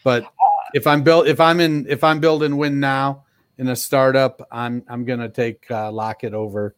[0.04, 0.26] But
[0.74, 3.24] if I'm built if I'm in if I'm building win now
[3.58, 6.76] in a startup, I'm I'm gonna take uh, Lockett over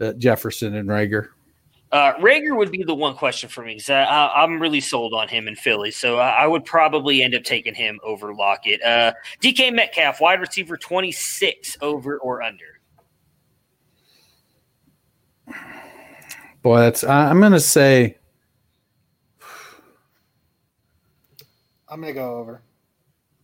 [0.00, 1.30] uh, Jefferson and Reagor.
[1.92, 5.48] Uh, Reagor would be the one question for me because I'm really sold on him
[5.48, 8.80] in Philly, so I, I would probably end up taking him over Lockett.
[8.82, 9.12] Uh,
[9.42, 12.80] DK Metcalf, wide receiver, 26, over or under.
[16.62, 18.18] Boy, that's I I'm gonna say
[21.88, 22.62] I'm gonna go over.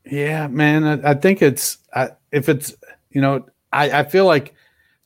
[0.04, 0.84] Yeah, man.
[0.84, 2.74] I, I think it's I, if it's
[3.10, 4.54] you know I, I feel like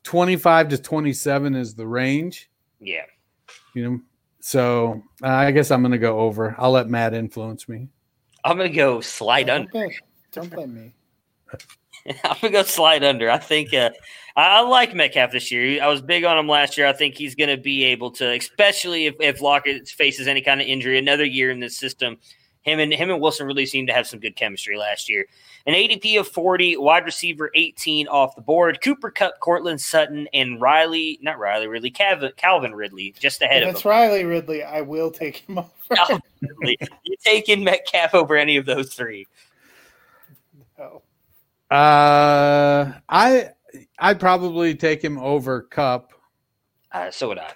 [0.02, 2.50] twenty five to twenty seven is the range.
[2.80, 3.04] Yeah.
[3.74, 4.00] You know,
[4.40, 6.54] so uh, I guess I'm gonna go over.
[6.58, 7.88] I'll let Matt influence me.
[8.44, 9.70] I'm going to go slide under.
[9.70, 9.92] Don't blame,
[10.32, 10.94] don't blame me.
[12.24, 13.30] I'm gonna go slide under.
[13.30, 13.90] I think uh,
[14.36, 15.82] I, I like Metcalf this year.
[15.82, 16.86] I was big on him last year.
[16.86, 20.66] I think he's gonna be able to, especially if, if Lockett faces any kind of
[20.66, 22.16] injury, another year in this system.
[22.62, 25.26] Him and him and Wilson really seemed to have some good chemistry last year.
[25.66, 28.80] An ADP of 40, wide receiver 18 off the board.
[28.82, 33.70] Cooper Kupp, Courtland Sutton, and Riley, not Riley Ridley, Calvin, Calvin Ridley, just ahead If
[33.70, 33.90] of it's him.
[33.90, 35.68] Riley Ridley, I will take him over.
[35.90, 36.20] No.
[36.42, 36.78] Ridley.
[37.04, 39.26] You taking Metcalf over any of those three?
[40.78, 41.02] No.
[41.70, 43.50] Uh, I
[43.98, 46.12] I'd probably take him over Kupp.
[46.92, 47.52] Uh, so would I.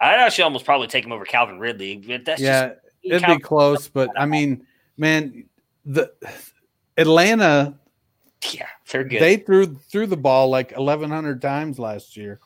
[0.00, 1.96] I'd actually almost probably take him over Calvin Ridley.
[1.96, 4.66] But that's Yeah, just it'd Cal- be close, but I mean,
[4.96, 5.44] man,
[5.84, 6.12] the
[6.96, 7.78] Atlanta
[8.52, 9.20] yeah, they're good.
[9.20, 12.40] they threw threw the ball like 1,100 times last year.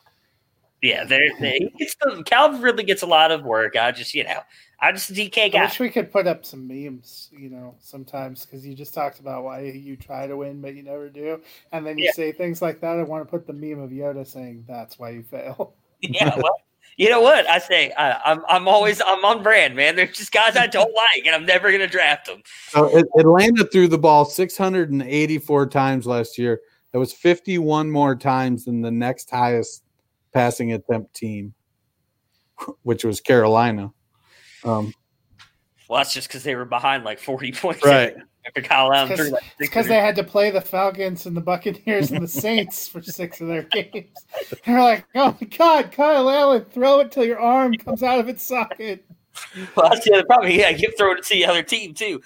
[0.81, 3.75] Yeah, they're, they he the, Calvin Ridley gets a lot of work.
[3.75, 4.39] I just, you know,
[4.79, 8.45] I just a DK I wish we could put up some memes, you know, sometimes
[8.45, 11.39] because you just talked about why you try to win but you never do,
[11.71, 12.13] and then you Yeah.
[12.13, 12.97] say things like that.
[12.97, 15.75] I want to put the meme of Yoda saying that's why you fail.
[16.01, 16.59] yeah, well,
[16.97, 17.49] you know what?
[17.49, 19.95] I say I, I'm I'm always I'm on brand, man.
[19.95, 22.41] There's just guys I don't like, and I'm never gonna draft them.
[22.69, 26.61] So Atlanta threw the ball 684 times last year.
[26.91, 29.83] That was 51 more times than the next highest
[30.33, 31.53] passing attempt team,
[32.83, 33.91] which was Carolina.
[34.63, 34.93] Um,
[35.87, 37.85] Well, that's just because they were behind like 40 points.
[37.85, 38.15] right.
[38.45, 41.41] After Kyle Allen Because threw like because they had to play the Falcons and the
[41.41, 44.09] Buccaneers and the Saints for six of their games.
[44.65, 48.29] They're like, oh my god, Kyle Allen, throw it till your arm comes out of
[48.29, 49.05] its socket.
[49.75, 50.51] Well, that's the other problem.
[50.51, 52.21] Yeah, keep throwing it to the other team too.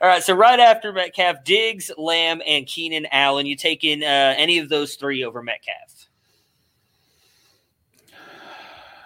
[0.00, 4.58] All right, so right after Metcalf, Diggs, Lamb, and Keenan Allen, you taking uh, any
[4.58, 5.97] of those three over Metcalf?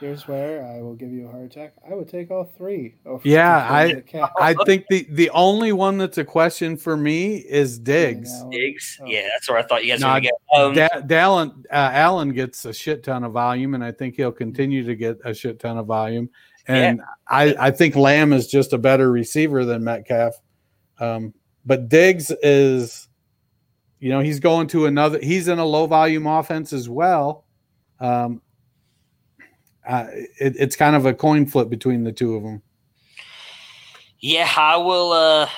[0.03, 1.75] Here's where I will give you a heart attack.
[1.89, 2.97] I would take all three.
[3.07, 4.03] Over Yeah, I-
[4.37, 8.29] I think the, the only one that's a question for me is Diggs.
[8.35, 8.51] Allen.
[8.51, 8.99] Diggs.
[9.01, 9.07] Oh.
[9.07, 10.61] Yeah, that's where I thought you guys No, were going to get.
[10.61, 10.75] Um,
[11.07, 14.83] Da- Dallin, uh, Allen gets a shit ton of volume, and I think he'll continue
[14.85, 16.29] to get a shit ton of volume.
[16.67, 20.35] And I, I think Lamb is just a better receiver than Metcalf.
[20.99, 21.33] Um,
[21.65, 23.07] but Diggs is,
[24.01, 25.21] you know, he's going to another.
[25.21, 27.45] He's in a low volume offense as well.
[28.01, 28.43] Um,
[29.87, 32.63] uh, it, it's kind of a coin flip between the two of them.
[34.21, 35.13] Yeah, I will.
[35.13, 35.49] Uh,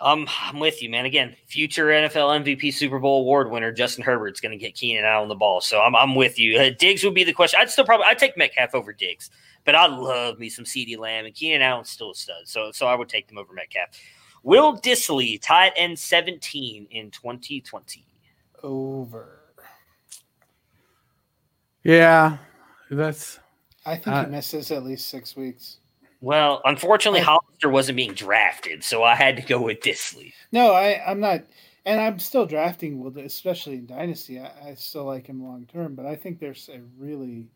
[0.00, 1.04] I'm, I'm with you, man.
[1.04, 5.22] Again, future NFL MVP Super Bowl award winner Justin Herbert's going to get Keenan out
[5.22, 6.58] on the ball, so I'm, I'm with you.
[6.58, 7.60] Uh, Diggs would be the question.
[7.60, 9.30] I'd still probably I'd take Metcalf over Diggs,
[9.64, 12.86] but I love me some CeeDee Lamb and Keenan Allen's still a stud, so so
[12.86, 13.88] I would take them over Metcalf.
[14.44, 18.06] Will Dissly tied end 17 in 2020.
[18.62, 19.40] Over.
[21.82, 22.38] Yeah,
[22.90, 23.40] that's
[23.88, 25.78] I think Uh, he misses at least six weeks.
[26.20, 30.32] Well, unfortunately, I- Hollister wasn't being drafted, so I had to go with Dissly.
[30.52, 31.42] No, I, I'm not,
[31.86, 34.40] and I'm still drafting Will, especially in Dynasty.
[34.40, 37.46] I, I still like him long term, but I think there's a really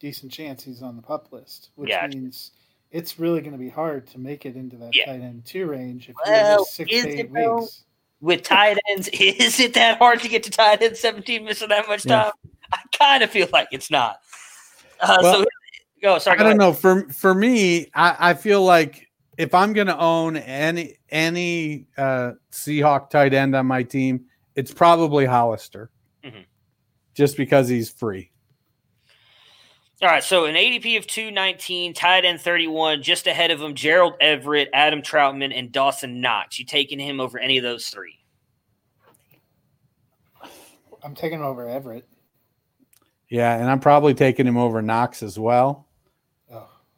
[0.00, 2.06] decent chance he's on the pup list, which Yeah.
[2.06, 2.52] means
[2.90, 5.06] it's really going to be hard to make it into that Yeah.
[5.06, 7.60] tight end two range if Well, you miss six to eight though?
[7.60, 7.82] weeks.
[8.22, 11.86] with tight ends, is it that hard to get to tight end 17 missing that
[11.86, 12.24] much Yeah.
[12.24, 12.32] time?
[12.72, 14.20] I kind of feel like it's not.
[15.00, 15.44] Uh, Well, so,
[16.06, 16.18] go.
[16.18, 16.58] Sorry, I go don't ahead.
[16.60, 16.72] know.
[16.72, 19.08] For for me, I, I feel like
[19.38, 24.24] if I'm going to own any any uh, Seahawk tight end on my team,
[24.54, 25.90] it's probably Hollister,
[26.24, 26.44] Mhm.
[27.14, 28.30] just because he's free.
[30.02, 34.12] All right, so an ADP of 219, tight end 31, just ahead of him, Gerald
[34.20, 36.58] Everett, Adam Trautman, and Dawson Knox.
[36.58, 38.18] You taking him over any of those three?
[41.02, 42.04] I'm taking over Everett.
[43.30, 45.85] Yeah, and I'm probably taking him over Knox as well.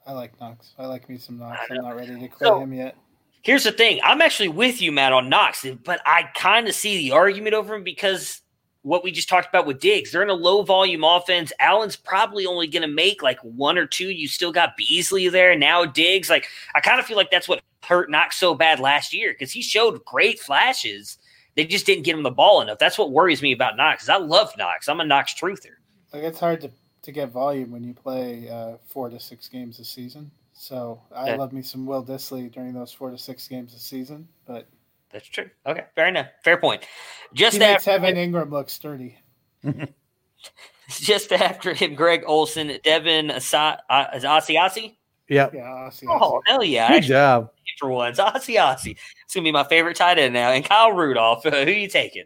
[0.09, 0.73] I like Knox.
[0.79, 1.61] I like me some Knox.
[1.71, 2.97] I'm not ready to declare So- him yet.
[3.43, 4.01] Here's the thing.
[4.03, 7.75] I'm actually with you, Matt, on Knox, but I kind of see the argument over
[7.75, 8.43] him because
[8.83, 10.11] what we just talked about with Diggs.
[10.11, 11.53] They're in a low volume offense.
[11.61, 14.11] Allen's probably only going to make like one or two.
[14.11, 15.57] You still got Beasley there.
[15.57, 16.31] Now Diggs.
[16.31, 19.53] Like, I kind of feel like that's what hurt Knox so bad last year because
[19.53, 21.19] he showed great flashes.
[21.55, 22.79] They just didn't get him the ball enough.
[22.79, 24.09] That's what worries me about Knox.
[24.09, 24.89] I love Knox.
[24.89, 25.77] I'm a Knox truther.
[26.13, 26.71] Like, it's hard to,
[27.03, 30.31] to get volume when you play uh, four to six games a season.
[30.53, 34.27] So I love me some Will Dissly during those four to six games a season,
[34.45, 34.67] but
[35.11, 35.49] that's true.
[35.65, 36.27] Okay, fair enough.
[36.43, 36.85] Fair point.
[37.33, 39.19] Just he makes Evan Engram look sturdy.
[40.89, 44.97] just after him, Greg Olsen, Devin Asa- uh, Asiasi.
[45.29, 45.55] Yep.
[45.55, 46.07] Yeah, Asiasi.
[46.09, 46.91] Oh hell yeah!
[46.93, 47.51] Good job.
[47.79, 48.97] For once, Asiasi.
[49.25, 50.51] It's gonna be my favorite tight end now.
[50.51, 51.47] And Kyle Rudolph.
[51.47, 52.25] Uh, who you taking?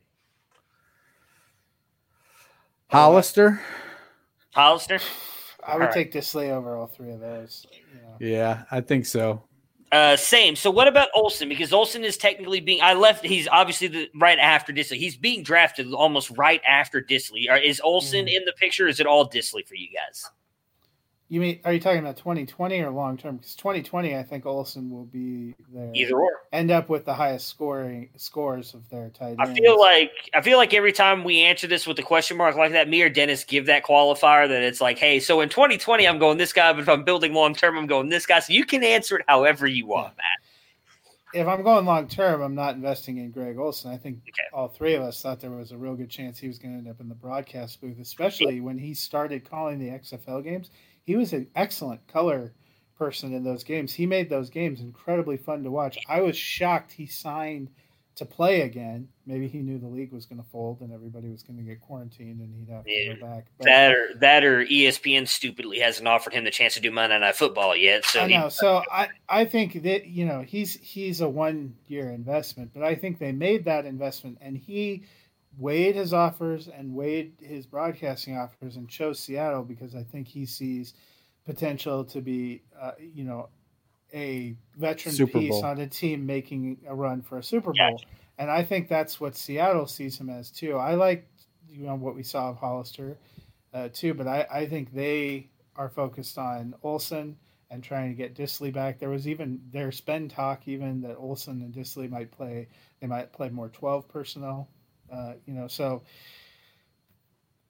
[2.88, 3.60] Hollister.
[4.52, 5.00] Hollister.
[5.64, 7.66] I would take Dissly over all three of those.
[7.72, 8.16] You know.
[8.18, 9.42] Yeah, I think so.
[9.92, 10.56] Uh, same.
[10.56, 11.50] So what about Olsen?
[11.50, 13.24] Because Olsen is technically being I left.
[13.24, 14.96] He's obviously the right after Dissly.
[14.96, 17.44] He's being drafted almost right after Dissly.
[17.62, 18.34] Is Olsen mm.
[18.34, 18.88] in the picture?
[18.88, 20.30] is it all Dissly for you guys?
[21.32, 23.38] You mean are you talking about 2020 or long term?
[23.38, 25.90] Because 2020, I think Olsen will be there.
[25.94, 26.42] Either or.
[26.52, 29.40] End up with the highest scoring scores of their tight ends.
[29.40, 32.56] I feel like I feel like every time we answer this with a question mark
[32.56, 36.06] like that, me or Dennis give that qualifier that it's like, hey, so in 2020
[36.06, 38.40] I'm going this guy, but if I'm building long term, I'm going this guy.
[38.40, 40.16] So you can answer it however you want, yeah.
[40.18, 41.40] Matt.
[41.40, 43.90] If I'm going long term, I'm not investing in Greg Olsen.
[43.90, 44.48] I think okay.
[44.52, 46.78] all three of us thought there was a real good chance he was going to
[46.78, 50.68] end up in the broadcast booth, especially when he started calling the XFL games
[51.04, 52.52] he was an excellent color
[52.96, 53.92] person in those games.
[53.92, 55.98] He made those games incredibly fun to watch.
[56.08, 57.70] I was shocked he signed
[58.14, 59.08] to play again.
[59.26, 61.80] Maybe he knew the league was going to fold and everybody was going to get
[61.80, 63.14] quarantined and he'd have to yeah.
[63.14, 63.46] go back.
[63.58, 67.18] But, that or that or ESPN stupidly hasn't offered him the chance to do Monday
[67.18, 68.04] Night Football yet.
[68.04, 68.44] So I know.
[68.44, 72.82] He, so I I think that you know he's he's a one year investment, but
[72.82, 75.04] I think they made that investment and he
[75.58, 80.46] weighed his offers and weighed his broadcasting offers and chose Seattle because I think he
[80.46, 80.94] sees
[81.44, 83.48] potential to be, uh, you know,
[84.14, 85.64] a veteran Super piece Bowl.
[85.64, 88.00] on a team making a run for a Super Bowl.
[88.38, 90.76] And I think that's what Seattle sees him as too.
[90.76, 91.28] I like,
[91.68, 93.16] you know, what we saw of Hollister
[93.72, 97.36] uh, too, but I, I think they are focused on Olsen
[97.70, 98.98] and trying to get Dissly back.
[98.98, 102.68] There was even there's been talk even that Olsen and Dissly might play.
[103.00, 104.68] They might play more twelve personnel
[105.12, 106.02] uh, you know, so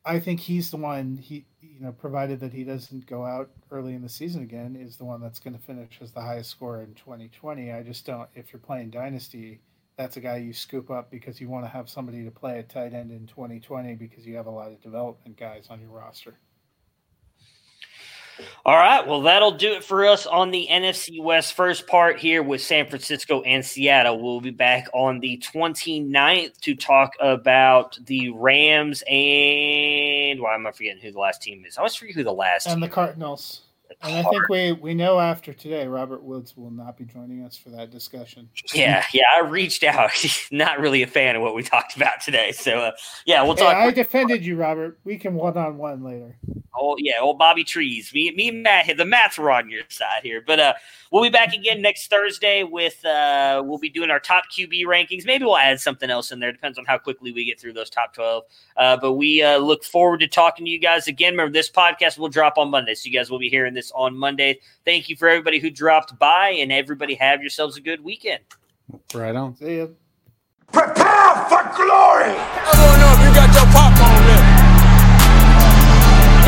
[0.05, 3.94] I think he's the one he you know, provided that he doesn't go out early
[3.94, 6.82] in the season again, is the one that's going to finish as the highest scorer
[6.82, 7.73] in 2020.
[7.73, 8.28] I just don't.
[8.35, 9.60] If you're playing dynasty,
[9.97, 12.69] that's a guy you scoop up because you want to have somebody to play at
[12.69, 16.35] tight end in 2020 because you have a lot of development guys on your roster.
[18.65, 19.07] All right.
[19.07, 22.89] Well, that'll do it for us on the NFC West first part here with San
[22.89, 24.21] Francisco and Seattle.
[24.21, 30.73] We'll be back on the 29th to talk about the Rams and why am I
[30.73, 31.77] forgetting who the last team is?
[31.77, 32.73] I always forget who the last is.
[32.73, 33.63] and the Cardinals.
[34.01, 37.56] And I think we we know after today, Robert Woods will not be joining us
[37.56, 38.48] for that discussion.
[38.74, 40.10] Yeah, yeah, I reached out.
[40.14, 42.52] He's not really a fan of what we talked about today.
[42.52, 42.93] So uh,
[43.27, 43.74] yeah, we'll talk.
[43.74, 44.98] Hey, I defended you, Robert.
[45.05, 46.36] We can one on one later.
[46.74, 48.12] Oh yeah, old Bobby Trees.
[48.14, 48.97] Me, me, and Matt.
[48.97, 50.73] The maths were on your side here, but uh,
[51.10, 55.27] we'll be back again next Thursday with uh, we'll be doing our top QB rankings.
[55.27, 56.51] Maybe we'll add something else in there.
[56.51, 58.44] Depends on how quickly we get through those top twelve.
[58.77, 61.35] Uh, but we uh, look forward to talking to you guys again.
[61.35, 64.17] Remember, this podcast will drop on Monday, so you guys will be hearing this on
[64.17, 64.61] Monday.
[64.85, 68.45] Thank you for everybody who dropped by, and everybody have yourselves a good weekend.
[69.15, 69.57] Right on.
[69.57, 69.97] See you.
[70.73, 72.33] Prepare for glory.
[72.33, 74.47] I don't know if you got your popcorn ready.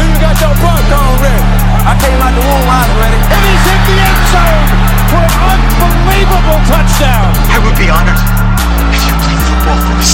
[0.00, 1.44] If you got your popcorn ready.
[1.84, 3.20] I came out the womb, I was ready.
[3.20, 4.68] And he's hit the end zone
[5.12, 7.28] for an unbelievable touchdown.
[7.52, 8.16] I would be honored
[8.88, 10.13] if you played football for this team.